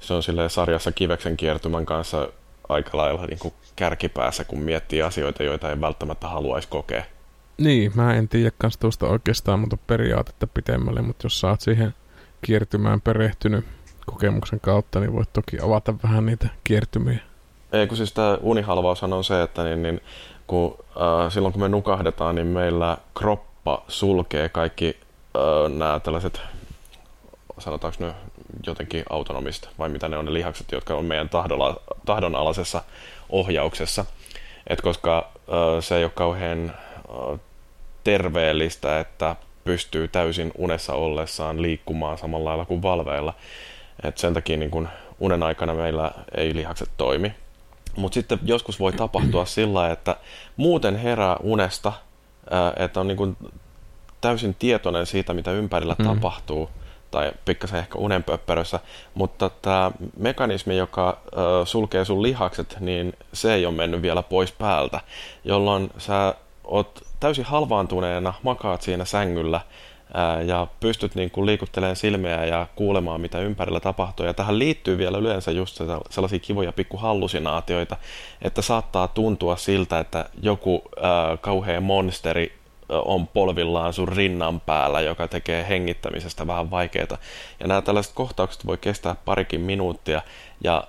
se 0.00 0.14
on 0.14 0.22
sille 0.22 0.48
sarjassa 0.48 0.92
kiveksen 0.92 1.36
kiertymän 1.36 1.86
kanssa 1.86 2.28
aika 2.68 2.96
lailla 2.96 3.26
niin 3.26 3.38
kuin 3.38 3.54
kärkipäässä, 3.76 4.44
kun 4.44 4.58
miettii 4.58 5.02
asioita, 5.02 5.42
joita 5.42 5.70
ei 5.70 5.80
välttämättä 5.80 6.28
haluaisi 6.28 6.68
kokea. 6.68 7.04
Niin, 7.58 7.92
mä 7.94 8.14
en 8.14 8.28
tiedä 8.28 8.50
kans 8.58 8.76
tuosta 8.78 9.06
oikeastaan 9.06 9.60
mutta 9.60 9.76
periaatetta 9.76 10.46
pitemmälle, 10.46 11.02
mutta 11.02 11.26
jos 11.26 11.40
saat 11.40 11.60
siihen 11.60 11.94
kiertymään 12.42 13.00
perehtynyt 13.00 13.64
kokemuksen 14.06 14.60
kautta, 14.60 15.00
niin 15.00 15.12
voit 15.12 15.32
toki 15.32 15.60
avata 15.62 15.94
vähän 16.02 16.26
niitä 16.26 16.48
kiertymiä. 16.64 17.18
Ei, 17.74 17.86
kun 17.86 17.96
siis 17.96 18.12
tämä 18.12 18.38
unihalvaushan 18.42 19.12
on 19.12 19.24
se, 19.24 19.42
että 19.42 19.64
niin, 19.64 19.82
niin, 19.82 20.00
kun, 20.46 20.76
äh, 20.88 21.32
silloin 21.32 21.52
kun 21.52 21.62
me 21.62 21.68
nukahdetaan, 21.68 22.34
niin 22.34 22.46
meillä 22.46 22.98
kroppa 23.14 23.82
sulkee 23.88 24.48
kaikki 24.48 24.96
äh, 25.36 25.78
nämä 25.78 26.00
tällaiset, 26.00 26.40
sanotaanko 27.58 28.04
ne 28.04 28.14
jotenkin 28.66 29.04
autonomista, 29.10 29.68
vai 29.78 29.88
mitä 29.88 30.08
ne 30.08 30.16
on 30.16 30.24
ne 30.24 30.32
lihakset, 30.32 30.72
jotka 30.72 30.94
on 30.94 31.04
meidän 31.04 31.28
tahdolla, 31.28 31.80
tahdonalaisessa 32.06 32.82
ohjauksessa. 33.28 34.04
Et 34.66 34.80
koska 34.80 35.18
äh, 35.36 35.44
se 35.80 35.96
ei 35.96 36.04
ole 36.04 36.12
kauhean 36.14 36.70
äh, 36.70 37.40
terveellistä, 38.04 39.00
että 39.00 39.36
pystyy 39.64 40.08
täysin 40.08 40.52
unessa 40.58 40.94
ollessaan 40.94 41.62
liikkumaan 41.62 42.18
samalla 42.18 42.48
lailla 42.48 42.64
kuin 42.64 42.82
valveilla. 42.82 43.34
Et 44.02 44.18
sen 44.18 44.34
takia 44.34 44.56
niin 44.56 44.70
kun 44.70 44.88
unen 45.20 45.42
aikana 45.42 45.74
meillä 45.74 46.10
ei 46.36 46.54
lihakset 46.54 46.88
toimi. 46.96 47.34
Mutta 47.96 48.14
sitten 48.14 48.38
joskus 48.44 48.80
voi 48.80 48.92
tapahtua 48.92 49.44
sillä, 49.44 49.90
että 49.90 50.16
muuten 50.56 50.96
herää 50.96 51.36
unesta, 51.42 51.92
että 52.76 53.00
on 53.00 53.08
niin 53.08 53.16
kuin 53.16 53.36
täysin 54.20 54.56
tietoinen 54.58 55.06
siitä, 55.06 55.34
mitä 55.34 55.52
ympärillä 55.52 55.96
mm. 55.98 56.04
tapahtuu, 56.04 56.70
tai 57.10 57.32
pikkasen 57.44 57.78
ehkä 57.78 57.98
unenpöppärössä, 57.98 58.80
mutta 59.14 59.50
tämä 59.62 59.90
mekanismi, 60.16 60.76
joka 60.76 61.18
sulkee 61.64 62.04
sun 62.04 62.22
lihakset, 62.22 62.76
niin 62.80 63.12
se 63.32 63.54
ei 63.54 63.66
ole 63.66 63.74
mennyt 63.74 64.02
vielä 64.02 64.22
pois 64.22 64.52
päältä, 64.52 65.00
jolloin 65.44 65.90
sä 65.98 66.34
oot 66.64 67.02
täysin 67.20 67.44
halvaantuneena, 67.44 68.34
makaat 68.42 68.82
siinä 68.82 69.04
sängyllä, 69.04 69.60
ja 70.46 70.66
pystyt 70.80 71.14
niin 71.14 71.30
kuin 71.30 71.46
liikuttelemaan 71.46 71.96
silmiä 71.96 72.44
ja 72.44 72.66
kuulemaan, 72.76 73.20
mitä 73.20 73.40
ympärillä 73.40 73.80
tapahtuu. 73.80 74.26
Ja 74.26 74.34
tähän 74.34 74.58
liittyy 74.58 74.98
vielä 74.98 75.18
yleensä 75.18 75.50
just 75.50 75.80
sellaisia 76.10 76.38
kivoja 76.38 76.72
pikkuhallusinaatioita, 76.72 77.96
että 78.42 78.62
saattaa 78.62 79.08
tuntua 79.08 79.56
siltä, 79.56 80.00
että 80.00 80.24
joku 80.42 80.82
äh, 80.96 81.40
kauhea 81.40 81.80
monsteri 81.80 82.52
on 82.88 83.26
polvillaan 83.26 83.92
sun 83.92 84.08
rinnan 84.08 84.60
päällä, 84.60 85.00
joka 85.00 85.28
tekee 85.28 85.66
hengittämisestä 85.68 86.46
vähän 86.46 86.70
vaikeaa. 86.70 87.18
Ja 87.60 87.66
nämä 87.66 87.82
tällaiset 87.82 88.12
kohtaukset 88.14 88.66
voi 88.66 88.78
kestää 88.78 89.16
parikin 89.24 89.60
minuuttia, 89.60 90.22
ja 90.64 90.84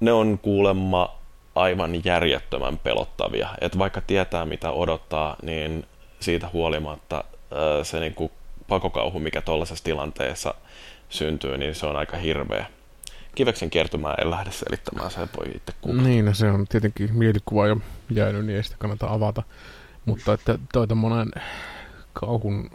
ne 0.00 0.12
on 0.12 0.38
kuulemma 0.42 1.14
aivan 1.54 2.04
järjettömän 2.04 2.78
pelottavia. 2.78 3.48
Että 3.60 3.78
vaikka 3.78 4.00
tietää, 4.00 4.44
mitä 4.44 4.70
odottaa, 4.70 5.36
niin 5.42 5.86
siitä 6.20 6.48
huolimatta 6.52 7.24
se 7.82 8.00
niin 8.00 8.14
kuin 8.14 8.30
pakokauhu, 8.70 9.18
mikä 9.18 9.40
tuollaisessa 9.40 9.84
tilanteessa 9.84 10.54
syntyy, 11.08 11.58
niin 11.58 11.74
se 11.74 11.86
on 11.86 11.96
aika 11.96 12.16
hirveä. 12.16 12.66
Kiveksen 13.34 13.70
kertomään 13.70 14.16
en 14.20 14.30
lähde 14.30 14.50
selittämään, 14.50 15.10
se 15.10 15.20
voi 15.20 15.46
itse 15.54 15.72
kuulla. 15.80 16.02
Niin, 16.02 16.24
no 16.24 16.34
se 16.34 16.50
on 16.50 16.66
tietenkin 16.68 17.14
mielikuva 17.14 17.66
jo 17.66 17.76
jäänyt, 18.10 18.46
niin 18.46 18.56
ei 18.56 18.62
sitä 18.62 18.76
kannata 18.78 19.12
avata. 19.12 19.42
Mutta 20.04 20.32
että 20.32 20.58
toi 20.72 20.86
monen 20.94 21.30
kauhun 22.12 22.70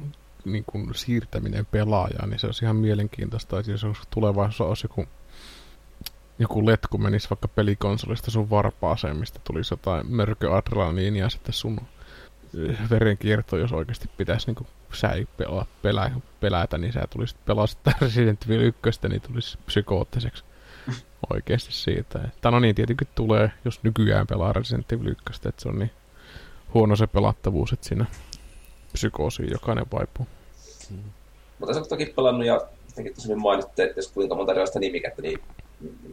niin 0.45 0.63
kuin 0.67 0.95
siirtäminen 0.95 1.65
pelaajaan, 1.65 2.29
niin 2.29 2.39
se 2.39 2.47
olisi 2.47 2.65
ihan 2.65 2.75
mielenkiintoista. 2.75 3.59
että 3.59 3.71
jos 3.71 3.85
tulevaisuudessa 4.09 4.63
olisi 4.63 4.85
joku, 4.85 5.05
joku 6.39 6.65
letku 6.65 6.97
menisi 6.97 7.29
vaikka 7.29 7.47
pelikonsolista 7.47 8.31
sun 8.31 8.49
varpaaseen, 8.49 9.17
mistä 9.17 9.39
tulisi 9.43 9.73
jotain 9.73 10.11
mörköadrenaliinia 10.11 11.29
sitten 11.29 11.53
sun 11.53 11.81
verenkierto, 12.89 13.57
jos 13.57 13.71
oikeasti 13.71 14.09
pitäisi 14.17 14.47
niin 14.47 14.67
sä 14.93 15.07
ei 15.07 15.27
pelaa, 15.37 15.65
pelää, 15.81 16.11
pelätä, 16.39 16.77
niin 16.77 16.93
sä 16.93 17.07
tulisit 17.09 17.45
pelata 17.45 17.91
Resident 18.01 18.45
Evil 18.45 18.71
1, 18.85 19.07
niin 19.09 19.21
tulisi 19.21 19.57
psykoottiseksi 19.65 20.43
oikeasti 21.33 21.73
siitä. 21.73 22.19
Että 22.23 22.51
no 22.51 22.59
niin, 22.59 22.75
tietenkin 22.75 23.07
tulee, 23.15 23.51
jos 23.65 23.83
nykyään 23.83 24.27
pelaa 24.27 24.53
Resident 24.53 24.91
Evil 24.91 25.07
1, 25.07 25.49
että 25.49 25.61
se 25.61 25.69
on 25.69 25.79
niin 25.79 25.91
huono 26.73 26.95
se 26.95 27.07
pelattavuus, 27.07 27.73
että 27.73 27.87
siinä 27.87 28.05
psykoosiin 28.93 29.51
jokainen 29.51 29.85
vaipuu. 29.93 30.27
Hmm. 30.89 31.03
Mutta 31.59 31.73
sä 31.73 31.79
oot 31.79 31.89
toki 31.89 32.05
pelannut 32.05 32.47
ja 32.47 32.61
jotenkin 32.89 33.15
tosiaan 33.15 33.41
mainitte, 33.41 33.83
että 33.83 33.99
jos 33.99 34.11
kuinka 34.11 34.35
monta 34.35 34.51
erilaista 34.51 34.79
nimikettä, 34.79 35.21
niin 35.21 35.39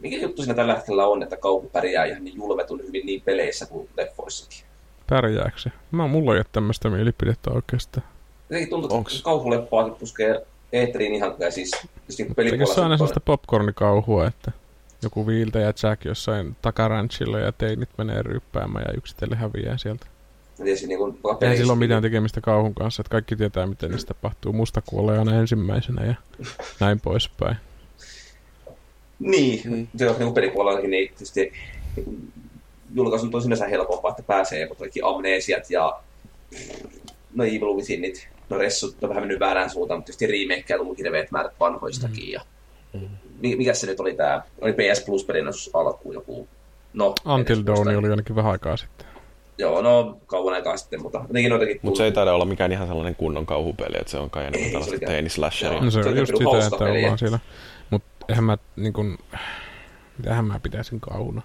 mikä 0.01 0.17
juttu 0.17 0.41
siinä 0.41 0.55
tällä 0.55 0.75
hetkellä 0.75 1.07
on, 1.07 1.23
että 1.23 1.37
kauhu 1.37 1.69
pärjää 1.69 2.05
ihan 2.05 2.23
niin 2.23 2.35
julmetun 2.35 2.81
hyvin 2.87 3.05
niin 3.05 3.21
peleissä 3.21 3.65
kuin 3.65 3.89
leffoissakin? 3.97 4.72
Pärjääkö 5.13 5.57
se? 5.57 5.71
Mä, 5.91 6.07
mulla 6.07 6.33
ei 6.33 6.37
ole 6.37 6.45
tämmöistä 6.51 6.89
mielipidettä 6.89 7.51
oikeastaan. 7.51 8.07
Jotenkin 8.49 8.69
tuntuu, 8.69 8.87
että 8.87 8.95
Onks? 8.95 9.21
kauhuleppaa 9.21 9.89
puskee 9.89 10.45
eetteriin 10.71 11.15
ihan 11.15 11.35
kai 11.35 11.51
siis, 11.51 11.71
siis 12.07 12.17
niin 12.17 12.35
pelipuolella. 12.35 12.73
Se 12.73 12.79
on 12.79 12.83
aina 12.83 12.97
sellaista 12.97 13.19
popcornikauhua, 13.19 14.27
että 14.27 14.51
joku 15.01 15.27
viiltä 15.27 15.59
ja 15.59 15.73
Jack 15.83 16.05
jossain 16.05 16.55
takaranchilla 16.61 17.39
ja 17.39 17.51
teinit 17.51 17.89
menee 17.97 18.21
ryppäämään 18.21 18.85
ja 18.87 18.93
yksitellen 18.97 19.37
häviää 19.37 19.77
sieltä. 19.77 20.05
Tietysti, 20.57 20.87
niin 20.87 20.99
kuin, 20.99 21.17
Ei 21.41 21.57
sillä 21.57 21.73
ole 21.73 21.79
mitään 21.79 22.01
tekemistä 22.01 22.41
kauhun 22.41 22.75
kanssa, 22.75 23.01
että 23.01 23.11
kaikki 23.11 23.35
tietää, 23.35 23.67
miten 23.67 23.91
niistä 23.91 24.13
tapahtuu. 24.13 24.53
Musta 24.53 24.81
kuolee 24.85 25.19
aina 25.19 25.39
ensimmäisenä 25.39 26.05
ja 26.05 26.15
näin 26.79 26.99
poispäin. 26.99 27.55
Niin, 29.19 29.61
mm. 29.65 29.87
se 29.97 30.09
on 30.09 30.15
niin 30.19 30.33
pelipuolellakin, 30.33 30.89
niin 30.89 31.07
tietysti 31.07 31.53
niin 31.95 32.33
julkaisu 32.93 33.29
on 33.33 33.41
sinänsä 33.41 33.67
helpompaa, 33.67 34.11
että 34.11 34.23
pääsee 34.23 34.59
joku 34.59 34.75
kaikki 34.75 34.99
amneesiat 35.03 35.69
ja 35.69 35.99
no 37.35 37.43
Evil 37.43 37.75
Withinit, 37.75 38.27
no 38.49 38.57
ressut 38.57 39.03
on 39.03 39.09
vähän 39.09 39.23
mennyt 39.23 39.39
väärään 39.39 39.69
suuntaan, 39.69 39.97
mutta 39.97 40.05
tietysti 40.05 40.27
remakeja 40.27 40.77
on 40.77 40.81
ollut 40.81 40.97
hirveät 40.97 41.31
määrät 41.31 41.53
vanhoistakin. 41.59 42.31
Ja... 42.31 42.41
Mm. 42.93 43.09
Mikä 43.41 43.73
se 43.73 43.87
nyt 43.87 43.99
oli 43.99 44.13
tämä? 44.13 44.41
Oli 44.61 44.73
PS 44.73 45.05
Plus-pelin 45.05 45.45
alkuun 45.73 46.15
joku... 46.15 46.47
No, 46.93 47.15
Until 47.25 47.63
Dawn 47.65 47.97
oli 47.97 48.09
ainakin 48.09 48.35
vähän 48.35 48.51
aikaa 48.51 48.77
sitten. 48.77 49.07
Joo, 49.57 49.81
no 49.81 50.17
kauan 50.27 50.53
aikaa 50.53 50.77
sitten, 50.77 51.01
mutta 51.01 51.25
jotenkin 51.27 51.49
noitakin... 51.49 51.79
Mutta 51.81 51.97
se 51.97 52.05
ei 52.05 52.11
taida 52.11 52.33
olla 52.33 52.45
mikään 52.45 52.71
ihan 52.71 52.87
sellainen 52.87 53.15
kunnon 53.15 53.45
kauhupeli, 53.45 53.95
että 53.99 54.11
se 54.11 54.17
on 54.17 54.29
kai 54.29 54.45
enemmän 54.45 54.71
tällaista 54.71 55.05
teenislasheria. 55.05 55.81
No 55.81 55.91
se, 55.91 56.03
se 56.03 56.09
on 56.09 56.17
just 56.17 56.33
sitä, 56.37 56.65
että 56.65 56.85
ollaan 56.85 57.17
siellä. 57.17 57.39
Mutta 57.89 58.25
eihän 58.29 58.43
mä 58.43 58.57
niin 58.75 58.93
kun, 58.93 59.17
mitähän 60.17 60.45
mä 60.45 60.59
pitäisin 60.59 60.99
kauhuna. 60.99 61.41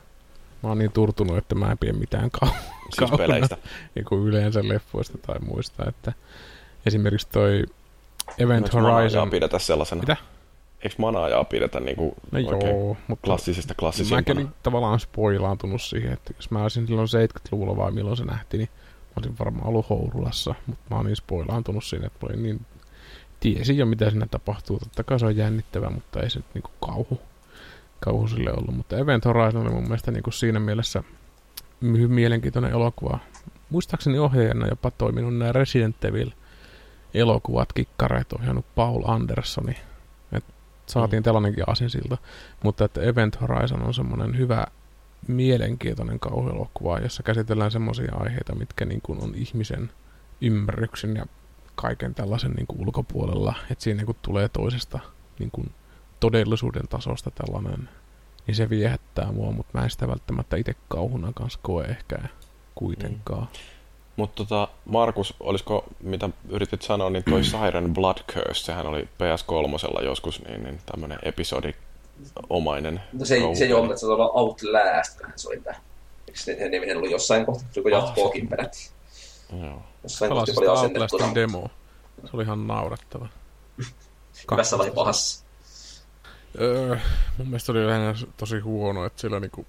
Mä 0.62 0.68
oon 0.68 0.78
niin 0.78 0.92
turtunut, 0.92 1.36
että 1.36 1.54
mä 1.54 1.70
en 1.70 1.78
pidä 1.78 1.92
mitään 1.92 2.30
kau- 2.44 2.54
siis 2.90 3.10
peleistä. 3.16 3.56
niin 3.94 4.04
kuin 4.04 4.22
yleensä 4.22 4.68
leffoista 4.68 5.18
tai 5.18 5.38
muista. 5.38 5.84
Että 5.88 6.12
esimerkiksi 6.86 7.28
toi 7.32 7.64
Event 8.38 8.66
Eikö 8.66 8.80
Horizon... 8.80 9.30
pidetä 9.30 9.58
sellaisena? 9.58 10.00
Mitä? 10.00 10.16
Eikö 10.82 10.94
manaajaa 10.98 11.44
pidetä 11.44 11.80
niinku 11.80 12.14
no 12.30 12.38
joo, 12.38 12.96
mutta 13.06 13.24
klassisesta 13.24 13.74
klassisimpana? 13.74 14.40
Mäkin 14.40 14.54
tavallaan 14.62 15.00
spoilaantunut 15.00 15.82
siihen, 15.82 16.12
että 16.12 16.34
jos 16.36 16.50
mä 16.50 16.62
olisin 16.62 16.86
silloin 16.86 17.08
70-luvulla 17.08 17.76
vai 17.76 17.90
milloin 17.90 18.16
se 18.16 18.24
nähti, 18.24 18.58
niin 18.58 18.68
mä 19.06 19.12
olisin 19.16 19.38
varmaan 19.38 19.66
ollut 19.66 19.90
Hourulassa, 19.90 20.54
mutta 20.66 20.84
mä 20.90 20.96
oon 20.96 21.06
niin 21.06 21.16
spoilaantunut 21.16 21.84
siinä, 21.84 22.06
että 22.06 22.26
mä 22.26 22.32
niin 22.32 22.66
tiesin 23.40 23.78
jo 23.78 23.86
mitä 23.86 24.10
siinä 24.10 24.26
tapahtuu. 24.30 24.78
Totta 24.78 25.04
kai 25.04 25.18
se 25.18 25.26
on 25.26 25.36
jännittävä, 25.36 25.90
mutta 25.90 26.20
ei 26.20 26.30
se 26.30 26.38
nyt 26.38 26.54
niinku 26.54 26.70
kauhu, 26.80 27.20
kauhu 28.00 28.28
sille 28.28 28.52
ollut. 28.52 28.76
Mutta 28.76 28.98
Event 28.98 29.24
Horizon 29.24 29.62
oli 29.62 29.70
mun 29.70 29.82
mielestä 29.82 30.10
niinku 30.10 30.30
siinä 30.30 30.60
mielessä 30.60 31.02
mielenkiintoinen 32.08 32.72
elokuva. 32.72 33.18
Muistaakseni 33.70 34.18
ohjaajana 34.18 34.66
jopa 34.66 34.90
toiminut 34.90 35.36
nämä 35.36 35.52
Resident 35.52 36.04
Evil 36.04 36.30
elokuvat, 37.14 37.72
kikkareet 37.72 38.32
ohjannut 38.32 38.74
Paul 38.74 39.02
Andersoni. 39.06 39.76
Et 40.32 40.44
saatiin 40.86 41.20
mm. 41.20 41.24
tällainenkin 41.24 41.64
asinsilta. 41.66 42.18
Mutta 42.64 42.84
että 42.84 43.00
Event 43.00 43.40
Horizon 43.40 43.82
on 43.82 43.94
semmoinen 43.94 44.38
hyvä 44.38 44.66
mielenkiintoinen 45.28 46.20
kauhuelokuva, 46.20 46.98
jossa 46.98 47.22
käsitellään 47.22 47.70
semmoisia 47.70 48.12
aiheita, 48.14 48.54
mitkä 48.54 48.84
niin 48.84 49.00
kuin 49.02 49.22
on 49.22 49.34
ihmisen 49.34 49.90
ymmärryksen 50.40 51.16
ja 51.16 51.26
kaiken 51.74 52.14
tällaisen 52.14 52.52
niin 52.52 52.66
kuin 52.66 52.80
ulkopuolella, 52.80 53.54
että 53.70 53.84
siinä 53.84 53.96
niin 53.96 54.06
kuin 54.06 54.18
tulee 54.22 54.48
toisesta 54.48 54.98
niin 55.38 55.50
kuin 55.50 55.70
todellisuuden 56.20 56.88
tasosta 56.88 57.30
tällainen, 57.30 57.88
niin 58.46 58.54
se 58.54 58.70
viehättää 58.70 59.32
mua, 59.32 59.52
mutta 59.52 59.78
mä 59.78 59.84
en 59.84 59.90
sitä 59.90 60.08
välttämättä 60.08 60.56
itse 60.56 60.74
kauhuna 60.88 61.32
kanssa 61.34 61.58
koe 61.62 61.84
ehkä 61.84 62.18
kuitenkaan. 62.74 63.42
Mm. 63.42 63.78
Mutta 64.16 64.44
tota, 64.44 64.68
Markus, 64.84 65.34
olisiko, 65.40 65.84
mitä 66.00 66.30
yritit 66.48 66.82
sanoa, 66.82 67.10
niin 67.10 67.24
toi 67.24 67.44
Siren 67.52 67.94
Blood 67.94 68.18
Curse, 68.32 68.64
sehän 68.64 68.86
oli 68.86 69.02
PS3 69.02 70.04
joskus 70.04 70.44
niin, 70.44 70.62
niin 70.62 70.80
tämmöinen 70.86 71.18
episodi 71.22 71.74
omainen. 72.50 73.00
No 73.12 73.24
se, 73.24 73.40
se 73.54 73.64
ei 73.64 73.72
ole, 73.72 73.86
että 73.86 74.00
se 74.00 74.06
on 74.06 74.30
Outlast, 74.32 75.20
se 75.36 75.48
oli 75.48 75.60
tämä. 75.60 75.76
Eikö 76.28 76.40
se 76.40 76.68
niminen 76.68 76.96
ollut 76.96 77.10
jossain 77.10 77.46
kohtaa, 77.46 77.68
se 77.72 77.80
jatkoakin 77.90 78.44
ah, 78.44 78.48
peräti. 78.48 78.90
Joo. 79.62 79.82
Jossain 80.02 80.32
kohtaa 80.32 80.54
oli 80.58 80.68
Outlastin 80.68 81.34
demo. 81.34 81.70
Se 82.24 82.30
oli 82.32 82.42
ihan 82.42 82.66
naurettava. 82.66 83.28
Hyvässä 84.50 84.78
vai 84.78 84.90
pahassa? 84.90 85.44
Öö, 86.60 86.96
mun 87.38 87.46
mielestä 87.48 87.72
oli 87.72 87.86
vähän 87.86 88.16
tosi 88.36 88.58
huono, 88.58 89.04
että 89.04 89.20
siellä 89.20 89.40
niinku, 89.40 89.66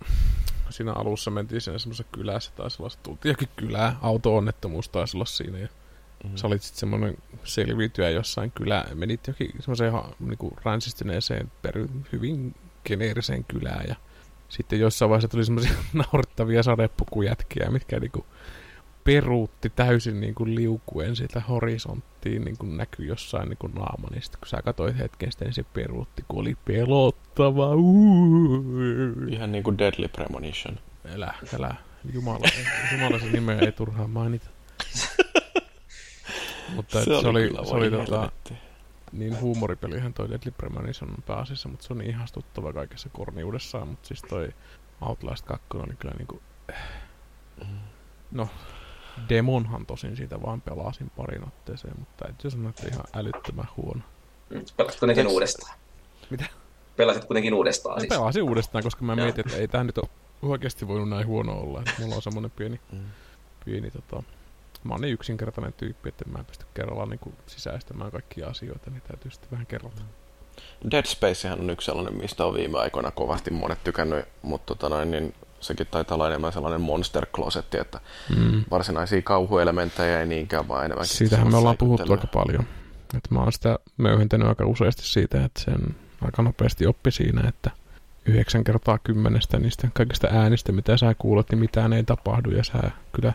siinä 0.70 0.94
alussa 0.94 1.32
mentiin 1.32 1.62
siinä 1.62 1.80
semmoisessa 1.80 2.12
kylässä, 2.12 2.52
tai 2.56 2.72
sellaista, 2.72 3.04
tultiin 3.04 3.30
jokin 3.32 3.50
kylää, 3.56 3.96
auto-onnettomuus 4.02 4.90
taisi 4.90 5.18
olla 5.18 5.26
siinä, 5.26 5.58
ja 5.58 5.68
mm-hmm. 5.68 6.38
sä 6.38 6.48
olit 6.48 6.62
sitten 6.62 6.80
semmoinen 6.80 7.18
selviytyjä 7.44 8.10
jossain 8.10 8.52
kylä, 8.52 8.86
menit 8.94 9.28
jokin 9.28 9.52
semmoiseen 9.60 9.94
niinku 10.20 10.54
ränsistyneeseen, 10.66 11.52
pery, 11.62 11.90
hyvin 12.12 12.56
geneeriseen 12.86 13.44
kylään, 13.44 13.86
ja 13.88 13.96
sitten 14.50 14.80
jossain 14.80 15.10
vaiheessa 15.10 15.28
tuli 15.28 15.46
semmoisia 15.46 15.74
naurettavia 15.94 16.64
sadepukujätkiä, 16.64 17.72
mitkä 17.72 18.00
niinku, 18.00 18.26
peruutti 19.04 19.70
täysin 19.70 20.20
niin 20.20 20.36
kuin 20.36 20.56
liukuen 20.56 21.16
siitä 21.16 21.40
horisonttiin 21.40 22.46
niin 22.46 22.58
kuin 22.58 22.78
näkyi 22.78 23.08
jossain 23.08 23.50
niin 23.50 23.58
kuin 23.58 23.74
naama, 23.74 24.08
sitten 24.20 24.40
kun 24.40 24.48
sä 24.48 24.62
katsoit 24.62 24.98
hetken 24.98 25.32
sitten, 25.32 25.46
niin 25.46 25.54
se 25.54 25.64
peruutti, 25.64 26.26
kun 26.28 26.40
oli 26.40 26.58
pelottava. 26.66 27.70
Ihan 29.30 29.52
niin 29.52 29.64
kuin 29.64 29.78
Deadly 29.78 30.08
Premonition. 30.08 30.80
Elä, 31.06 31.34
elä. 31.54 31.76
Jumala, 32.14 32.50
Jumala 32.92 33.20
se 33.20 33.26
nimeä 33.26 33.60
ei 33.60 33.72
turhaan 33.72 34.10
mainita. 34.10 34.50
mutta 36.76 37.00
se, 37.00 37.06
se 37.06 37.28
oli, 37.28 37.52
se 37.64 37.76
oli 37.76 37.92
tota, 37.92 38.32
niin 39.12 39.40
huumoripelihän 39.40 40.14
toi 40.14 40.30
Deadly 40.30 40.52
Premonition 40.52 41.16
pääasiassa, 41.26 41.70
mutta 41.70 41.86
se 41.86 41.94
on 41.94 41.98
niin 41.98 42.10
ihastuttava 42.10 42.74
kaikessa 42.74 43.10
korniudessaan, 43.10 43.88
mutta 43.88 44.08
siis 44.08 44.22
toi 44.22 44.50
Outlast 45.02 45.46
2 45.46 45.68
oli 45.74 45.96
kyllä 46.00 46.16
niinku... 46.18 46.42
No, 48.32 48.50
Demonhan 49.30 49.86
tosin 49.86 50.18
siitä 50.18 50.42
vaan 50.42 50.62
pelasin 50.62 51.10
parin 51.10 51.48
otteeseen, 51.48 51.94
mutta 52.00 52.28
et 52.28 52.52
sanoa, 52.52 52.70
että 52.70 52.88
ihan 52.88 53.04
älyttömän 53.14 53.68
huono. 53.78 54.02
Mm, 54.50 54.62
pelasit 54.78 55.00
kuitenkin 55.00 55.26
Teks... 55.26 55.34
uudestaan. 55.34 55.78
Mitä? 56.30 56.46
Pelasit 56.96 57.26
kuitenkin 57.26 57.54
uudestaan 57.54 57.96
mä 57.96 58.00
siis. 58.00 58.10
Pelasin 58.10 58.44
uudestaan, 58.44 58.84
koska 58.84 59.06
mä 59.06 59.16
mietin, 59.16 59.46
että 59.48 59.58
ei 59.58 59.68
tämä 59.68 59.84
nyt 59.84 59.98
ole 59.98 60.10
oikeasti 60.42 60.88
voinut 60.88 61.10
näin 61.10 61.28
huono 61.28 61.60
olla. 61.60 61.80
Että 61.80 62.02
mulla 62.02 62.16
on 62.16 62.22
semmoinen 62.22 62.52
pieni, 62.52 62.80
mm. 62.92 63.00
pieni 63.66 63.92
tota, 63.92 64.24
mä 64.84 64.94
oon 64.94 65.02
niin 65.02 65.14
yksinkertainen 65.14 65.74
tyyppi, 65.74 66.10
että 66.10 66.30
mä 66.30 66.40
en 66.40 66.46
pysty 66.46 66.66
kerralla 66.74 67.06
niin 67.06 67.20
kuin 67.20 67.36
sisäistämään 67.48 68.12
kaikkia 68.12 68.48
asioita, 68.48 68.90
niin 68.90 69.02
täytyy 69.02 69.32
sitten 69.32 69.52
vähän 69.52 69.66
kerrata. 69.66 70.02
Dead 70.92 71.06
Spacehan 71.06 71.60
on 71.60 71.70
yksi 71.70 71.86
sellainen, 71.86 72.18
mistä 72.18 72.46
on 72.46 72.54
viime 72.54 72.80
aikoina 72.80 73.12
kovasti 73.12 73.52
monet 73.52 73.84
tykännyt, 73.84 74.26
mutta 74.42 74.76
tota 74.76 74.90
noin, 74.90 75.12
niin 75.12 75.34
sekin 75.60 75.88
taitaa 75.88 76.16
olla 76.16 76.28
enemmän 76.28 76.54
sellainen 76.54 76.82
monster 76.82 77.26
closetti, 77.26 77.78
että 77.78 78.00
mm. 78.38 78.64
varsinaisia 78.72 79.22
kauhuelementtejä 79.22 80.20
ei 80.20 80.26
niinkään, 80.26 80.68
vaan 80.68 80.86
enemmänkin. 80.86 81.18
Siitähän 81.18 81.52
me 81.52 81.58
ollaan 81.58 81.78
puhuttu 81.78 82.12
aika 82.12 82.28
paljon. 82.28 82.66
Et 83.18 83.32
mä 83.32 83.40
oon 83.40 83.54
sitä 83.54 83.80
möyhentänyt 83.98 84.48
aika 84.48 84.66
useasti 84.66 85.04
siitä, 85.04 85.46
että 85.46 85.62
sen 85.62 85.96
aika 86.22 86.42
nopeasti 86.42 86.88
oppi 86.88 87.12
siinä, 87.12 87.50
että 87.50 87.72
yhdeksän 88.26 88.64
kertaa 88.64 88.98
kymmenestä 88.98 89.60
niistä 89.60 89.88
kaikista 89.94 90.28
äänistä, 90.32 90.72
mitä 90.72 90.98
sä 90.98 91.16
kuulet, 91.20 91.50
niin 91.50 91.60
mitään 91.60 91.94
ei 91.94 92.04
tapahdu, 92.04 92.50
ja 92.50 92.64
sä 92.64 92.92
kyllä 93.12 93.34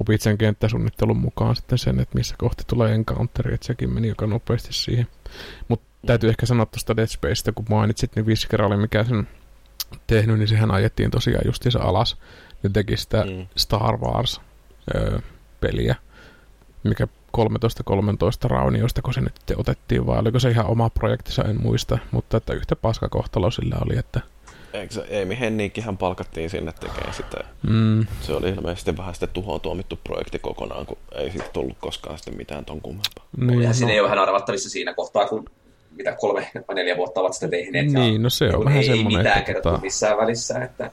opit 0.00 0.20
sen 0.20 0.38
kenttäsuunnittelun 0.38 1.16
mukaan 1.16 1.56
sitten 1.56 1.78
sen, 1.78 2.00
että 2.00 2.18
missä 2.18 2.34
kohti 2.38 2.64
tulee 2.66 2.94
encounteri, 2.94 3.54
että 3.54 3.66
sekin 3.66 3.90
meni 3.90 4.08
aika 4.08 4.26
nopeasti 4.26 4.72
siihen. 4.72 5.06
Mutta 5.68 5.86
täytyy 6.06 6.30
ehkä 6.30 6.46
sanoa 6.46 6.66
tuosta 6.66 6.96
Dead 6.96 7.06
Spaceista, 7.06 7.52
kun 7.52 7.64
mainitsit, 7.68 8.16
niin 8.16 8.26
Viscera 8.26 8.66
oli 8.66 8.76
mikä 8.76 9.04
sen 9.04 9.28
tehnyt, 10.06 10.38
niin 10.38 10.48
sehän 10.48 10.70
ajettiin 10.70 11.10
tosiaan 11.10 11.42
justiinsa 11.46 11.78
alas. 11.78 12.16
Ne 12.62 12.70
teki 12.72 12.96
sitä 12.96 13.24
mm. 13.24 13.46
Star 13.56 13.96
Wars-peliä, 13.96 15.94
mikä 16.82 17.08
13-13 17.36 17.40
raunioista, 18.44 19.02
kun 19.02 19.14
se 19.14 19.20
nyt 19.20 19.34
otettiin, 19.56 20.06
vai 20.06 20.18
oliko 20.18 20.38
se 20.38 20.50
ihan 20.50 20.66
oma 20.66 20.90
projektinsa, 20.90 21.44
en 21.44 21.62
muista, 21.62 21.98
mutta 22.10 22.36
että 22.36 22.52
yhtä 22.52 22.76
paskakohtalo 22.76 23.50
sillä 23.50 23.76
oli, 23.84 23.98
että 23.98 24.20
Eikö 24.72 24.94
se 24.94 25.06
Eemi 25.08 25.40
Henniikkihän 25.40 25.96
palkattiin 25.96 26.50
sinne 26.50 26.72
tekemään 26.72 27.14
sitä. 27.14 27.44
Mm. 27.68 28.06
Se 28.20 28.32
oli 28.32 28.48
ilmeisesti 28.48 28.96
vähän 28.96 29.14
sitten 29.14 29.28
tuhoon 29.28 29.60
tuomittu 29.60 29.98
projekti 30.04 30.38
kokonaan, 30.38 30.86
kun 30.86 30.98
ei 31.14 31.30
siitä 31.30 31.48
tullut 31.52 31.76
koskaan 31.80 32.18
sitten 32.18 32.36
mitään 32.36 32.64
ton 32.64 32.80
kummempaa. 32.80 33.26
Niin, 33.36 33.62
no. 33.62 33.72
siinä 33.72 33.92
ei 33.92 34.00
ole 34.00 34.10
vähän 34.10 34.22
arvattavissa 34.22 34.70
siinä 34.70 34.94
kohtaa, 34.94 35.28
kun 35.28 35.44
mitä 36.00 36.16
kolme 36.20 36.50
vai 36.68 36.74
neljä 36.74 36.96
vuotta 36.96 37.20
ovat 37.20 37.34
sitä 37.34 37.48
tehneet. 37.48 37.86
Niin, 37.86 38.14
ja, 38.14 38.18
no 38.18 38.30
se 38.30 38.44
on 38.44 38.50
niin, 38.50 38.64
vähän 38.64 38.78
ei 38.78 38.84
semmoinen. 38.84 39.12
Ei 39.12 39.16
mitään 39.18 39.44
kerrottu 39.44 39.68
tota, 39.68 39.82
missään 39.82 40.18
välissä. 40.18 40.58
Että, 40.58 40.90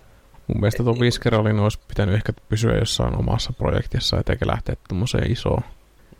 mun 0.47 0.59
mielestä 0.59 0.83
tuon 0.83 0.99
Visceralin 0.99 1.55
niin, 1.55 1.63
olisi 1.63 1.79
pitänyt 1.87 2.15
ehkä 2.15 2.33
pysyä 2.49 2.77
jossain 2.77 3.19
omassa 3.19 3.53
projektissa, 3.53 4.17
eikä 4.29 4.47
lähteä 4.47 4.75
tuommoiseen 4.87 5.31
isoon. 5.31 5.63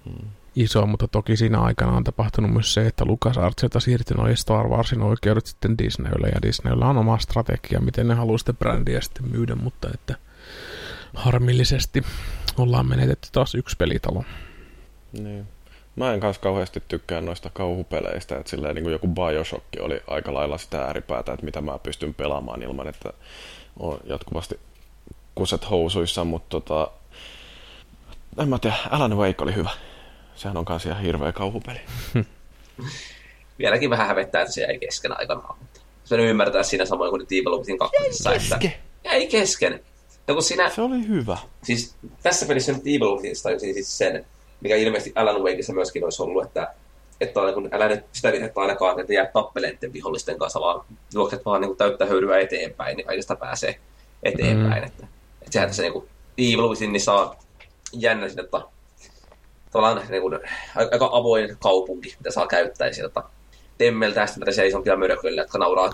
Hmm. 0.05 0.29
Iso, 0.55 0.85
mutta 0.85 1.07
toki 1.07 1.38
siinä 1.38 1.59
aikana 1.59 1.91
on 1.91 2.03
tapahtunut 2.03 2.51
myös 2.51 2.73
se, 2.73 2.88
että 2.88 3.05
Lucas 3.05 3.38
Artsilta 3.38 3.79
siirtyi 3.79 4.17
noin 4.17 4.38
Star 4.38 4.67
Warsin 4.67 5.01
oikeudet 5.01 5.45
sitten 5.45 5.77
Disneylle, 5.77 6.27
ja 6.27 6.41
Disneyllä 6.41 6.85
on 6.85 6.97
oma 6.97 7.17
strategia, 7.17 7.79
miten 7.79 8.07
ne 8.07 8.13
haluaa 8.13 8.38
sitä 8.38 8.53
brändiä 8.53 9.01
sitten 9.01 9.31
myydä, 9.31 9.55
mutta 9.55 9.89
että 9.93 10.15
harmillisesti 11.13 12.03
ollaan 12.57 12.88
menetetty 12.88 13.27
taas 13.31 13.55
yksi 13.55 13.75
pelitalo. 13.77 14.23
Niin. 15.13 15.47
Mä 15.97 16.13
en 16.13 16.19
kanssa 16.19 16.41
kauheasti 16.41 16.83
tykkää 16.87 17.21
noista 17.21 17.49
kauhupeleistä, 17.53 18.37
että 18.37 18.49
silleen 18.49 18.75
niin 18.75 18.83
kuin 18.83 18.91
joku 18.91 19.07
Bioshock 19.07 19.65
oli 19.79 20.01
aika 20.07 20.33
lailla 20.33 20.57
sitä 20.57 20.81
ääripäätä, 20.81 21.33
että 21.33 21.45
mitä 21.45 21.61
mä 21.61 21.79
pystyn 21.79 22.13
pelaamaan 22.13 22.63
ilman, 22.63 22.87
että 22.87 23.13
on 23.79 23.99
jatkuvasti 24.03 24.59
kuset 25.35 25.69
housuissa, 25.69 26.23
mutta 26.23 26.49
tota, 26.49 26.91
en 28.37 28.49
mä 28.49 28.59
tiedä, 28.59 28.75
Alan 28.89 29.17
Wake 29.17 29.43
oli 29.43 29.55
hyvä. 29.55 29.69
Sehän 30.35 30.57
on 30.57 30.65
kans 30.65 30.85
ihan 30.85 31.01
hirveä 31.01 31.31
kauhupeli. 31.31 31.79
Vieläkin 33.59 33.89
vähän 33.89 34.07
hävettää, 34.07 34.41
että 34.41 34.53
se 34.53 34.61
jäi 34.61 34.79
kesken 34.79 35.19
aikanaan, 35.19 35.57
mutta 35.59 35.79
se 36.05 36.15
ymmärtää 36.15 36.63
siinä 36.63 36.85
samoin 36.85 37.09
kuin 37.09 37.21
Evil 37.21 37.57
Within 37.57 37.77
2. 37.77 37.95
Jäi 37.99 38.33
kesken? 38.33 38.71
Että 38.71 38.79
jäi 39.03 39.27
kesken. 39.27 39.79
Ja 40.27 40.33
kun 40.33 40.43
siinä, 40.43 40.69
se 40.69 40.81
oli 40.81 41.07
hyvä. 41.07 41.37
Siis 41.63 41.95
tässä 42.23 42.45
pelissä 42.45 42.71
nyt 42.71 42.81
Evil 42.81 43.15
Withinista 43.15 43.49
tajusin 43.49 43.73
siis 43.73 43.97
sen, 43.97 44.25
mikä 44.61 44.75
ilmeisesti 44.75 45.11
Alan 45.15 45.43
Wakeissa 45.43 45.73
myöskin 45.73 46.03
olisi 46.03 46.23
ollut, 46.23 46.45
että, 46.45 46.73
että 47.21 47.41
on, 47.41 47.53
kun 47.53 47.69
älä 47.71 47.87
nyt 47.87 48.05
sitä 48.11 48.31
virhettä 48.31 48.61
ainakaan, 48.61 48.99
että 48.99 49.13
jää 49.13 49.25
tappeleiden 49.33 49.93
vihollisten 49.93 50.39
kanssa, 50.39 50.59
vaan 50.59 50.85
juokset 51.13 51.45
vaan 51.45 51.61
niin 51.61 51.69
kuin 51.69 51.77
täyttää 51.77 52.07
höyryä 52.07 52.39
eteenpäin, 52.39 52.97
niin 52.97 53.07
kaikista 53.07 53.35
pääsee 53.35 53.79
eteenpäin. 54.23 54.81
Mm. 54.81 54.87
Että, 54.87 55.07
että 55.41 55.51
sehän 55.51 55.69
tässä 55.69 55.83
niin 55.83 55.93
kuin, 55.93 56.09
Evil 56.37 56.69
Within 56.69 56.93
niin 56.93 57.01
saa 57.01 57.39
jännä 57.93 58.27
sinne, 58.27 58.43
että 58.43 58.61
tavallaan 59.71 60.07
niin 60.09 60.21
kuin, 60.21 60.39
aika 60.75 61.09
avoin 61.11 61.57
kaupunki, 61.59 62.15
mitä 62.17 62.31
saa 62.31 62.47
käyttää 62.47 62.93
sieltä 62.93 63.23
temmeltä 63.77 64.19
ja 64.19 64.27
sitten 64.27 64.67
isompia 64.67 64.97
mörköillä, 64.97 65.41
jotka 65.41 65.57
nauraa 65.57 65.93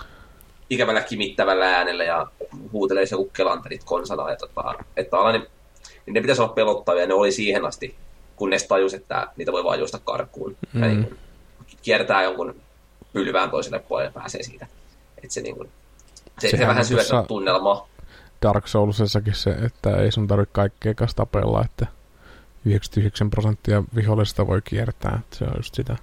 ikävällä 0.70 1.00
kimittävällä 1.00 1.76
äänellä 1.76 2.04
ja 2.04 2.26
huutelee 2.72 3.06
se 3.06 3.16
ukkelanterit 3.16 3.84
konsana. 3.84 4.30
Ja 4.30 4.36
tota, 4.36 4.74
että 4.96 5.16
niin, 5.32 5.46
niin 6.06 6.14
ne 6.14 6.20
pitäisi 6.20 6.42
olla 6.42 6.52
pelottavia, 6.52 7.06
ne 7.06 7.14
oli 7.14 7.32
siihen 7.32 7.64
asti 7.64 7.96
kunnes 8.36 8.64
tajus, 8.64 8.94
että 8.94 9.28
niitä 9.36 9.52
voi 9.52 9.64
vaan 9.64 9.78
juosta 9.78 9.98
karkuun. 9.98 10.56
Mm. 10.72 10.82
Ja 10.82 10.88
niin 10.88 11.04
kuin, 11.04 11.18
kiertää 11.82 12.22
jonkun 12.22 12.54
pylvään 13.12 13.50
toiselle 13.50 13.78
puolelle 13.78 14.08
ja 14.08 14.20
pääsee 14.20 14.42
siitä. 14.42 14.66
Että 15.18 15.34
se, 15.34 15.40
niin 15.40 15.56
kuin, 15.56 15.70
se, 16.38 16.50
se 16.50 16.66
vähän 16.66 16.84
syö 16.84 17.02
tunnelmaa. 17.28 17.88
Dark 18.42 18.66
Soulsissakin 18.66 19.34
se, 19.34 19.50
että 19.50 19.96
ei 19.96 20.12
sun 20.12 20.26
tarvitse 20.26 20.52
kaikkea 20.52 20.94
kanssa 20.94 21.16
tapella, 21.16 21.64
että 21.64 21.86
99 22.64 23.30
prosenttia 23.30 23.82
vihollisesta 23.94 24.46
voi 24.46 24.62
kiertää. 24.62 25.18
Että 25.20 25.36
se 25.36 25.44
on 25.44 25.52
just 25.56 25.74
sitä 25.74 25.96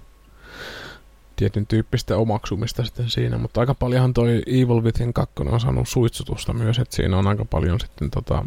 tietyn 1.36 1.66
tyyppistä 1.66 2.16
omaksumista 2.16 2.84
sitten 2.84 3.10
siinä, 3.10 3.38
mutta 3.38 3.60
aika 3.60 3.74
paljonhan 3.74 4.14
toi 4.14 4.42
Evil 4.46 4.82
Within 4.82 5.12
2 5.12 5.34
on 5.38 5.60
saanut 5.60 5.88
suitsutusta 5.88 6.52
myös, 6.52 6.78
että 6.78 6.96
siinä 6.96 7.18
on 7.18 7.26
aika 7.26 7.44
paljon 7.44 7.80
sitten 7.80 8.10
tota, 8.10 8.46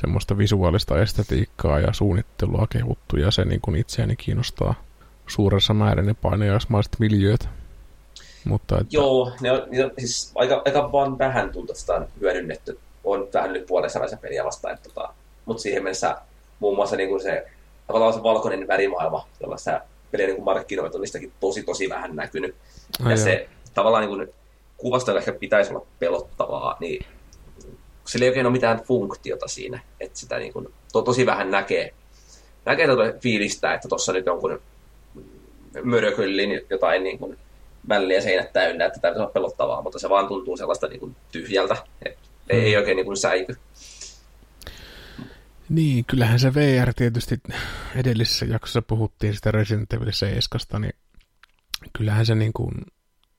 semmoista 0.00 0.38
visuaalista 0.38 1.02
estetiikkaa 1.02 1.80
ja 1.80 1.92
suunnittelua 1.92 2.66
kehuttu, 2.70 3.16
ja 3.16 3.30
se 3.30 3.44
niin 3.44 3.60
kuin 3.60 3.76
itseäni 3.76 4.16
kiinnostaa 4.16 4.74
suuressa 5.26 5.74
määrin 5.74 6.06
ne 6.06 6.14
painajasmaiset 6.14 6.96
miljööt. 6.98 7.48
Mutta 8.44 8.74
että... 8.74 8.86
Joo, 8.90 9.32
ne 9.40 9.52
on, 9.52 9.62
ne 9.70 9.84
on 9.84 9.90
siis 9.98 10.32
aika, 10.34 10.62
aika 10.64 10.92
vaan 10.92 11.18
vähän 11.18 11.50
tuntuu, 11.52 11.72
että 11.72 11.80
sitä 11.80 11.94
on 11.94 12.08
hyödynnetty. 12.20 12.78
On 13.04 13.28
vähän 13.34 13.52
nyt 13.52 13.66
puolessa 13.66 14.00
peliä 14.20 14.44
vastaan, 14.44 14.74
että, 14.74 14.88
tota, 14.88 15.14
mutta 15.44 15.62
siihen 15.62 15.82
mennessä 15.82 16.16
muun 16.60 16.76
muassa 16.76 16.96
niin 16.96 17.08
kuin 17.08 17.22
se, 17.22 17.46
tavallaan 17.86 18.12
se 18.12 18.22
valkoinen 18.22 18.68
värimaailma, 18.68 19.28
jolla 19.40 19.56
sitä 19.56 19.82
peliä 20.10 20.26
niin 20.26 20.44
markkinoitu, 20.44 20.96
on 20.96 21.00
niistäkin 21.00 21.32
tosi 21.40 21.62
tosi 21.62 21.88
vähän 21.88 22.16
näkynyt. 22.16 22.54
Ai 23.04 23.12
ja 23.12 23.16
joo. 23.16 23.24
se 23.24 23.48
tavallaan 23.74 24.06
niin 24.06 24.16
kuin, 24.16 24.34
kuvasta 24.76 25.18
ehkä 25.18 25.32
pitäisi 25.32 25.74
olla 25.74 25.86
pelottavaa, 25.98 26.76
niin 26.80 27.06
sillä 28.08 28.24
ei 28.24 28.28
oikein 28.28 28.46
ole 28.46 28.52
mitään 28.52 28.82
funktiota 28.82 29.48
siinä, 29.48 29.80
että 30.00 30.18
sitä 30.18 30.38
niin 30.38 30.52
kuin, 30.52 30.68
to, 30.92 31.02
tosi 31.02 31.26
vähän 31.26 31.50
näkee, 31.50 31.94
näkee 32.64 32.86
tuota 32.86 33.18
fiilistä, 33.20 33.74
että 33.74 33.88
tuossa 33.88 34.12
nyt 34.12 34.26
jonkun 34.26 34.60
mörköllin 35.82 36.60
jotain 36.70 37.02
niin 37.02 37.18
kuin, 37.18 37.38
välliä 37.88 38.20
seinät 38.20 38.52
täynnä, 38.52 38.86
että 38.86 39.00
tämä 39.00 39.24
on 39.24 39.32
pelottavaa, 39.32 39.82
mutta 39.82 39.98
se 39.98 40.08
vaan 40.08 40.28
tuntuu 40.28 40.56
sellaista 40.56 40.88
niin 40.88 41.00
kuin, 41.00 41.16
tyhjältä, 41.32 41.76
että 42.02 42.20
mm. 42.22 42.60
ei 42.60 42.76
oikein 42.76 42.96
niin 42.96 43.06
kuin, 43.06 43.16
säiky. 43.16 43.56
Niin, 45.68 46.04
kyllähän 46.04 46.38
se 46.38 46.54
VR 46.54 46.92
tietysti 46.96 47.40
edellisessä 47.96 48.46
jaksossa 48.46 48.82
puhuttiin 48.82 49.34
sitä 49.34 49.50
Resident 49.50 49.92
Evil 49.92 50.12
7, 50.12 50.82
niin 50.82 50.94
kyllähän 51.98 52.26
se 52.26 52.34
niin 52.34 52.52
kuin 52.52 52.74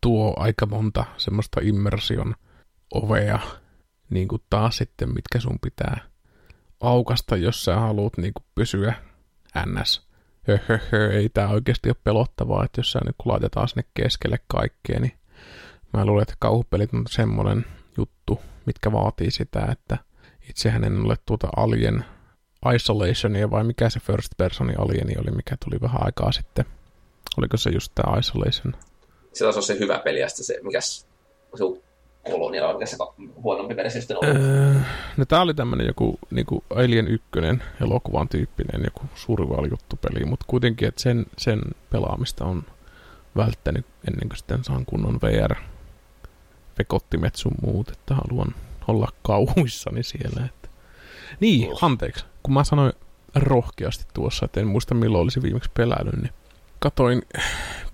tuo 0.01 0.33
aika 0.37 0.65
monta 0.65 1.05
semmoista 1.17 1.61
immersion 1.63 2.35
ovea 2.93 3.39
niin 4.09 4.27
kuin 4.27 4.41
taas 4.49 4.77
sitten, 4.77 5.09
mitkä 5.09 5.39
sun 5.39 5.59
pitää 5.61 5.99
aukasta, 6.79 7.37
jos 7.37 7.65
sä 7.65 7.75
haluat 7.75 8.17
niin 8.17 8.33
kuin 8.33 8.45
pysyä 8.55 8.93
ns. 9.65 10.09
Höhöhö, 10.47 11.13
ei 11.13 11.29
tää 11.29 11.47
oikeasti 11.47 11.89
ole 11.89 11.95
pelottavaa, 12.03 12.65
että 12.65 12.79
jos 12.79 12.91
sä 12.91 12.99
nyt 13.05 13.15
laitetaan 13.25 13.67
sinne 13.67 13.83
keskelle 13.93 14.39
kaikkea, 14.47 14.99
niin 14.99 15.13
mä 15.93 16.05
luulen, 16.05 16.21
että 16.21 16.35
kauhupelit 16.39 16.93
on 16.93 17.03
semmoinen 17.09 17.65
juttu, 17.97 18.41
mitkä 18.65 18.91
vaatii 18.91 19.31
sitä, 19.31 19.67
että 19.71 19.97
itsehän 20.49 20.83
en 20.83 21.05
ole 21.05 21.15
tuota 21.25 21.47
Alien 21.55 22.05
Isolationia 22.75 23.51
vai 23.51 23.63
mikä 23.63 23.89
se 23.89 23.99
first 23.99 24.31
personin 24.37 24.79
alieni 24.79 25.13
oli, 25.17 25.31
mikä 25.31 25.55
tuli 25.65 25.81
vähän 25.81 26.05
aikaa 26.05 26.31
sitten. 26.31 26.65
Oliko 27.37 27.57
se 27.57 27.69
just 27.69 27.91
tämä 27.95 28.17
Isolation? 28.17 28.73
Se 29.33 29.47
on 29.47 29.63
se 29.63 29.79
hyvä 29.79 29.99
peli, 29.99 30.19
ja 30.19 30.29
se, 30.29 30.59
mikä 30.63 30.81
se 30.81 31.05
Kolonialla, 32.31 32.73
mikä 32.73 32.85
se 32.85 32.97
huonompi 33.43 33.75
versio 33.75 34.01
sitten 34.01 34.17
on? 34.17 34.25
Öö, 34.25 34.73
no 35.17 35.25
tää 35.25 35.41
oli 35.41 35.53
tämmönen 35.53 35.87
joku 35.87 36.19
niinku 36.31 36.63
Alien 36.75 37.07
1 37.07 37.27
elokuvan 37.81 38.29
tyyppinen 38.29 38.81
joku 38.83 39.01
survival-juttupeli, 39.15 40.25
mutta 40.25 40.45
kuitenkin, 40.49 40.87
että 40.87 41.01
sen, 41.01 41.25
sen 41.37 41.61
pelaamista 41.89 42.45
on 42.45 42.63
välttänyt 43.35 43.85
ennen 44.07 44.29
kuin 44.29 44.37
sitten 44.37 44.63
saan 44.63 44.85
kunnon 44.85 45.19
VR 45.21 45.55
vekottimet 46.79 47.35
sun 47.35 47.55
muut, 47.61 47.89
että 47.89 48.15
haluan 48.15 48.55
olla 48.87 49.07
kauhuissani 49.21 50.03
siellä. 50.03 50.45
Että. 50.45 50.69
Niin, 51.39 51.69
anteeksi, 51.81 52.25
kun 52.43 52.53
mä 52.53 52.63
sanoin 52.63 52.93
rohkeasti 53.35 54.05
tuossa, 54.13 54.45
että 54.45 54.59
en 54.59 54.67
muista 54.67 54.95
milloin 54.95 55.21
olisi 55.21 55.41
viimeksi 55.41 55.71
pelännyt, 55.73 56.15
niin 56.15 56.33
katoin 56.79 57.21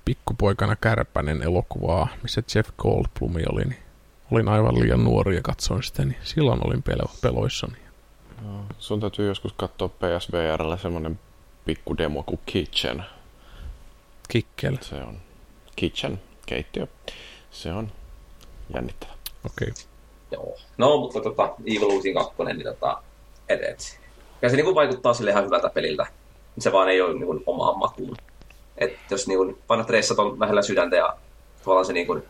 pikkupoikana 0.06 0.76
Kärpänen 0.76 1.42
elokuvaa, 1.44 2.08
missä 2.24 2.44
Jeff 2.56 2.70
Goldblum 2.78 3.36
oli, 3.52 3.64
niin 3.64 3.85
olin 4.32 4.48
aivan 4.48 4.80
liian 4.80 5.04
nuori 5.04 5.36
ja 5.36 5.42
katsoin 5.42 5.84
sitä, 5.84 6.06
niin 6.06 6.18
silloin 6.24 6.68
olin 6.68 6.84
pelo, 6.84 7.12
peloissani. 7.22 7.78
No, 8.42 8.66
sun 8.80 9.00
täytyy 9.00 9.28
joskus 9.28 9.54
katsoa 9.54 9.90
PSVRllä 9.90 10.78
semmonen 10.78 11.20
pikku 11.66 11.98
demo 11.98 12.24
kuin 12.24 12.40
Kitchen. 12.46 13.06
Kikkel. 14.30 14.78
Se 14.82 14.96
on 14.96 15.18
Kitchen, 15.76 16.22
keittiö. 16.46 16.88
Se 17.52 17.74
on 17.74 17.92
jännittävä. 18.74 19.12
Okei. 19.46 19.68
Okay. 19.68 19.84
Joo. 20.32 20.58
No, 20.78 20.98
mutta 20.98 21.22
tota, 21.22 21.56
Evil 21.66 21.88
Within 21.88 22.14
2, 22.14 22.44
niin 22.44 22.64
tota, 22.64 23.02
et, 23.50 23.64
et. 23.64 24.00
Ja 24.42 24.50
se 24.50 24.56
niinku 24.56 24.76
vaikuttaa 24.76 25.14
sille 25.14 25.32
ihan 25.32 25.46
hyvältä 25.46 25.70
peliltä. 25.70 26.06
Se 26.60 26.72
vaan 26.72 26.90
ei 26.90 27.02
ole 27.02 27.14
niinku 27.14 27.44
omaan 27.46 27.80
makuun. 27.80 28.18
Et 28.78 28.94
jos 29.10 29.28
niinku 29.28 29.60
painat 29.68 29.90
reissat 29.90 30.20
on 30.20 30.40
lähellä 30.40 30.62
sydäntä 30.62 30.96
ja 30.96 31.18
tavallaan 31.64 31.86
se 31.86 31.94
niinku 31.94 32.22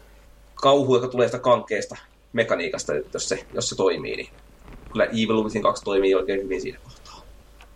kauhu, 0.56 0.95
joka 0.95 1.08
tulee 1.08 1.28
sitä 1.28 1.39
kankeesta 1.39 1.95
mekaniikasta, 2.34 2.93
jos 3.14 3.30
se, 3.30 3.45
jos 3.53 3.70
se 3.70 3.76
toimii, 3.76 4.16
niin 4.16 4.30
kyllä 4.91 5.06
Evil 5.06 5.43
Within 5.43 5.64
2 5.64 5.84
toimii 5.84 6.16
oikein 6.16 6.43
hyvin 6.43 6.62
siinä 6.62 6.80
kohtaa. 6.84 7.22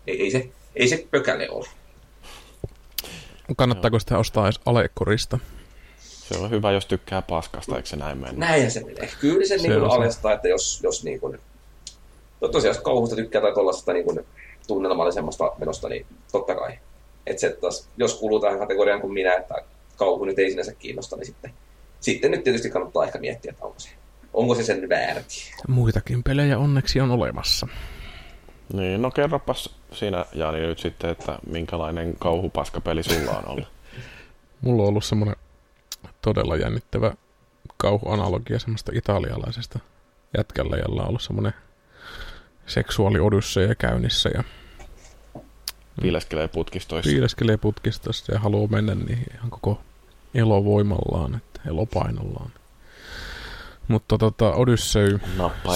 Ei, 0.08 0.22
ei, 0.22 0.32
se, 0.32 0.50
ei 0.76 0.88
se 0.88 1.08
pökäle 1.12 1.50
ole. 1.50 1.68
Kannattaako 3.58 4.00
sitä 4.00 4.18
ostaa 4.18 4.46
edes 4.46 4.60
alekurista? 4.66 5.40
Se 6.00 6.38
on 6.38 6.50
hyvä, 6.50 6.72
jos 6.72 6.86
tykkää 6.86 7.22
paskasta, 7.22 7.76
eikö 7.76 7.90
se 7.90 7.96
näin 7.96 8.18
mennä? 8.18 8.48
Näin 8.48 8.72
se 8.72 8.84
menee. 8.84 9.10
Kyllä 9.20 9.48
se, 9.48 9.58
se 9.58 9.68
niin 9.68 9.84
alestaa, 9.84 10.34
että 10.34 10.48
jos, 10.48 10.80
jos 10.84 11.04
niin 11.04 11.20
kuin, 11.20 11.40
no 12.42 12.48
tosiaan 12.48 12.76
jos 12.76 12.84
kauhusta 12.84 13.16
tykkää 13.16 13.42
tai 13.42 13.54
tuollaisesta 13.54 13.94
niin 13.94 14.06
kuin 14.06 14.26
tunnelmallisemmasta 14.68 15.52
menosta, 15.58 15.90
niin 15.90 16.06
totta 16.32 16.56
kai. 16.56 16.80
Että 17.26 17.42
se 17.42 17.58
taas, 17.62 17.88
jos 17.98 18.16
kuuluu 18.16 18.40
tähän 18.40 18.60
kategoriaan 18.60 19.02
kuin 19.02 19.14
minä, 19.14 19.34
että 19.34 19.56
kauhu 19.96 20.26
nyt 20.26 20.40
ei 20.40 20.50
sinänsä 20.50 20.74
kiinnosta, 20.74 21.16
niin 21.16 21.26
sitten 21.26 21.54
sitten 22.00 22.32
nyt 22.32 22.44
tietysti 22.44 22.70
kannattaa 22.70 23.06
ehkä 23.06 23.20
miettiä, 23.20 23.52
että 23.52 23.66
onko 23.66 23.80
se, 23.80 23.90
onko 24.34 24.56
se 24.56 24.64
sen 24.64 24.90
väärti. 24.90 25.52
Muitakin 25.68 26.24
pelejä 26.24 26.58
onneksi 26.58 27.02
on 27.02 27.12
olemassa. 27.12 27.68
Niin, 28.74 29.02
no 29.02 29.12
kerropas 29.12 29.76
siinä 29.92 30.26
Jani 30.34 30.60
nyt 30.60 30.80
sitten, 30.80 31.10
että 31.10 31.40
minkälainen 31.48 32.16
kauhupaskapeli 32.20 33.04
sulla 33.04 33.32
on 33.32 33.48
ollut. 33.48 33.68
Mulla 34.62 34.84
on 34.84 34.90
ollut 34.90 35.06
semmoinen 35.06 35.36
todella 36.22 36.56
jännittävä 36.56 37.14
kauhuanalogia 37.78 38.60
semmoista 38.60 38.92
italialaisesta 38.96 39.80
jätkällä, 40.38 40.78
jolla 40.78 41.02
on 41.02 41.08
ollut 41.08 41.22
semmoinen 41.22 41.54
seksuaaliodysseja 42.66 43.76
käynnissä 43.76 44.30
ja 44.34 44.44
Piileskelee 46.02 46.48
putkistoissa. 46.48 47.10
Piileskelee 47.10 47.58
putkistoissa 47.58 48.34
ja 48.34 48.40
haluaa 48.40 48.68
mennä 48.68 48.96
niihin 48.96 49.26
ihan 49.36 49.50
koko 49.50 49.82
elovoimallaan 50.34 51.42
elopainollaan. 51.68 52.52
Mutta 53.88 54.18
tota, 54.18 54.54
Odyssey 54.54 55.20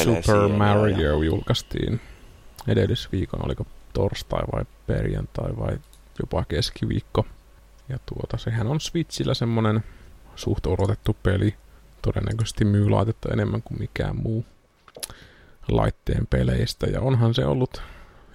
Super 0.03 0.47
Mario 0.47 0.95
siellä. 0.95 1.25
julkaistiin 1.25 2.01
edellisviikon, 2.67 3.45
oliko 3.45 3.65
torstai 3.93 4.43
vai 4.53 4.65
perjantai 4.87 5.57
vai 5.57 5.77
jopa 6.19 6.45
keskiviikko. 6.45 7.25
Ja 7.89 7.97
tuota, 8.05 8.37
sehän 8.37 8.67
on 8.67 8.79
Switchillä 8.79 9.33
semmonen 9.33 9.83
suht 10.35 10.65
odotettu 10.65 11.17
peli. 11.23 11.55
Todennäköisesti 12.01 12.65
myy 12.65 12.89
laitetta 12.89 13.33
enemmän 13.33 13.61
kuin 13.61 13.79
mikään 13.79 14.15
muu 14.15 14.45
laitteen 15.71 16.27
peleistä. 16.27 16.87
Ja 16.87 17.01
onhan 17.01 17.33
se 17.33 17.45
ollut 17.45 17.81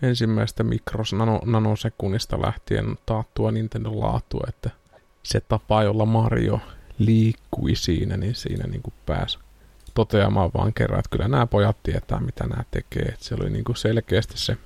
ensimmäistä 0.03 0.63
mikros 0.63 1.13
nano, 1.13 1.41
nanosekunnista 1.45 2.43
lähtien 2.43 2.99
taattua 3.07 3.51
Nintendo 3.51 4.01
laatua, 4.01 4.45
että 4.49 4.71
se 5.29 5.41
tapa, 5.41 5.83
jolla 5.83 6.07
Mario 6.07 6.61
liikkui 6.99 7.75
siinä, 7.75 8.17
niin 8.17 8.35
siinä 8.35 8.67
niin 8.67 8.83
kuin 8.83 8.95
pääsi 9.07 9.39
toteamaan 9.95 10.51
vaan 10.55 10.75
kerran, 10.75 10.99
että 10.99 11.11
kyllä 11.11 11.29
nämä 11.29 11.47
pojat 11.47 11.77
tietää, 11.83 12.21
mitä 12.21 12.47
nämä 12.47 12.65
tekee. 12.71 13.03
Että 13.03 13.25
se 13.25 13.35
oli 13.35 13.51
niin 13.51 13.65
kuin 13.65 13.77
selkeästi 13.77 14.39
se 14.39 14.57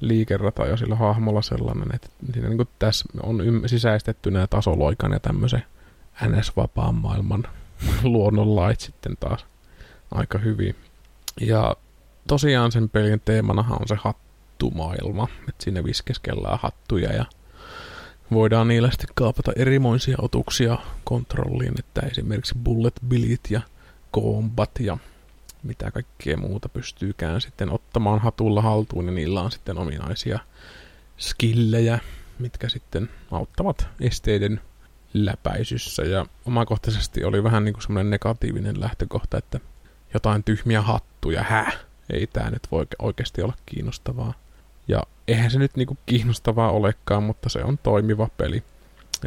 liikerata 0.00 0.66
jo 0.66 0.76
sillä 0.76 0.94
hahmolla 0.94 1.42
sellainen, 1.42 1.94
että 1.94 2.08
siinä 2.32 2.48
niin 2.48 2.56
kuin 2.56 2.68
tässä 2.78 3.04
on 3.22 3.42
sisäistetty 3.66 4.30
nämä 4.30 4.46
tasoloikan 4.46 5.12
ja 5.12 5.20
tämmöisen 5.20 5.64
NS-vapaan 6.22 6.94
maailman 6.94 7.44
luonnonlait 8.02 8.80
sitten 8.80 9.16
taas 9.20 9.46
aika 10.10 10.38
hyvin. 10.38 10.76
Ja 11.40 11.76
tosiaan 12.28 12.72
sen 12.72 12.88
pelin 12.88 13.22
teemanahan 13.24 13.78
on 13.80 13.88
se 13.88 13.96
hattumaailma, 13.98 15.28
että 15.48 15.64
siinä 15.64 15.84
viskeskellään 15.84 16.58
hattuja 16.62 17.12
ja 17.12 17.24
voidaan 18.32 18.68
niillä 18.68 18.90
sitten 18.90 19.08
kaapata 19.14 19.52
erimoisia 19.56 20.16
otuksia 20.22 20.78
kontrolliin, 21.04 21.74
että 21.78 22.00
esimerkiksi 22.00 22.54
bullet 22.64 22.94
billit 23.08 23.40
ja 23.50 23.60
combat 24.14 24.70
ja 24.80 24.98
mitä 25.62 25.90
kaikkea 25.90 26.36
muuta 26.36 26.68
pystyykään 26.68 27.40
sitten 27.40 27.72
ottamaan 27.72 28.20
hatulla 28.20 28.62
haltuun 28.62 29.06
ja 29.06 29.12
niillä 29.12 29.42
on 29.42 29.50
sitten 29.50 29.78
ominaisia 29.78 30.38
skillejä, 31.18 31.98
mitkä 32.38 32.68
sitten 32.68 33.10
auttavat 33.30 33.88
esteiden 34.00 34.60
läpäisyssä. 35.14 36.02
Ja 36.02 36.26
omakohtaisesti 36.46 37.24
oli 37.24 37.44
vähän 37.44 37.64
niin 37.64 37.72
kuin 37.72 37.82
semmoinen 37.82 38.10
negatiivinen 38.10 38.80
lähtökohta, 38.80 39.38
että 39.38 39.60
jotain 40.14 40.44
tyhmiä 40.44 40.82
hattuja, 40.82 41.42
hä, 41.42 41.72
ei 42.12 42.26
tämä 42.26 42.50
nyt 42.50 42.62
voi 42.70 42.86
oikeasti 42.98 43.42
olla 43.42 43.54
kiinnostavaa. 43.66 44.34
Ja 44.88 45.02
eihän 45.28 45.50
se 45.50 45.58
nyt 45.58 45.76
niinku 45.76 45.98
kiinnostavaa 46.06 46.70
olekaan, 46.70 47.22
mutta 47.22 47.48
se 47.48 47.64
on 47.64 47.78
toimiva 47.78 48.28
peli. 48.36 48.62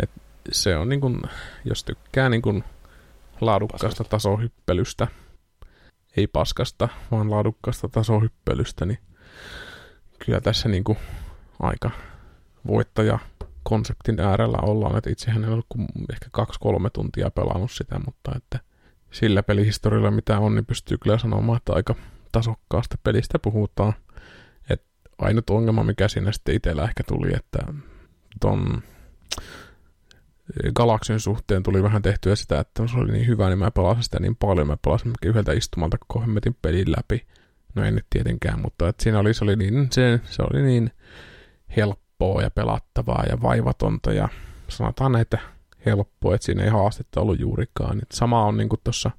Et 0.03 0.09
se 0.51 0.77
on 0.77 0.89
niinku, 0.89 1.17
jos 1.65 1.83
tykkää 1.83 2.29
niinku 2.29 2.63
laadukkaasta 3.41 4.03
tasohyppelystä, 4.03 5.07
ei 6.17 6.27
paskasta, 6.27 6.89
vaan 7.11 7.31
laadukkaasta 7.31 7.89
tasohyppelystä, 7.89 8.85
niin 8.85 8.99
kyllä 10.25 10.41
tässä 10.41 10.69
niinku 10.69 10.97
aika 11.59 11.91
voittaja 12.67 13.19
konseptin 13.63 14.19
äärellä 14.19 14.57
ollaan, 14.61 14.97
että 14.97 15.09
itsehän 15.09 15.43
en 15.43 15.53
ole 15.53 15.63
kuin 15.69 15.87
ehkä 16.11 16.25
kaksi-kolme 16.31 16.89
tuntia 16.89 17.31
pelannut 17.31 17.71
sitä, 17.71 17.99
mutta 18.05 18.31
että 18.35 18.59
sillä 19.11 19.43
pelihistorialla 19.43 20.11
mitä 20.11 20.39
on, 20.39 20.55
niin 20.55 20.65
pystyy 20.65 20.97
kyllä 20.97 21.17
sanomaan, 21.17 21.57
että 21.57 21.73
aika 21.73 21.95
tasokkaasta 22.31 22.97
pelistä 23.03 23.39
puhutaan. 23.39 23.93
Ainut 25.19 25.49
ongelma, 25.49 25.83
mikä 25.83 26.07
siinä 26.07 26.31
sitten 26.31 26.55
itsellä 26.55 26.83
ehkä 26.83 27.03
tuli, 27.03 27.29
että 27.35 27.59
ton 28.39 28.83
Galaxin 30.75 31.19
suhteen 31.19 31.63
tuli 31.63 31.83
vähän 31.83 32.01
tehtyä 32.01 32.35
sitä, 32.35 32.59
että 32.59 32.87
se 32.87 32.97
oli 32.97 33.11
niin 33.11 33.27
hyvä, 33.27 33.49
niin 33.49 33.59
mä 33.59 33.71
pelasin 33.71 34.03
sitä 34.03 34.19
niin 34.19 34.35
paljon, 34.35 34.67
mä 34.67 34.77
pelasin 34.77 35.11
yhdeltä 35.25 35.51
istumalta 35.53 35.97
koko 35.97 36.21
hemmetin 36.21 36.57
pelin 36.61 36.91
läpi. 36.91 37.27
No 37.75 37.85
ei 37.85 37.91
nyt 37.91 38.05
tietenkään, 38.09 38.61
mutta 38.61 38.87
että 38.87 39.03
siinä 39.03 39.19
oli, 39.19 39.33
se, 39.33 39.43
oli 39.43 39.55
niin, 39.55 39.87
se, 39.91 40.19
se 40.23 40.41
oli 40.41 40.61
niin 40.61 40.91
helppoa 41.75 42.41
ja 42.41 42.51
pelattavaa 42.51 43.23
ja 43.29 43.41
vaivatonta 43.41 44.13
ja 44.13 44.29
sanotaan 44.67 45.11
näitä 45.11 45.39
helppoa, 45.85 46.35
että 46.35 46.45
siinä 46.45 46.63
ei 46.63 46.69
haastetta 46.69 47.21
ollut 47.21 47.39
juurikaan. 47.39 47.97
Et 47.97 48.11
sama 48.11 48.45
on 48.45 48.57
niin 48.57 48.69
tuossa 48.83 49.11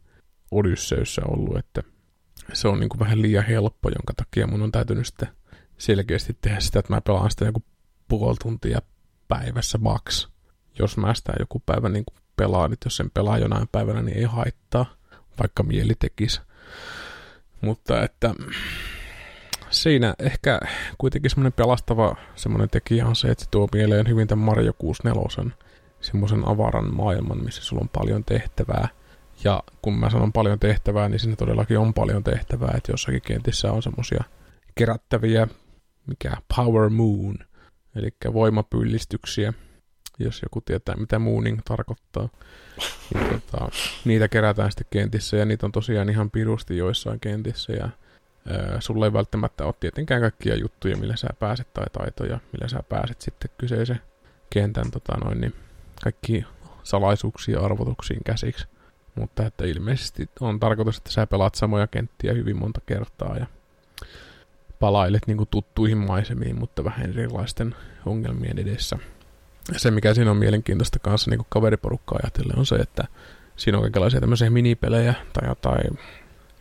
Odysseyssä 0.50 1.22
ollut, 1.28 1.56
että 1.56 1.82
se 2.52 2.68
on 2.68 2.80
niin 2.80 2.88
kuin 2.88 3.00
vähän 3.00 3.22
liian 3.22 3.44
helppo, 3.44 3.88
jonka 3.88 4.12
takia 4.16 4.46
mun 4.46 4.62
on 4.62 4.72
täytynyt 4.72 5.06
sitten 5.06 5.28
selkeästi 5.80 6.36
tehdä 6.40 6.60
sitä, 6.60 6.78
että 6.78 6.92
mä 6.92 7.00
pelaan 7.00 7.30
sitä 7.30 7.44
joku 7.44 7.62
puoli 8.08 8.36
tuntia 8.42 8.82
päivässä 9.28 9.78
max. 9.78 10.28
Jos 10.78 10.96
mä 10.96 11.14
sitä 11.14 11.32
joku 11.38 11.62
päivä 11.66 11.88
niin 11.88 12.04
kuin 12.04 12.18
pelaan, 12.36 12.72
että 12.72 12.86
jos 12.86 12.96
sen 12.96 13.10
pelaa 13.10 13.38
jonain 13.38 13.68
päivänä, 13.72 14.02
niin 14.02 14.16
ei 14.16 14.24
haittaa, 14.24 14.86
vaikka 15.40 15.62
mieli 15.62 15.94
tekisi. 15.94 16.40
Mutta 17.60 18.02
että 18.04 18.34
siinä 19.70 20.14
ehkä 20.18 20.60
kuitenkin 20.98 21.30
semmoinen 21.30 21.52
pelastava 21.52 22.16
semmoinen 22.36 22.70
tekijä 22.70 23.06
on 23.06 23.16
se, 23.16 23.28
että 23.28 23.44
se 23.44 23.50
tuo 23.50 23.68
mieleen 23.72 24.08
hyvin 24.08 24.28
tämän 24.28 24.44
Mario 24.44 24.72
64 24.78 25.52
semmoisen 26.00 26.48
avaran 26.48 26.94
maailman, 26.94 27.44
missä 27.44 27.62
sulla 27.62 27.82
on 27.82 27.88
paljon 27.88 28.24
tehtävää. 28.24 28.88
Ja 29.44 29.62
kun 29.82 29.98
mä 29.98 30.10
sanon 30.10 30.32
paljon 30.32 30.58
tehtävää, 30.58 31.08
niin 31.08 31.20
siinä 31.20 31.36
todellakin 31.36 31.78
on 31.78 31.94
paljon 31.94 32.24
tehtävää, 32.24 32.74
että 32.76 32.92
jossakin 32.92 33.22
kentissä 33.22 33.72
on 33.72 33.82
semmoisia 33.82 34.24
kerättäviä, 34.74 35.48
mikä 36.10 36.36
Power 36.56 36.90
Moon, 36.90 37.38
eli 37.96 38.10
voimapyllistyksiä, 38.32 39.52
jos 40.18 40.42
joku 40.42 40.60
tietää, 40.60 40.96
mitä 40.96 41.18
mooning 41.18 41.60
tarkoittaa. 41.64 42.28
Niin, 43.14 43.42
tota, 43.50 43.68
niitä 44.04 44.28
kerätään 44.28 44.70
sitten 44.70 44.86
kentissä, 44.90 45.36
ja 45.36 45.44
niitä 45.44 45.66
on 45.66 45.72
tosiaan 45.72 46.08
ihan 46.08 46.30
pirusti 46.30 46.76
joissain 46.76 47.20
kentissä, 47.20 47.72
ja 47.72 47.88
ää, 48.48 48.80
sulla 48.80 49.06
ei 49.06 49.12
välttämättä 49.12 49.64
ole 49.64 49.74
tietenkään 49.80 50.20
kaikkia 50.20 50.56
juttuja, 50.56 50.96
millä 50.96 51.16
sä 51.16 51.28
pääset, 51.38 51.74
tai 51.74 51.86
taitoja, 51.92 52.40
millä 52.52 52.68
sä 52.68 52.82
pääset 52.88 53.20
sitten 53.20 53.50
kyseisen 53.58 54.00
kentän 54.50 54.90
tota 54.90 55.16
noin, 55.24 55.40
niin 55.40 55.54
kaikki 56.02 56.44
salaisuuksia 56.82 57.60
arvotuksiin 57.60 58.20
käsiksi. 58.24 58.66
Mutta 59.14 59.46
että 59.46 59.64
ilmeisesti 59.64 60.28
on 60.40 60.60
tarkoitus, 60.60 60.96
että 60.98 61.10
sä 61.10 61.26
pelaat 61.26 61.54
samoja 61.54 61.86
kenttiä 61.86 62.32
hyvin 62.32 62.56
monta 62.56 62.80
kertaa 62.86 63.36
ja 63.36 63.46
palailet 64.80 65.26
niin 65.26 65.36
kuin 65.36 65.48
tuttuihin 65.50 65.98
maisemiin, 65.98 66.58
mutta 66.58 66.84
vähän 66.84 67.10
erilaisten 67.10 67.74
ongelmien 68.06 68.58
edessä. 68.58 68.98
Ja 69.72 69.78
se, 69.78 69.90
mikä 69.90 70.14
siinä 70.14 70.30
on 70.30 70.36
mielenkiintoista 70.36 70.98
kanssa 70.98 71.30
niin 71.30 71.38
kuin 71.38 71.46
kaveriporukkaa 71.50 72.18
ajatellen, 72.22 72.58
on 72.58 72.66
se, 72.66 72.74
että 72.74 73.04
siinä 73.56 73.78
on 73.78 73.82
kaikenlaisia 73.82 74.20
tämmöisiä 74.20 74.50
minipelejä 74.50 75.14
tai 75.32 75.48
jotain, 75.48 75.98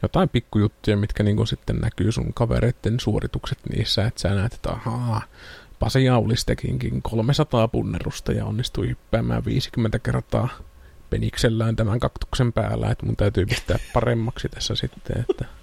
jotain 0.02 0.30
pikkujuttuja, 0.30 0.98
mitkä 0.98 1.24
niin 1.24 1.36
kuin 1.38 1.48
sitten 1.48 1.76
näkyy 1.76 2.12
sun 2.12 2.34
kavereiden 2.34 3.00
suoritukset 3.00 3.60
niissä, 3.70 4.06
että 4.06 4.22
sä 4.22 4.36
näet, 4.36 4.54
että 4.54 4.70
ahaa, 4.70 5.22
Pasi 5.80 6.06
Jaulis 6.06 6.46
tekinkin 6.46 7.02
300 7.02 7.68
punnerusta 7.68 8.32
ja 8.32 8.46
onnistui 8.46 8.88
hyppäämään 8.88 9.46
50 9.46 10.00
kertaa 10.00 10.50
peniksellään 11.10 11.76
tämän 11.76 12.00
kaktuksen 12.00 12.54
päällä, 12.54 12.92
että 12.92 13.06
mun 13.06 13.16
täytyy 13.16 13.46
pistää 13.46 13.78
paremmaksi 13.94 14.50
tässä 14.50 14.76
sitten. 14.76 15.26
Että. 15.30 15.59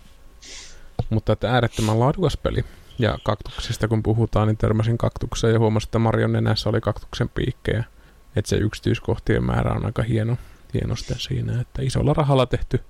Mutta 1.11 1.33
että 1.33 1.53
äärettömän 1.53 2.01
laadukas 2.01 2.37
peli. 2.37 2.65
Ja 2.99 3.19
kaktuksista 3.25 3.89
kun 3.89 4.03
puhutaan, 4.03 4.49
niin 4.49 4.57
törmäsin 4.57 4.99
kaktukseen 4.99 5.53
ja 5.53 5.59
huomasin, 5.59 5.87
että 5.87 5.99
Marion 5.99 6.33
nenässä 6.33 6.69
oli 6.69 6.81
kaktuksen 6.81 7.29
piikkejä. 7.29 7.85
Että 8.37 8.49
se 8.49 8.57
yksityiskohtien 8.57 9.45
määrä 9.45 9.73
on 9.73 9.87
aika 9.87 10.03
hieno, 10.03 10.37
hieno 10.75 10.95
siinä, 10.97 11.61
että 11.61 11.83
isolla 11.83 12.13
rahalla 12.13 12.47
tehty 12.47 12.81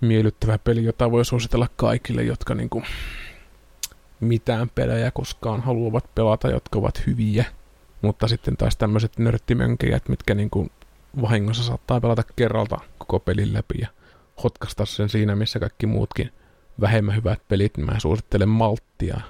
miellyttävä 0.00 0.58
peli, 0.58 0.84
jota 0.84 1.10
voi 1.10 1.24
suositella 1.24 1.68
kaikille, 1.76 2.22
jotka 2.22 2.54
niinku 2.54 2.82
mitään 4.20 4.70
pelejä 4.74 5.10
koskaan 5.10 5.60
haluavat 5.60 6.14
pelata, 6.14 6.48
jotka 6.48 6.78
ovat 6.78 7.06
hyviä. 7.06 7.44
Mutta 8.02 8.28
sitten 8.28 8.56
taas 8.56 8.76
tämmöiset 8.76 9.18
nörttimönkejät, 9.18 10.08
mitkä 10.08 10.34
niinku 10.34 10.68
vahingossa 11.22 11.62
saattaa 11.62 12.00
pelata 12.00 12.22
kerralta 12.36 12.78
koko 12.98 13.20
pelin 13.20 13.54
läpi 13.54 13.74
ja 13.80 13.88
hotkasta 14.44 14.86
sen 14.86 15.08
siinä, 15.08 15.36
missä 15.36 15.58
kaikki 15.58 15.86
muutkin 15.86 16.32
vähemmän 16.80 17.16
hyvät 17.16 17.38
pelit, 17.48 17.76
niin 17.76 17.86
mä 17.86 18.00
suosittelen 18.00 18.48
malttia, 18.48 19.20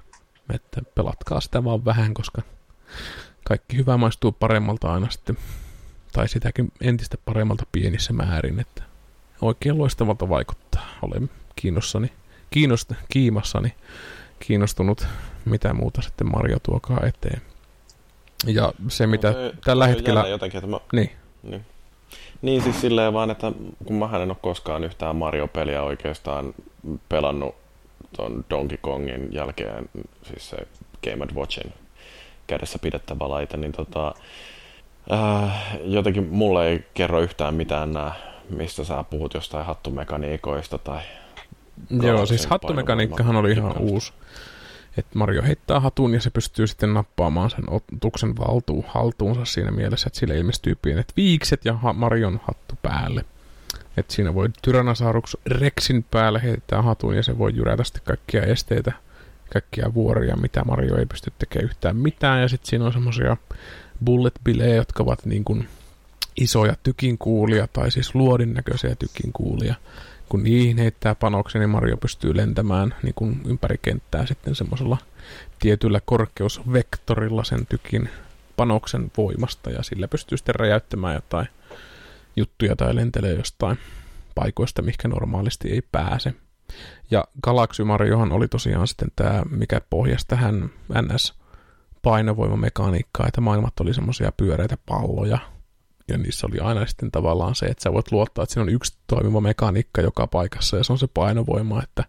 että 0.54 0.82
pelatkaa 0.94 1.40
sitä 1.40 1.64
vaan 1.64 1.84
vähän, 1.84 2.14
koska 2.14 2.42
kaikki 3.44 3.76
hyvä 3.76 3.96
maistuu 3.96 4.32
paremmalta 4.32 4.92
aina 4.92 5.10
sitten, 5.10 5.36
tai 6.12 6.28
sitäkin 6.28 6.72
entistä 6.80 7.16
paremmalta 7.24 7.66
pienissä 7.72 8.12
määrin, 8.12 8.60
että 8.60 8.82
oikein 9.40 9.78
loistavalta 9.78 10.28
vaikuttaa. 10.28 10.86
Olen 11.02 11.30
kiinnossani, 11.56 12.12
kiinnost, 12.50 12.92
kiimassani 13.08 13.74
kiinnostunut, 14.46 15.06
mitä 15.44 15.74
muuta 15.74 16.02
sitten 16.02 16.30
Mario 16.30 16.58
tuokaa 16.62 17.00
eteen. 17.06 17.42
Ja 18.46 18.72
se, 18.88 19.06
mitä 19.06 19.28
no, 19.28 19.34
se, 19.34 19.52
tällä 19.64 19.84
se 19.84 19.90
hetkellä... 19.90 20.28
Jotenkin, 20.28 20.58
että 20.58 20.70
mä... 20.70 20.80
Niin. 20.92 21.10
niin. 21.42 21.64
Niin 22.42 22.62
siis 22.62 22.80
silleen 22.80 23.12
vaan, 23.12 23.30
että 23.30 23.52
kun 23.84 23.96
mä 23.96 24.10
en 24.22 24.30
ole 24.30 24.36
koskaan 24.42 24.84
yhtään 24.84 25.16
Mario-peliä 25.16 25.82
oikeastaan 25.82 26.54
pelannut 27.08 27.54
ton 28.16 28.44
Donkey 28.50 28.78
Kongin 28.80 29.28
jälkeen, 29.32 29.88
siis 30.22 30.50
se 30.50 30.56
Game 31.04 31.26
Watchin 31.34 31.72
kädessä 32.46 32.78
pidettävä 32.78 33.28
laite, 33.28 33.56
niin 33.56 33.72
tota, 33.72 34.14
äh, 35.12 35.76
jotenkin 35.84 36.28
mulle 36.28 36.68
ei 36.68 36.84
kerro 36.94 37.20
yhtään 37.20 37.54
mitään 37.54 37.92
nää, 37.92 38.14
mistä 38.50 38.84
sä 38.84 39.04
puhut 39.10 39.34
jostain 39.34 39.66
hattumekaniikoista 39.66 40.78
tai... 40.78 41.00
Joo, 42.02 42.26
siis 42.26 42.46
hattumekaniikkahan 42.46 43.36
oli 43.36 43.52
ihan 43.52 43.78
uusi 43.78 44.12
että 44.96 45.18
Mario 45.18 45.42
heittää 45.42 45.80
hatun 45.80 46.14
ja 46.14 46.20
se 46.20 46.30
pystyy 46.30 46.66
sitten 46.66 46.94
nappaamaan 46.94 47.50
sen 47.50 47.64
otuksen 47.70 48.36
valtuun, 48.36 48.84
haltuunsa 48.88 49.44
siinä 49.44 49.70
mielessä, 49.70 50.06
että 50.06 50.18
sille 50.18 50.38
ilmestyy 50.38 50.74
pienet 50.82 51.12
viikset 51.16 51.64
ja 51.64 51.72
ha- 51.72 51.92
Marion 51.92 52.40
hattu 52.44 52.74
päälle. 52.82 53.24
Että 53.96 54.14
siinä 54.14 54.34
voi 54.34 54.48
Tyrannosaurus 54.62 55.36
Rexin 55.46 56.04
päälle 56.10 56.42
heittää 56.42 56.82
hatun 56.82 57.16
ja 57.16 57.22
se 57.22 57.38
voi 57.38 57.56
jyrätä 57.56 57.84
sitten 57.84 58.02
kaikkia 58.04 58.42
esteitä, 58.42 58.92
kaikkia 59.52 59.94
vuoria, 59.94 60.36
mitä 60.36 60.64
Mario 60.64 60.96
ei 60.96 61.06
pysty 61.06 61.32
tekemään 61.38 61.64
yhtään 61.64 61.96
mitään. 61.96 62.40
Ja 62.40 62.48
sitten 62.48 62.68
siinä 62.68 62.84
on 62.84 62.92
semmoisia 62.92 63.36
bullet 64.04 64.34
bilejä, 64.44 64.74
jotka 64.74 65.02
ovat 65.02 65.26
niin 65.26 65.44
kuin 65.44 65.68
isoja 66.36 66.76
tykinkuulia 66.82 67.68
tai 67.72 67.90
siis 67.90 68.14
luodin 68.14 68.54
näköisiä 68.54 68.94
tykinkuulia 68.94 69.74
kun 70.28 70.42
niihin 70.42 70.78
heittää 70.78 71.14
panoksen, 71.14 71.60
niin 71.60 71.70
Mario 71.70 71.96
pystyy 71.96 72.36
lentämään 72.36 72.94
niin 73.02 73.14
kuin 73.14 73.40
ympäri 73.46 73.78
kenttää 73.82 74.26
sitten 74.26 74.54
semmoisella 74.54 74.98
tietyllä 75.58 76.00
korkeusvektorilla 76.04 77.44
sen 77.44 77.66
tykin 77.66 78.08
panoksen 78.56 79.12
voimasta, 79.16 79.70
ja 79.70 79.82
sillä 79.82 80.08
pystyy 80.08 80.38
sitten 80.38 80.54
räjäyttämään 80.54 81.14
jotain 81.14 81.48
juttuja 82.36 82.76
tai 82.76 82.94
lentelee 82.94 83.34
jostain 83.34 83.78
paikoista, 84.34 84.82
mikä 84.82 85.08
normaalisti 85.08 85.70
ei 85.70 85.82
pääse. 85.92 86.34
Ja 87.10 87.24
Galaxy 87.42 87.84
Mariohan 87.84 88.32
oli 88.32 88.48
tosiaan 88.48 88.88
sitten 88.88 89.08
tämä, 89.16 89.42
mikä 89.50 89.80
pohjasi 89.90 90.26
tähän 90.28 90.70
NS 91.02 91.34
painovoimamekaniikkaa, 92.02 93.26
että 93.26 93.40
maailmat 93.40 93.80
oli 93.80 93.94
semmoisia 93.94 94.32
pyöreitä 94.36 94.76
palloja, 94.86 95.38
ja 96.08 96.18
niissä 96.18 96.46
oli 96.46 96.58
aina 96.58 96.86
sitten 96.86 97.10
tavallaan 97.10 97.54
se, 97.54 97.66
että 97.66 97.82
sä 97.82 97.92
voit 97.92 98.12
luottaa, 98.12 98.42
että 98.42 98.52
siinä 98.52 98.62
on 98.62 98.68
yksi 98.68 98.98
toimiva 99.06 99.40
mekaniikka 99.40 100.00
joka 100.00 100.26
paikassa 100.26 100.76
ja 100.76 100.84
se 100.84 100.92
on 100.92 100.98
se 100.98 101.06
painovoima, 101.06 101.82
että 101.82 102.04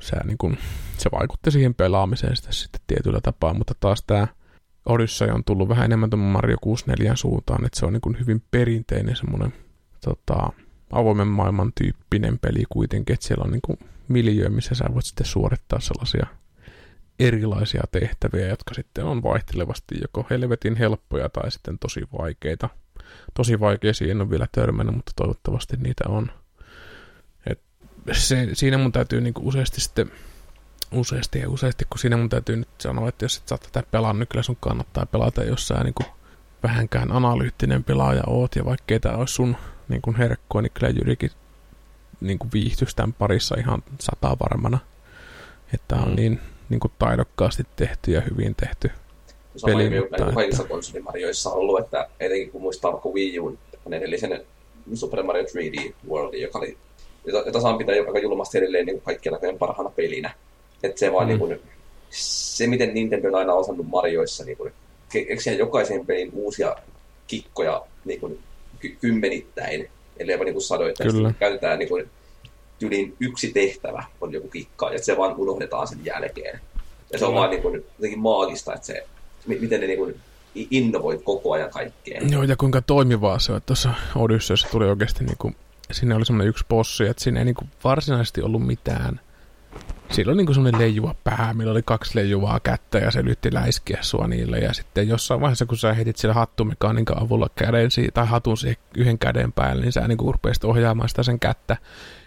sä, 0.00 0.16
niin 0.24 0.38
kun, 0.38 0.56
se 0.98 1.10
vaikutti 1.12 1.50
siihen 1.50 1.74
pelaamiseen 1.74 2.36
sitten, 2.36 2.52
sitten 2.52 2.80
tietyllä 2.86 3.20
tapaa, 3.22 3.54
mutta 3.54 3.74
taas 3.80 4.02
tämä 4.06 4.26
Odyssey 4.86 5.30
on 5.30 5.44
tullut 5.44 5.68
vähän 5.68 5.84
enemmän 5.84 6.10
tuon 6.10 6.20
Mario 6.20 6.56
64 6.60 7.16
suuntaan, 7.16 7.64
että 7.64 7.80
se 7.80 7.86
on 7.86 7.92
niin 7.92 8.00
kuin 8.00 8.20
hyvin 8.20 8.42
perinteinen 8.50 9.16
semmoinen 9.16 9.52
tota, 10.04 10.52
avoimen 10.92 11.28
maailman 11.28 11.72
tyyppinen 11.74 12.38
peli 12.38 12.64
kuitenkin, 12.68 13.14
että 13.14 13.26
siellä 13.26 13.44
on 13.44 13.50
niin 13.50 13.62
kuin 13.62 13.78
miljö, 14.08 14.48
missä 14.48 14.74
sä 14.74 14.84
voit 14.94 15.04
sitten 15.04 15.26
suorittaa 15.26 15.80
sellaisia 15.80 16.26
erilaisia 17.18 17.82
tehtäviä, 17.92 18.48
jotka 18.48 18.74
sitten 18.74 19.04
on 19.04 19.22
vaihtelevasti 19.22 19.94
joko 20.02 20.26
helvetin 20.30 20.76
helppoja 20.76 21.28
tai 21.28 21.50
sitten 21.50 21.78
tosi 21.78 22.00
vaikeita. 22.18 22.68
Tosi 23.34 23.60
vaikeisiin 23.60 24.10
en 24.10 24.20
ole 24.20 24.30
vielä 24.30 24.46
törmännyt, 24.52 24.94
mutta 24.94 25.12
toivottavasti 25.16 25.76
niitä 25.76 26.04
on. 26.08 26.30
Et 27.46 27.60
se, 28.12 28.48
siinä 28.52 28.78
mun 28.78 28.92
täytyy 28.92 29.20
niinku 29.20 29.48
useasti 29.48 29.80
sitten 29.80 30.10
useasti 30.94 31.38
ja 31.38 31.50
useasti, 31.50 31.84
kun 31.90 31.98
siinä 31.98 32.16
mun 32.16 32.28
täytyy 32.28 32.56
nyt 32.56 32.68
sanoa, 32.78 33.08
että 33.08 33.24
jos 33.24 33.36
et 33.36 33.48
sä 33.48 33.58
tätä 33.58 33.88
pelannut, 33.90 34.18
niin 34.18 34.28
kyllä 34.28 34.42
sun 34.42 34.56
kannattaa 34.60 35.06
pelata, 35.06 35.44
jos 35.44 35.68
sä 35.68 35.84
niin 35.84 35.94
kuin 35.94 36.06
vähänkään 36.62 37.12
analyyttinen 37.12 37.84
pelaaja 37.84 38.22
oot, 38.26 38.56
ja 38.56 38.64
vaikkei 38.64 39.00
tämä 39.00 39.16
olisi 39.16 39.34
sun 39.34 39.56
niin 39.88 40.02
kuin 40.02 40.16
herkkua, 40.16 40.62
niin 40.62 40.72
kyllä 40.74 40.90
Jyrikin 40.90 41.30
niin 42.20 42.38
kuin 42.38 42.50
viihtyisi 42.54 42.96
tämän 42.96 43.12
parissa 43.12 43.56
ihan 43.58 43.82
sata 44.00 44.36
varmana. 44.40 44.78
Että 45.74 45.96
on 45.96 46.08
mm. 46.08 46.16
niin, 46.16 46.40
niin 46.68 46.80
kuin 46.80 46.92
taidokkaasti 46.98 47.62
tehty 47.76 48.10
ja 48.10 48.20
hyvin 48.20 48.54
tehty 48.54 48.90
Sama 49.56 49.72
peli. 49.72 49.88
Sama 49.88 50.00
mutta, 50.00 50.16
että... 50.16 50.34
kaikissa 50.34 50.64
konsolimarjoissa 50.64 51.50
on 51.50 51.56
ollut, 51.56 51.80
että 51.80 52.08
etenkin 52.20 52.50
kun 52.50 52.62
muistaa 52.62 52.92
vaikka 52.92 53.08
Wii 53.08 53.40
U, 53.40 53.58
edellisen 53.92 54.46
Super 54.94 55.22
Mario 55.22 55.42
3D 55.42 55.92
World, 56.08 56.34
joka 56.34 56.58
oli, 56.58 56.78
jota, 57.24 57.46
jota 57.46 57.60
saan 57.60 57.78
pitää 57.78 57.94
aika 57.94 58.18
julmasti 58.18 58.58
edelleen 58.58 58.86
niin 58.86 59.00
kaikkien 59.00 59.32
näköjen 59.32 59.58
parhaana 59.58 59.90
pelinä. 59.90 60.34
Että 60.82 61.00
se 61.00 61.12
vaan 61.12 61.26
mm. 61.26 61.28
niin 61.28 61.38
kuin, 61.38 61.60
se, 62.10 62.66
miten 62.66 62.94
Nintendo 62.94 63.28
on 63.28 63.34
aina 63.34 63.52
osannut 63.52 63.86
Marioissa 63.88 64.44
niin 64.44 64.56
kuin, 64.56 64.72
keksiä 65.12 65.52
jokaisen 65.52 66.06
pelin 66.06 66.30
uusia 66.32 66.76
kikkoja 67.26 67.82
niin 68.04 68.20
kuin, 68.20 68.38
ky- 68.78 68.96
kymmenittäin, 69.00 69.90
ellei 70.16 70.34
jopa 70.34 70.44
niin 70.44 70.54
kuin 70.54 70.62
sadoittain. 70.62 71.10
Kyllä. 71.10 71.34
Käytetään 71.38 71.78
niin 71.78 71.88
kuin, 71.88 72.10
tyylin 72.78 73.16
yksi 73.20 73.52
tehtävä 73.52 74.04
on 74.20 74.32
joku 74.32 74.48
kikka, 74.48 74.92
ja 74.92 75.04
se 75.04 75.16
vaan 75.16 75.34
unohdetaan 75.36 75.88
sen 75.88 76.04
jälkeen. 76.04 76.60
Ja 77.12 77.18
se 77.18 77.24
on 77.24 77.34
vaan 77.34 77.50
niin 77.50 77.62
kuin, 77.62 77.84
jotenkin 77.98 78.18
maagista, 78.18 78.74
että 78.74 78.86
se, 78.86 79.06
miten 79.46 79.80
ne 79.80 79.86
niin 79.86 79.98
kuin, 79.98 80.20
innovoit 80.54 81.22
koko 81.24 81.52
ajan 81.52 81.70
kaikkeen. 81.70 82.32
Joo, 82.32 82.42
ja 82.42 82.56
kuinka 82.56 82.82
toimivaa 82.82 83.38
se 83.38 83.52
on. 83.52 83.60
Tuossa 83.66 83.94
Odysseassa 84.16 84.68
tuli 84.70 84.84
oikeasti, 84.84 85.24
niin 85.24 85.36
kuin, 85.38 85.56
siinä 85.92 86.16
oli 86.16 86.26
semmoinen 86.26 86.48
yksi 86.48 86.64
bossi, 86.68 87.04
että 87.04 87.22
siinä 87.22 87.38
ei 87.38 87.44
niin 87.44 87.54
kuin, 87.54 87.70
varsinaisesti 87.84 88.42
ollut 88.42 88.66
mitään– 88.66 89.20
sillä 90.14 90.30
oli 90.30 90.36
niinku 90.36 90.54
semmoinen 90.54 90.80
leijuva 90.80 91.14
pää, 91.24 91.54
millä 91.54 91.72
oli 91.72 91.82
kaksi 91.82 92.18
leijuvaa 92.18 92.60
kättä 92.60 92.98
ja 92.98 93.10
se 93.10 93.20
yritti 93.20 93.54
läiskiä 93.54 93.98
sua 94.00 94.26
niille. 94.26 94.58
Ja 94.58 94.72
sitten 94.72 95.08
jossain 95.08 95.40
vaiheessa, 95.40 95.66
kun 95.66 95.78
sä 95.78 95.94
heitit 95.94 96.16
sillä 96.16 96.34
hattumekaniikan 96.34 97.22
avulla 97.22 97.48
käden 97.54 97.90
tai 98.14 98.26
hatun 98.26 98.56
siihen 98.56 98.76
yhden 98.96 99.18
käden 99.18 99.52
päälle, 99.52 99.82
niin 99.82 99.92
sä 99.92 100.08
niinku 100.08 100.32
rupesit 100.32 100.64
ohjaamaan 100.64 101.08
sitä 101.08 101.22
sen 101.22 101.40
kättä. 101.40 101.76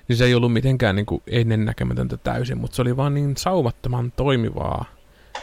Niin 0.07 0.17
se 0.17 0.25
ei 0.25 0.35
ollut 0.35 0.53
mitenkään 0.53 0.95
niinku 0.95 1.23
ennennäkemätöntä 1.27 2.17
täysin, 2.17 2.57
mutta 2.57 2.75
se 2.75 2.81
oli 2.81 2.97
vaan 2.97 3.13
niin 3.13 3.37
saumattoman 3.37 4.11
toimivaa, 4.11 4.85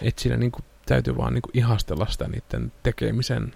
että 0.02 0.22
siinä 0.22 0.36
niinku 0.36 0.58
täytyy 0.86 1.16
vaan 1.16 1.34
niinku 1.34 1.50
ihastella 1.54 2.06
sitä 2.06 2.28
niiden 2.28 2.72
tekemisen 2.82 3.52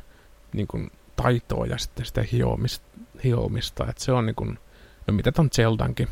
niinku 0.52 0.80
taitoa 1.16 1.66
ja 1.66 1.78
sitten 1.78 2.06
sitä 2.06 2.24
hiomista. 2.32 2.86
hiomista. 3.24 3.86
Että 3.88 4.04
se 4.04 4.12
on 4.12 4.26
niinku, 4.26 4.44
no 5.06 5.14
mitä 5.14 5.32
ton 5.32 5.50
Zeldankin 5.50 6.08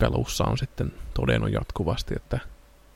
pelussa 0.00 0.44
on 0.44 0.58
sitten 0.58 0.92
todennut 1.14 1.52
jatkuvasti, 1.52 2.14
että 2.16 2.38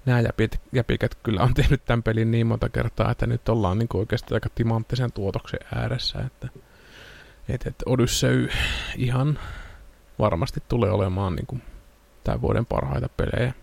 nämä 0.07 0.21
jäpit, 0.21 0.61
jäpikät 0.73 1.15
kyllä 1.15 1.43
on 1.43 1.55
tehnyt 1.55 1.85
tämän 1.85 2.03
pelin 2.03 2.31
niin 2.31 2.47
monta 2.47 2.69
kertaa, 2.69 3.11
että 3.11 3.27
nyt 3.27 3.49
ollaan 3.49 3.79
niin 3.79 3.89
oikeasti 3.95 4.35
aika 4.35 4.49
timanttisen 4.55 5.13
tuotoksen 5.13 5.61
ääressä, 5.75 6.19
että 6.19 6.49
et, 7.49 7.67
et 7.67 7.83
Odyssey 7.87 8.49
ihan 8.97 9.39
varmasti 10.19 10.63
tulee 10.69 10.91
olemaan 10.91 11.37
niin 11.37 11.47
kuin 11.47 11.63
tämän 12.25 12.41
vuoden 12.41 12.67
parhaita 12.67 13.09
pelejä. 13.09 13.55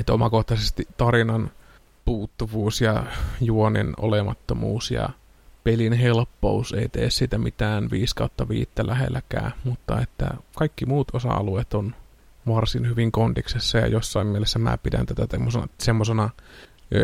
Että 0.00 0.12
omakohtaisesti 0.12 0.88
tarinan 0.96 1.50
puuttuvuus 2.04 2.80
ja 2.80 3.04
juonen 3.40 3.92
olemattomuus 3.96 4.90
ja 4.90 5.08
pelin 5.64 5.92
helppous 5.92 6.72
ei 6.72 6.88
tee 6.88 7.10
sitä 7.10 7.38
mitään 7.38 7.90
5 7.90 8.14
kautta 8.16 8.48
5 8.48 8.70
lähelläkään, 8.82 9.52
mutta 9.64 10.00
että 10.00 10.30
kaikki 10.56 10.86
muut 10.86 11.08
osa-alueet 11.12 11.74
on 11.74 11.94
varsin 12.48 12.88
hyvin 12.88 13.12
kondiksessa 13.12 13.78
ja 13.78 13.86
jossain 13.86 14.26
mielessä 14.26 14.58
mä 14.58 14.78
pidän 14.78 15.06
tätä 15.06 15.28
semmoisena 15.78 16.30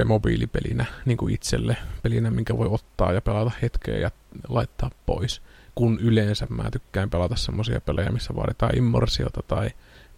mobiilipelinä 0.05 0.85
niin 1.05 1.19
kuin 1.19 1.35
itselle, 1.35 1.77
pelinä, 2.03 2.31
minkä 2.31 2.57
voi 2.59 2.69
ottaa 2.71 3.13
ja 3.13 3.21
pelata 3.21 3.51
hetkeä 3.63 3.99
ja 3.99 4.11
laittaa 4.49 4.91
pois. 5.07 5.43
Kun 5.75 5.99
yleensä 6.01 6.47
mä 6.51 6.71
tykkään 6.71 7.11
pelata 7.11 7.37
semmoisia 7.37 7.81
pelejä, 7.81 8.11
missä 8.11 8.37
vaaditaan 8.37 8.77
immersiota 8.77 9.43
tai 9.49 9.71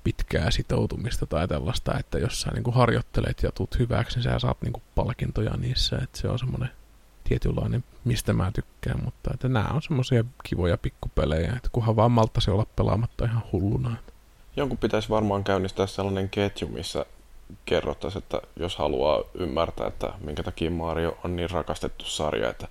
pitkää 0.04 0.50
sitoutumista 0.50 1.26
tai 1.26 1.48
tällaista, 1.48 1.98
että 1.98 2.18
jos 2.18 2.40
sä 2.40 2.50
niin 2.50 2.62
kuin 2.62 2.74
harjoittelet 2.74 3.42
ja 3.42 3.52
tuut 3.52 3.78
hyväksi, 3.78 4.16
niin 4.16 4.22
sä 4.22 4.38
saat 4.38 4.62
niin 4.62 4.72
kuin 4.72 4.82
palkintoja 4.94 5.56
niissä, 5.56 5.98
että 6.02 6.18
se 6.18 6.28
on 6.28 6.38
semmoinen 6.38 6.70
tietynlainen, 7.24 7.84
mistä 8.04 8.32
mä 8.32 8.52
tykkään, 8.52 9.04
mutta 9.04 9.30
että 9.34 9.48
nämä 9.48 9.68
on 9.68 9.82
semmoisia 9.82 10.24
kivoja 10.44 10.78
pikkupelejä, 10.78 11.52
että 11.56 11.68
kunhan 11.72 11.96
vaan 11.96 12.12
malttasi 12.12 12.50
olla 12.50 12.66
pelaamatta 12.76 13.24
ihan 13.24 13.42
hulluna. 13.52 13.96
Että 13.98 14.11
Jonkun 14.56 14.78
pitäisi 14.78 15.08
varmaan 15.08 15.44
käynnistää 15.44 15.86
sellainen 15.86 16.28
ketju, 16.28 16.68
missä 16.68 17.06
kerrottaisiin, 17.64 18.22
että 18.22 18.40
jos 18.56 18.76
haluaa 18.76 19.22
ymmärtää, 19.34 19.86
että 19.86 20.12
minkä 20.24 20.42
takia 20.42 20.70
Mario 20.70 21.18
on 21.24 21.36
niin 21.36 21.50
rakastettu 21.50 22.04
sarja, 22.04 22.50
että 22.50 22.68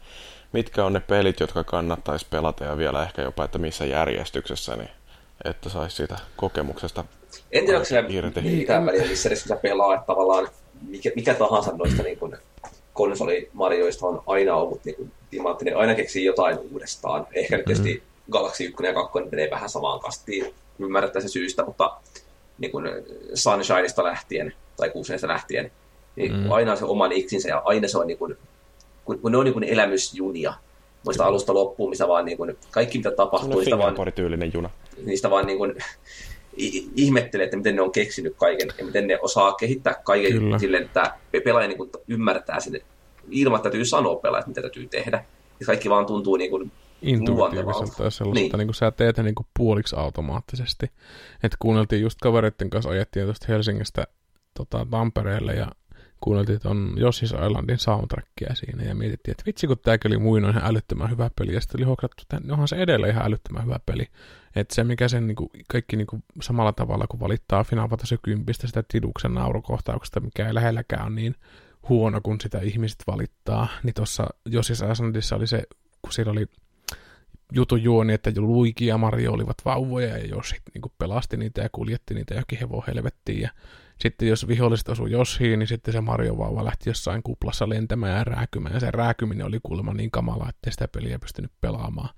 mitkä 0.54 0.86
on 0.86 0.94
ne 0.94 1.00
pelit, 1.00 1.40
jotka 1.40 1.64
kannattaisi 1.64 2.26
pelata 2.30 2.64
ja 2.64 2.78
vielä 2.78 3.04
ehkä 3.04 3.22
jopa, 3.22 3.44
että 3.44 3.58
missä 3.58 3.86
järjestyksessä, 3.86 4.76
niin 4.76 4.90
että 5.46 5.70
saisi 5.70 5.96
siitä 5.96 6.18
kokemuksesta 6.36 7.06
En 7.52 7.66
tiedä, 7.66 7.78
onko 7.78 7.86
siellä 7.86 8.10
mitään 8.42 8.86
väliä, 8.86 9.08
missä 9.08 9.30
edes 9.30 9.44
sä 9.44 9.56
pelaa, 9.56 9.94
että 9.94 10.06
tavallaan 10.06 10.48
mikä, 10.88 11.12
mikä 11.16 11.34
tahansa 11.34 11.72
noista 11.72 12.04
niin 12.04 12.18
kuin, 12.18 12.38
konsolimarjoista 12.94 14.08
on 14.08 14.24
aina 14.28 14.56
ollut 14.56 14.86
niin 14.86 14.96
kuin, 14.96 15.12
timanttinen, 15.30 15.78
aina 15.78 15.96
keksii 15.96 16.26
jotain 16.26 16.58
uudestaan. 16.72 17.28
Ehkä 17.34 17.58
nyt 17.58 17.66
tietysti 17.66 17.94
mm-hmm. 17.94 18.32
Galaxy 18.32 18.64
1 18.64 18.86
ja 18.86 18.94
2 18.94 19.20
menee 19.32 19.50
vähän 19.52 19.70
samaan 19.70 20.00
kastiin, 20.00 20.54
ymmärrettäisi 20.80 21.30
syystä, 21.30 21.66
mutta 21.66 21.98
niin 22.58 22.72
kuin 22.72 22.86
Sunshineista 23.34 24.04
lähtien 24.04 24.54
tai 24.78 24.90
kuuseista 24.90 25.28
lähtien, 25.28 25.72
niin 26.16 26.34
mm. 26.34 26.52
aina 26.52 26.72
on 26.72 26.78
se 26.78 26.86
oma 26.86 27.10
iksinsä 27.12 27.50
ja 27.50 27.62
aina 27.66 27.88
se 27.88 27.98
on 27.98 28.08
niin 28.08 28.18
kuin, 28.18 28.38
kun, 29.06 29.20
kun 29.20 29.32
ne 29.32 29.38
on 29.38 29.46
niin 29.46 29.54
kuin 29.54 29.64
elämysjunia, 29.64 30.54
muista 31.06 31.26
alusta 31.26 31.54
loppuun, 31.54 31.90
missä 31.90 32.08
vaan 32.08 32.26
niin 32.26 32.38
kuin, 32.38 32.58
kaikki 32.72 32.98
mitä 32.98 33.12
tapahtuu, 33.12 33.60
niistä 33.60 33.78
vaan, 33.78 33.96
juna. 34.54 34.70
niistä 35.06 35.30
vaan 35.30 35.46
niin 35.46 35.58
kuin, 35.58 35.76
ihmettelee, 36.96 37.44
että 37.44 37.58
miten 37.58 37.76
ne 37.76 37.82
on 37.82 37.92
keksinyt 37.92 38.34
kaiken 38.38 38.70
ja 38.78 38.86
miten 38.86 39.08
ne 39.08 39.20
osaa 39.22 39.54
kehittää 39.54 40.02
kaiken 40.04 40.32
Kyllä. 40.32 40.60
silleen, 40.60 40.84
että 40.84 41.14
pelaaja 41.44 41.68
niin 41.68 41.78
kuin 41.78 41.90
ymmärtää 42.08 42.60
sinne, 42.60 42.82
ilman, 43.30 43.58
että 43.58 43.70
täytyy 43.70 43.86
sanoa 43.86 44.16
pelaajat, 44.16 44.48
mitä 44.48 44.62
täytyy 44.62 44.88
tehdä. 44.88 45.26
Ja 45.60 45.66
kaikki 45.66 45.90
vaan 45.90 46.06
tuntuu 46.06 46.36
niin 46.36 46.50
kuin 46.50 46.72
intuitiiviselta 47.02 48.04
ja 48.04 48.10
sellaista, 48.10 48.58
niin. 48.58 48.58
niin 48.58 48.68
kuin 48.68 48.76
sä 48.76 48.92
teet 48.92 49.18
niin 49.18 49.36
kuin 49.36 49.48
puoliksi 49.58 49.96
automaattisesti. 49.96 50.92
Että 51.44 51.58
kuunneltiin 51.60 52.02
just 52.02 52.20
kavereiden 52.22 52.70
kanssa, 52.70 52.90
ajettiin 52.90 53.26
tuosta 53.26 53.46
Helsingistä 53.50 54.08
tota, 54.54 54.88
Tampereelle 54.92 55.54
ja 55.54 55.72
kuunneltiin 56.22 56.60
on 56.66 56.94
Jossis 56.98 57.32
Islandin 57.32 57.78
soundtrackia 57.78 58.56
siinä 58.56 58.84
ja 58.84 58.96
mietittiin, 58.96 59.32
että 59.32 59.44
vitsi 59.46 59.68
kun 59.68 59.78
tämäkin 59.80 60.12
oli 60.12 60.18
muinoin 60.18 60.58
ihan 60.58 60.72
älyttömän 60.72 61.10
hyvä 61.10 61.30
peli 61.38 61.54
ja 61.54 61.62
sitten 61.62 61.80
oli 61.80 61.86
hokrattu, 61.86 62.24
että 62.24 62.54
onhan 62.54 62.68
se 62.68 62.76
edelleen 62.76 63.14
ihan 63.14 63.26
älyttömän 63.26 63.66
hyvä 63.66 63.80
peli. 63.86 64.08
Että 64.56 64.76
se 64.76 64.84
mikä 64.84 65.08
sen 65.08 65.28
niin 65.28 65.36
kuin, 65.36 65.50
kaikki 65.68 65.96
niin 65.96 66.08
kuin, 66.08 66.24
samalla 66.42 66.74
tavalla 66.74 67.08
kun 67.08 67.20
valittaa 67.20 67.64
Final 67.64 67.88
Fantasy 67.88 68.20
10 68.22 68.54
sitä 68.54 68.84
Tiduksen 68.88 69.34
naurukohtauksesta, 69.34 70.20
mikä 70.20 70.48
ei 70.48 70.54
lähelläkään 70.54 71.06
on 71.06 71.16
niin 71.16 71.36
huono 71.90 72.22
kuin 72.24 72.42
sitä 72.42 72.60
ihmiset 72.60 73.04
valittaa, 73.08 73.68
niin 73.84 73.94
tuossa 73.94 74.28
Jossis 74.46 74.84
Islandissa 74.92 75.36
oli 75.36 75.48
se, 75.48 75.64
kun 76.02 76.14
siellä 76.14 76.32
oli 76.32 76.46
jutun 77.52 77.84
juoni, 77.84 78.14
että 78.14 78.32
Luigi 78.38 78.86
ja 78.86 78.98
Mario 78.98 79.32
olivat 79.32 79.58
vauvoja 79.66 80.18
ja 80.18 80.26
jos 80.26 80.56
niin 80.74 80.82
kuin 80.82 80.94
pelasti 80.98 81.38
niitä 81.38 81.62
ja 81.62 81.70
kuljetti 81.72 82.14
niitä 82.14 82.34
johonkin 82.34 82.60
hevo 82.60 82.84
helvettiin 82.88 83.42
ja 83.42 83.50
sitten 84.02 84.28
jos 84.28 84.48
viholliset 84.48 84.90
osui 84.90 85.12
Joshiin, 85.12 85.60
niin 85.60 85.68
sitten 85.68 85.94
se 85.94 86.02
Mario 86.02 86.38
vauva 86.38 86.66
lähti 86.66 86.90
jossain 86.90 87.24
kuplassa 87.24 87.70
lentämään 87.70 88.18
ja 88.18 88.24
rääkymään. 88.24 88.74
Ja 88.74 88.80
se 88.80 88.92
rääkyminen 88.92 89.46
oli 89.46 89.60
kuulemma 89.64 89.94
niin 89.94 90.12
kamala, 90.12 90.50
että 90.50 90.72
sitä 90.72 90.88
peliä 90.88 91.20
pystynyt 91.20 91.52
pelaamaan. 91.62 92.10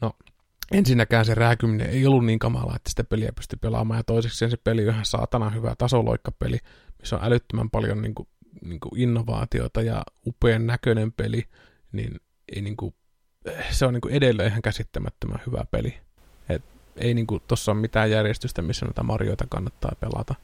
No, 0.00 0.12
ensinnäkään 0.72 1.24
se 1.24 1.34
rääkyminen 1.34 1.90
ei 1.90 2.06
ollut 2.06 2.26
niin 2.26 2.38
kamala, 2.38 2.76
että 2.76 2.90
sitä 2.90 3.04
peliä 3.04 3.32
pystyi 3.32 3.58
pelaamaan. 3.60 3.98
Ja 3.98 4.04
toiseksi 4.04 4.50
se 4.50 4.56
peli 4.56 4.88
on 4.88 4.94
ihan 4.94 5.04
saatana 5.04 5.50
hyvä 5.50 5.74
tasoloikkapeli, 5.78 6.58
missä 6.98 7.16
on 7.16 7.24
älyttömän 7.24 7.70
paljon 7.70 8.02
niin 8.02 8.14
kuin, 8.14 8.28
niin 8.64 8.80
kuin 8.80 9.00
innovaatiota 9.00 9.82
ja 9.82 10.02
upean 10.26 10.66
näköinen 10.66 11.12
peli. 11.12 11.44
Niin 11.92 12.20
ei 12.56 12.62
niin 12.62 12.76
kuin 12.76 12.94
se 13.70 13.86
on 13.86 13.94
niin 13.94 14.00
kuin 14.00 14.14
edelleen 14.14 14.48
ihan 14.48 14.62
käsittämättömän 14.62 15.42
hyvä 15.46 15.64
peli. 15.70 15.94
Et 16.48 16.62
ei 16.96 17.14
niin 17.14 17.26
tuossa 17.48 17.72
ole 17.72 17.80
mitään 17.80 18.10
järjestystä, 18.10 18.62
missä 18.62 18.86
noita 18.86 19.02
Marioita 19.02 19.44
kannattaa 19.48 19.92
pelata. 20.00 20.34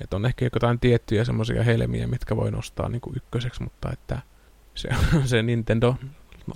Et 0.00 0.14
on 0.14 0.26
ehkä 0.26 0.44
jotain 0.54 0.80
tiettyjä 0.80 1.24
semmoisia 1.24 1.62
helmiä, 1.62 2.06
mitkä 2.06 2.36
voi 2.36 2.50
nostaa 2.50 2.88
niin 2.88 3.00
kuin 3.00 3.16
ykköseksi, 3.16 3.62
mutta 3.62 3.92
että 3.92 4.18
se 4.74 4.88
on 5.14 5.28
se 5.28 5.42
Nintendo 5.42 5.94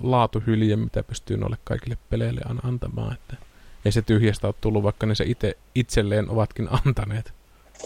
laatuhylje, 0.03 0.75
mitä 0.75 1.03
pystyy 1.03 1.37
noille 1.37 1.57
kaikille 1.63 1.97
peleille 2.09 2.41
antamaan. 2.63 3.13
Että 3.13 3.35
ei 3.85 3.91
se 3.91 4.01
tyhjästä 4.01 4.47
ole 4.47 4.55
tullut, 4.61 4.83
vaikka 4.83 5.05
ne 5.05 5.15
se 5.15 5.23
itse, 5.27 5.57
itselleen 5.75 6.29
ovatkin 6.29 6.67
antaneet. 6.85 7.33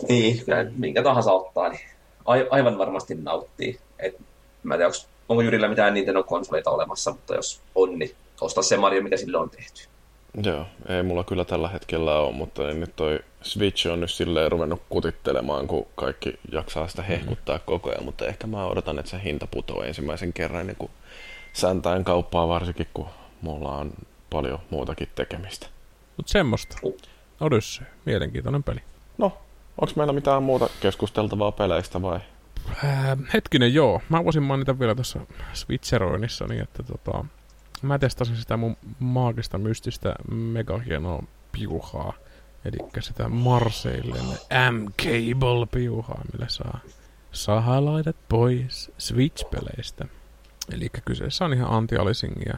Niin, 0.09 0.43
minkä 0.77 1.03
tahansa 1.03 1.31
ottaa, 1.31 1.69
niin 1.69 1.81
aivan 2.49 2.77
varmasti 2.77 3.15
nauttii. 3.15 3.79
Et, 3.99 4.15
mä 4.63 4.73
en 4.73 4.77
tiedä, 4.77 4.87
onko, 4.87 4.97
onko 5.29 5.41
Jyrillä 5.41 5.67
mitään 5.67 5.93
Nintendo-konsoleita 5.93 6.71
olemassa, 6.71 7.11
mutta 7.11 7.35
jos 7.35 7.61
on, 7.75 7.99
niin 7.99 8.15
ostaa 8.41 8.63
se 8.63 8.77
Mario, 8.77 9.03
mitä 9.03 9.17
sille 9.17 9.37
on 9.37 9.49
tehty. 9.49 9.87
Joo, 10.43 10.65
ei 10.87 11.03
mulla 11.03 11.23
kyllä 11.23 11.45
tällä 11.45 11.69
hetkellä 11.69 12.19
ole, 12.19 12.35
mutta 12.35 12.63
niin 12.63 12.79
nyt 12.79 12.95
toi 12.95 13.19
Switch 13.41 13.87
on 13.87 13.99
nyt 13.99 14.11
silleen 14.11 14.51
ruvennut 14.51 14.81
kutittelemaan, 14.89 15.67
kun 15.67 15.87
kaikki 15.95 16.39
jaksaa 16.51 16.87
sitä 16.87 17.01
hehkuttaa 17.01 17.59
koko 17.59 17.89
ajan, 17.89 18.03
mutta 18.03 18.25
ehkä 18.25 18.47
mä 18.47 18.65
odotan, 18.65 18.99
että 18.99 19.11
se 19.11 19.23
hinta 19.23 19.47
putoo 19.51 19.83
ensimmäisen 19.83 20.33
kerran 20.33 20.67
niin 20.67 20.77
kuin 20.77 20.91
säntäen 21.53 22.03
kauppaa 22.03 22.47
varsinkin, 22.47 22.87
kun 22.93 23.07
mulla 23.41 23.77
on 23.77 23.91
paljon 24.29 24.59
muutakin 24.69 25.09
tekemistä. 25.15 25.67
Mutta 26.17 26.31
semmoista. 26.31 26.77
Odyssey, 27.39 27.87
mielenkiintoinen 28.05 28.63
peli. 28.63 28.79
No, 29.17 29.25
onko 29.81 29.93
meillä 29.95 30.13
mitään 30.13 30.43
muuta 30.43 30.69
keskusteltavaa 30.81 31.51
peleistä 31.51 32.01
vai? 32.01 32.19
Äh, 32.69 33.17
hetkinen, 33.33 33.73
joo. 33.73 34.01
Mä 34.09 34.23
voisin 34.23 34.43
mainita 34.43 34.79
vielä 34.79 34.95
tuossa 34.95 35.19
Switcheroinnissa, 35.53 36.45
niin 36.47 36.61
että 36.61 36.83
tota, 36.83 37.25
mä 37.81 37.99
testasin 37.99 38.37
sitä 38.37 38.57
mun 38.57 38.77
maagista 38.99 39.57
mystistä 39.57 40.15
mega 40.31 40.77
hienoa 40.77 41.23
piuhaa. 41.51 42.13
Eli 42.65 42.77
sitä 42.99 43.29
Marseillen 43.29 44.25
M-Cable 44.71 45.65
piuhaa, 45.71 46.21
millä 46.33 46.45
saa 46.49 46.79
sahalaidat 47.31 48.15
pois 48.29 48.91
Switch-peleistä. 48.97 50.07
Eli 50.73 50.89
kyseessä 51.05 51.45
on 51.45 51.53
ihan 51.53 51.69
anti-alisingia 51.69 52.57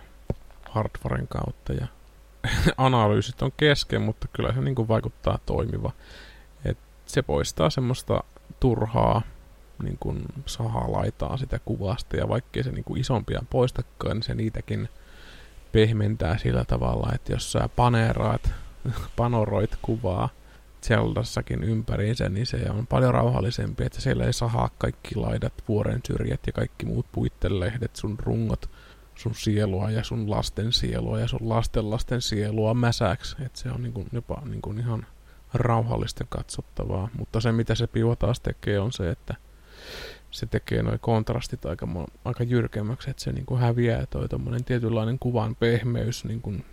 hardwaren 0.69 1.27
kautta 1.27 1.73
ja 1.73 1.87
analyysit 2.77 3.41
on 3.41 3.51
kesken, 3.57 4.01
mutta 4.01 4.27
kyllä 4.27 4.53
se 4.53 4.61
niin 4.61 4.75
kuin 4.75 4.87
vaikuttaa 4.87 5.39
toimiva. 5.45 5.91
Et 6.65 6.77
se 7.05 7.21
poistaa 7.21 7.69
semmoista 7.69 8.23
turhaa 8.59 9.21
niin 9.83 9.97
kuin 9.99 10.25
sahalaitaa 10.45 11.37
sitä 11.37 11.59
kuvasta 11.65 12.17
ja 12.17 12.29
vaikkei 12.29 12.63
se 12.63 12.71
niin 12.71 12.83
kuin 12.83 13.01
isompia 13.01 13.41
poistakaan, 13.49 14.15
niin 14.15 14.23
se 14.23 14.35
niitäkin 14.35 14.89
pehmentää 15.71 16.37
sillä 16.37 16.65
tavalla, 16.65 17.11
että 17.15 17.33
jos 17.33 17.51
sä 17.51 17.69
paneeraat, 17.75 18.51
panoroit 19.17 19.77
kuvaa 19.81 20.29
Zeldassakin 20.81 21.63
ympäriinsä, 21.63 22.29
niin 22.29 22.45
se 22.45 22.69
on 22.69 22.87
paljon 22.87 23.13
rauhallisempi, 23.13 23.83
että 23.83 24.01
siellä 24.01 24.25
ei 24.25 24.33
sahaa 24.33 24.69
kaikki 24.77 25.15
laidat, 25.15 25.53
vuoren 25.67 26.01
syrjät 26.07 26.39
ja 26.47 26.53
kaikki 26.53 26.85
muut 26.85 27.05
puittelehdet, 27.11 27.95
sun 27.95 28.19
rungot, 28.19 28.69
sun 29.15 29.35
sielua 29.35 29.91
ja 29.91 30.03
sun 30.03 30.29
lasten 30.29 30.73
sielua 30.73 31.19
ja 31.19 31.27
sun 31.27 31.49
lasten 31.49 31.89
lasten 31.89 32.21
sielua 32.21 32.73
mäsäksi. 32.73 33.35
Että 33.45 33.59
se 33.59 33.71
on 33.71 33.83
niin 33.83 33.93
kuin 33.93 34.07
jopa 34.11 34.41
niin 34.45 34.61
kuin 34.61 34.79
ihan 34.79 35.05
rauhallista 35.53 36.25
katsottavaa. 36.29 37.09
Mutta 37.17 37.41
se 37.41 37.51
mitä 37.51 37.75
se 37.75 37.87
pivo 37.87 38.15
taas 38.15 38.39
tekee 38.39 38.79
on 38.79 38.91
se, 38.91 39.09
että 39.09 39.35
se 40.31 40.45
tekee 40.45 40.83
noin 40.83 40.99
kontrastit 40.99 41.65
aika, 41.65 41.87
aika 42.25 42.43
jyrkemmäksi, 42.43 43.09
että 43.09 43.23
se 43.23 43.31
niin 43.31 43.45
kuin 43.45 43.61
häviää 43.61 44.05
toi 44.05 44.29
tommonen 44.29 44.63
tietynlainen 44.63 45.19
kuvan 45.19 45.55
pehmeys 45.55 46.25
niin 46.25 46.41
kuin, 46.41 46.65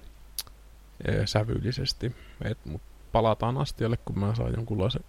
e, 1.04 1.26
sävyllisesti. 1.26 2.16
Et, 2.44 2.58
mut 2.64 2.82
palataan 3.12 3.58
astialle, 3.58 3.96
kun 4.04 4.18
mä 4.18 4.34
saan 4.34 4.52
jonkunlaisen 4.56 5.04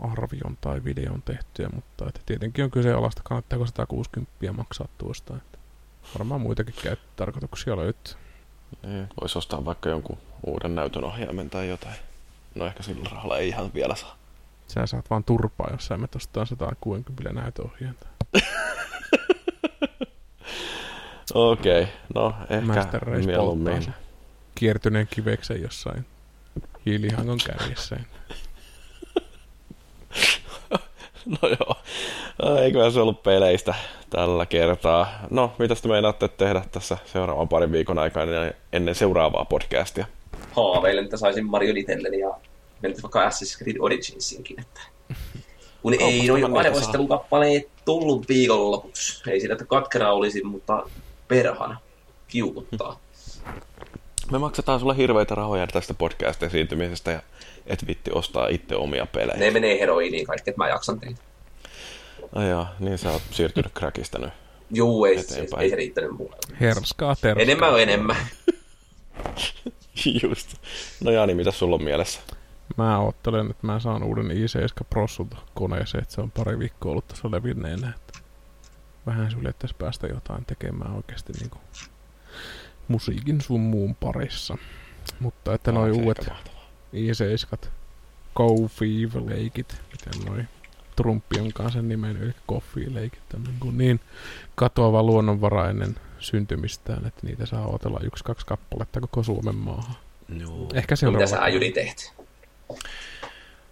arvion 0.00 0.58
tai 0.60 0.84
videon 0.84 1.22
tehtyä, 1.22 1.68
mutta 1.74 2.08
että 2.08 2.20
tietenkin 2.26 2.64
on 2.64 2.70
kyseenalaista, 2.70 3.22
kannattaako 3.24 3.66
160 3.66 4.52
maksaa 4.52 4.88
tuosta. 4.98 5.36
Että 5.36 5.58
varmaan 6.18 6.40
muitakin 6.40 6.74
käyttötarkoituksia 6.82 7.76
löytyy. 7.76 8.14
Niin, 8.82 9.08
voisi 9.20 9.38
ostaa 9.38 9.64
vaikka 9.64 9.88
jonkun 9.88 10.18
uuden 10.46 10.74
näytön 10.74 11.04
ohjaimen 11.04 11.50
tai 11.50 11.68
jotain. 11.68 11.96
No 12.54 12.66
ehkä 12.66 12.82
sillä 12.82 13.08
rahalla 13.12 13.38
ei 13.38 13.48
ihan 13.48 13.70
vielä 13.74 13.94
saa. 13.94 14.16
Sä 14.68 14.86
saat 14.86 15.10
vaan 15.10 15.24
turpaa, 15.24 15.68
jos 15.72 15.86
sä 15.86 15.96
menet 15.96 16.14
ostaa 16.14 16.44
160 16.44 17.32
näytöohjainta. 17.32 18.06
Okei, 21.34 21.82
okay. 21.82 21.94
no 22.14 22.34
ehkä 22.50 23.00
mieluummin. 23.26 23.94
Kiertyneen 24.54 25.06
kiveksen 25.10 25.62
jossain 25.62 26.06
hiilihangon 26.86 27.38
kärjessä. 27.46 27.96
no 31.42 31.48
joo, 31.48 31.76
eikö 32.62 32.90
se 32.90 33.00
ollut 33.00 33.22
peleistä 33.22 33.74
tällä 34.10 34.46
kertaa. 34.46 35.08
No, 35.30 35.52
mitä 35.58 35.74
te 35.74 35.88
meinaatte 35.88 36.28
tehdä 36.28 36.62
tässä 36.72 36.98
seuraavan 37.04 37.48
parin 37.48 37.72
viikon 37.72 37.98
aikana 37.98 38.32
ennen 38.72 38.94
seuraavaa 38.94 39.44
podcastia? 39.44 40.06
Haaveilen, 40.52 41.04
että 41.04 41.16
saisin 41.16 41.46
Mario 41.46 41.74
itselleni 41.76 42.18
ja 42.18 42.34
mennyt 42.82 43.02
vaikka 43.02 43.28
Assassin's 43.28 43.58
Creed 43.58 43.76
Originsinkin. 43.80 44.60
Että... 44.60 44.80
Kun 45.82 45.94
ei 45.94 46.26
noin 46.26 46.56
arvostelukappaleet 46.56 47.68
tullut 47.84 48.28
viikonlopuksi. 48.28 49.30
Ei 49.30 49.40
siinä, 49.40 49.52
että 49.52 49.64
katkera 49.64 50.12
olisi, 50.12 50.42
mutta 50.42 50.90
perhana 51.28 51.80
kiukuttaa. 52.28 53.00
Me 54.32 54.38
maksetaan 54.38 54.80
sulle 54.80 54.96
hirveitä 54.96 55.34
rahoja 55.34 55.66
tästä 55.66 55.94
podcastin 55.94 56.46
esiintymisestä 56.46 57.10
ja 57.10 57.22
et 57.66 57.86
vitti 57.86 58.10
ostaa 58.14 58.48
itse 58.48 58.76
omia 58.76 59.06
pelejä. 59.06 59.38
Ne 59.38 59.50
menee 59.50 59.80
heroiniin 59.80 60.26
kaikki, 60.26 60.50
että 60.50 60.62
mä 60.62 60.68
jaksan 60.68 61.00
teitä. 61.00 61.20
Ai 62.32 62.48
jaa, 62.48 62.74
niin 62.80 62.98
sä 62.98 63.10
oot 63.10 63.22
siirtynyt 63.30 63.72
crackista 63.72 64.18
nyt. 64.18 64.30
Juu, 64.70 65.04
ei, 65.04 65.16
ei, 65.16 65.48
ei 65.60 65.70
se 65.70 65.76
riittänyt 65.76 66.10
muuta. 66.10 66.36
Herskaa, 66.60 67.16
terskaa. 67.16 67.42
Enemmän 67.42 67.72
on 67.72 67.80
enemmän. 67.80 68.16
Just. 70.22 70.54
No 71.04 71.10
Jani, 71.10 71.34
mitä 71.34 71.50
sulla 71.50 71.74
on 71.74 71.82
mielessä? 71.82 72.20
Mä 72.76 72.98
oottelen, 72.98 73.50
että 73.50 73.66
mä 73.66 73.80
saan 73.80 74.02
uuden 74.02 74.26
i7 74.26 74.84
Prossulta 74.90 75.36
koneeseen, 75.54 76.02
että 76.02 76.14
se 76.14 76.20
on 76.20 76.30
pari 76.30 76.58
viikkoa 76.58 76.90
ollut 76.92 77.08
tässä 77.08 77.30
levinneenä. 77.30 77.92
Että 77.96 78.18
vähän 79.06 79.30
suljettaisi 79.30 79.74
päästä 79.74 80.06
jotain 80.06 80.44
tekemään 80.44 80.92
oikeasti 80.92 81.32
niin 81.32 81.50
kuin 81.50 81.62
musiikin 82.88 83.40
sun 83.40 83.60
muun 83.60 83.94
parissa. 83.94 84.58
Mutta 85.20 85.54
että 85.54 85.72
noin 85.72 85.92
uudet 85.92 86.28
i7 86.94 87.68
Go 88.34 88.54
leikit 89.26 89.82
miten 89.92 90.26
noin 90.26 90.48
Trumpi 90.96 91.40
onkaan 91.40 91.72
sen 91.72 91.88
nimen, 91.88 92.16
eli 92.16 92.32
Coffee-leikit, 92.48 93.22
niin, 93.32 93.78
niin 93.78 94.00
katoava 94.54 95.02
luonnonvarainen 95.02 95.94
syntymistään, 96.18 97.06
että 97.06 97.26
niitä 97.26 97.46
saa 97.46 97.66
otella 97.66 98.00
yksi-kaksi 98.02 98.46
kappaletta 98.46 99.00
koko 99.00 99.22
Suomen 99.22 99.54
maahan. 99.54 99.96
Joo. 100.40 100.68
Ehkä 100.74 100.96
se 100.96 101.06
on 101.06 101.12
Mitä 101.12 101.26
sä 101.26 101.38
teet? 101.74 102.15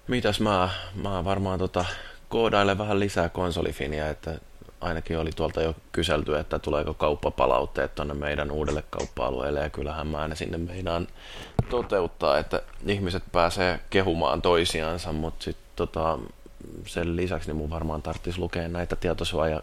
Mitäs 0.09 0.41
mä, 0.41 0.69
mä 0.95 1.25
varmaan 1.25 1.59
tota, 1.59 1.85
koodailen 2.29 2.79
vähän 2.79 3.01
lisää 3.01 3.29
konsolifinia, 3.29 4.09
että 4.09 4.39
ainakin 4.81 5.19
oli 5.19 5.31
tuolta 5.37 5.63
jo 5.63 5.75
kyselty, 5.93 6.39
että 6.39 6.59
tuleeko 6.59 6.95
kauppapalautteet 6.95 7.95
tuonne 7.95 8.15
meidän 8.15 8.51
uudelle 8.51 8.85
kauppa-alueelle, 8.91 9.61
ja 9.61 9.71
kyllähän 9.71 10.07
mä 10.07 10.29
ne 10.29 10.35
sinne 10.37 10.59
meinaan 10.59 11.07
toteuttaa, 11.71 12.39
että 12.39 12.63
ihmiset 12.87 13.23
pääsee 13.33 13.81
kehumaan 13.91 14.43
toisiansa, 14.43 15.13
mutta 15.13 15.45
sitten 15.45 15.67
tota, 15.77 16.19
sen 16.87 17.17
lisäksi 17.17 17.49
niin 17.49 17.57
mun 17.57 17.71
varmaan 17.71 18.03
tarvitsisi 18.03 18.39
lukea 18.39 18.69
näitä 18.69 18.97
tietosuoja 18.97 19.63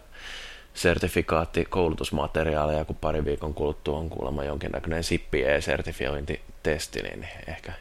sertifikaatti 0.74 1.64
koulutusmateriaaleja, 1.64 2.84
kun 2.84 2.96
pari 2.96 3.24
viikon 3.24 3.54
kuluttua 3.54 3.98
on 3.98 4.10
kuulemma 4.10 4.44
jonkinnäköinen 4.44 5.04
SIPPI 5.04 5.44
E-sertifiointitesti, 5.44 7.02
niin 7.02 7.28
ehkä 7.46 7.72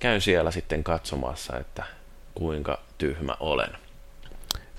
käyn 0.00 0.20
siellä 0.20 0.50
sitten 0.50 0.84
katsomassa, 0.84 1.58
että 1.58 1.84
kuinka 2.34 2.80
tyhmä 2.98 3.36
olen. 3.40 3.70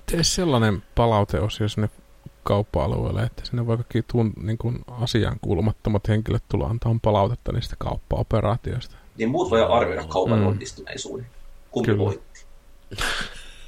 Tee 0.05 0.23
sellainen 0.23 0.83
palauteosio 0.95 1.69
sinne 1.69 1.89
kauppa-alueelle, 2.43 3.23
että 3.23 3.45
sinne 3.45 3.67
voi 3.67 3.77
kaikki 3.77 4.01
tuun, 4.01 4.33
niin 4.41 4.57
kuin 4.57 4.79
asiaan 4.87 5.37
kuulumattomat 5.41 6.07
henkilöt 6.07 6.43
tulla 6.49 6.67
antaa 6.67 6.95
palautetta 7.01 7.51
niistä 7.51 7.75
kauppaoperaatioista. 7.79 8.95
Niin 9.17 9.29
muut 9.29 9.49
voi 9.49 9.63
arvioida 9.63 10.03
kaupan 10.03 10.39
mm. 10.39 10.47
onnistuneisuuden. 10.47 11.27
Kumpi 11.71 11.91
Kyllä. 11.91 12.03
voitti? 12.05 12.45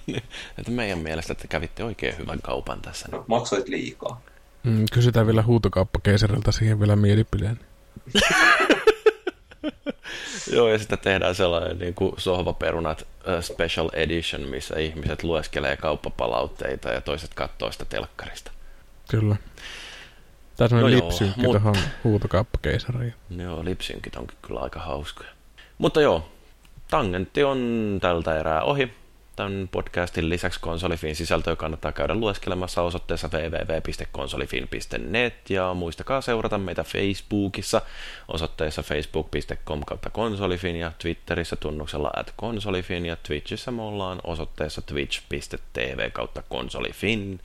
että 0.57 0.71
meidän 0.71 0.99
mielestä, 0.99 1.33
että 1.33 1.47
kävitte 1.47 1.83
oikein 1.83 2.17
hyvän 2.17 2.39
kaupan 2.41 2.81
tässä. 2.81 3.07
No, 3.11 3.25
maksoit 3.27 3.67
liikaa. 3.67 4.21
Mm, 4.63 4.85
kysytään 4.93 5.27
vielä 5.27 5.43
huutokauppakeisarilta 5.43 6.51
siihen 6.51 6.79
vielä 6.79 6.95
mielipideen. 6.95 7.59
Joo, 10.51 10.67
ja 10.69 10.77
sitten 10.77 10.99
tehdään 10.99 11.35
sellainen 11.35 11.79
niin 11.79 11.93
kuin 11.93 12.13
sohvaperunat 12.17 13.07
special 13.41 13.89
edition, 13.93 14.41
missä 14.41 14.79
ihmiset 14.79 15.23
lueskelee 15.23 15.77
kauppapalautteita 15.77 16.89
ja 16.89 17.01
toiset 17.01 17.33
katsoo 17.33 17.71
sitä 17.71 17.85
telkkarista. 17.85 18.51
Kyllä. 19.09 19.35
Tämä 20.57 20.69
on 20.77 20.81
no 20.81 20.89
lipsynkki 20.89 21.41
mut... 21.41 21.51
tuohon 21.51 21.75
huutokauppakeisariin. 22.03 23.13
Joo, 23.37 23.65
lipsynkit 23.65 24.15
onkin 24.15 24.37
kyllä 24.41 24.59
aika 24.59 24.79
hauskoja. 24.79 25.29
Mutta 25.77 26.01
joo, 26.01 26.29
tangentti 26.89 27.43
on 27.43 27.97
tältä 28.01 28.39
erää 28.39 28.61
ohi. 28.61 28.93
Tämän 29.35 29.69
podcastin 29.71 30.29
lisäksi 30.29 30.59
konsolifin 30.59 31.15
sisältöä 31.15 31.55
kannattaa 31.55 31.91
käydä 31.91 32.15
lueskelemassa 32.15 32.81
osoitteessa 32.81 33.29
www.konsolifin.net 33.33 35.49
ja 35.49 35.73
muistakaa 35.73 36.21
seurata 36.21 36.57
meitä 36.57 36.83
Facebookissa 36.83 37.81
osoitteessa 38.27 38.83
facebook.com 38.83 39.81
kautta 39.87 40.09
konsolifin 40.09 40.75
ja 40.75 40.91
Twitterissä 40.97 41.55
tunnuksella 41.55 42.11
at 42.15 42.33
konsolifin 42.35 43.05
ja 43.05 43.15
Twitchissä 43.15 43.71
me 43.71 43.81
ollaan 43.81 44.21
osoitteessa 44.23 44.81
twitch.tv 44.81 46.11
kautta 46.11 46.43
konsolifin. 46.49 47.39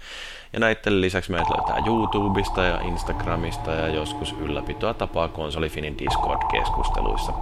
Ja 0.52 0.60
näiden 0.60 1.00
lisäksi 1.00 1.30
meidät 1.30 1.48
löytää 1.48 1.86
YouTubesta 1.86 2.64
ja 2.64 2.80
Instagramista 2.80 3.70
ja 3.70 3.88
joskus 3.88 4.34
ylläpitoa 4.40 4.94
tapaa 4.94 5.28
konsolifinin 5.28 5.98
Discord-keskusteluissa. 5.98 7.32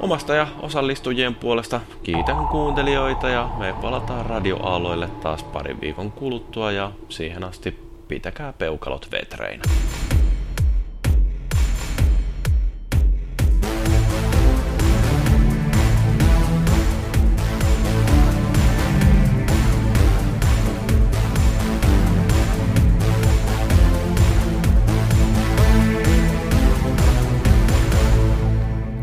Omasta 0.00 0.34
ja 0.34 0.46
osallistujien 0.62 1.34
puolesta 1.34 1.80
kiitän 2.02 2.48
kuuntelijoita 2.48 3.28
ja 3.28 3.50
me 3.58 3.74
palataan 3.82 4.26
radioaaloille 4.26 5.08
taas 5.22 5.42
parin 5.42 5.80
viikon 5.80 6.12
kuluttua 6.12 6.72
ja 6.72 6.92
siihen 7.08 7.44
asti 7.44 7.78
pitäkää 8.08 8.52
peukalot 8.52 9.08
vetreinä. 9.12 9.62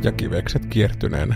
Ja 0.03 0.11
kivekset 0.11 0.65
kiertyneenä. 0.65 1.35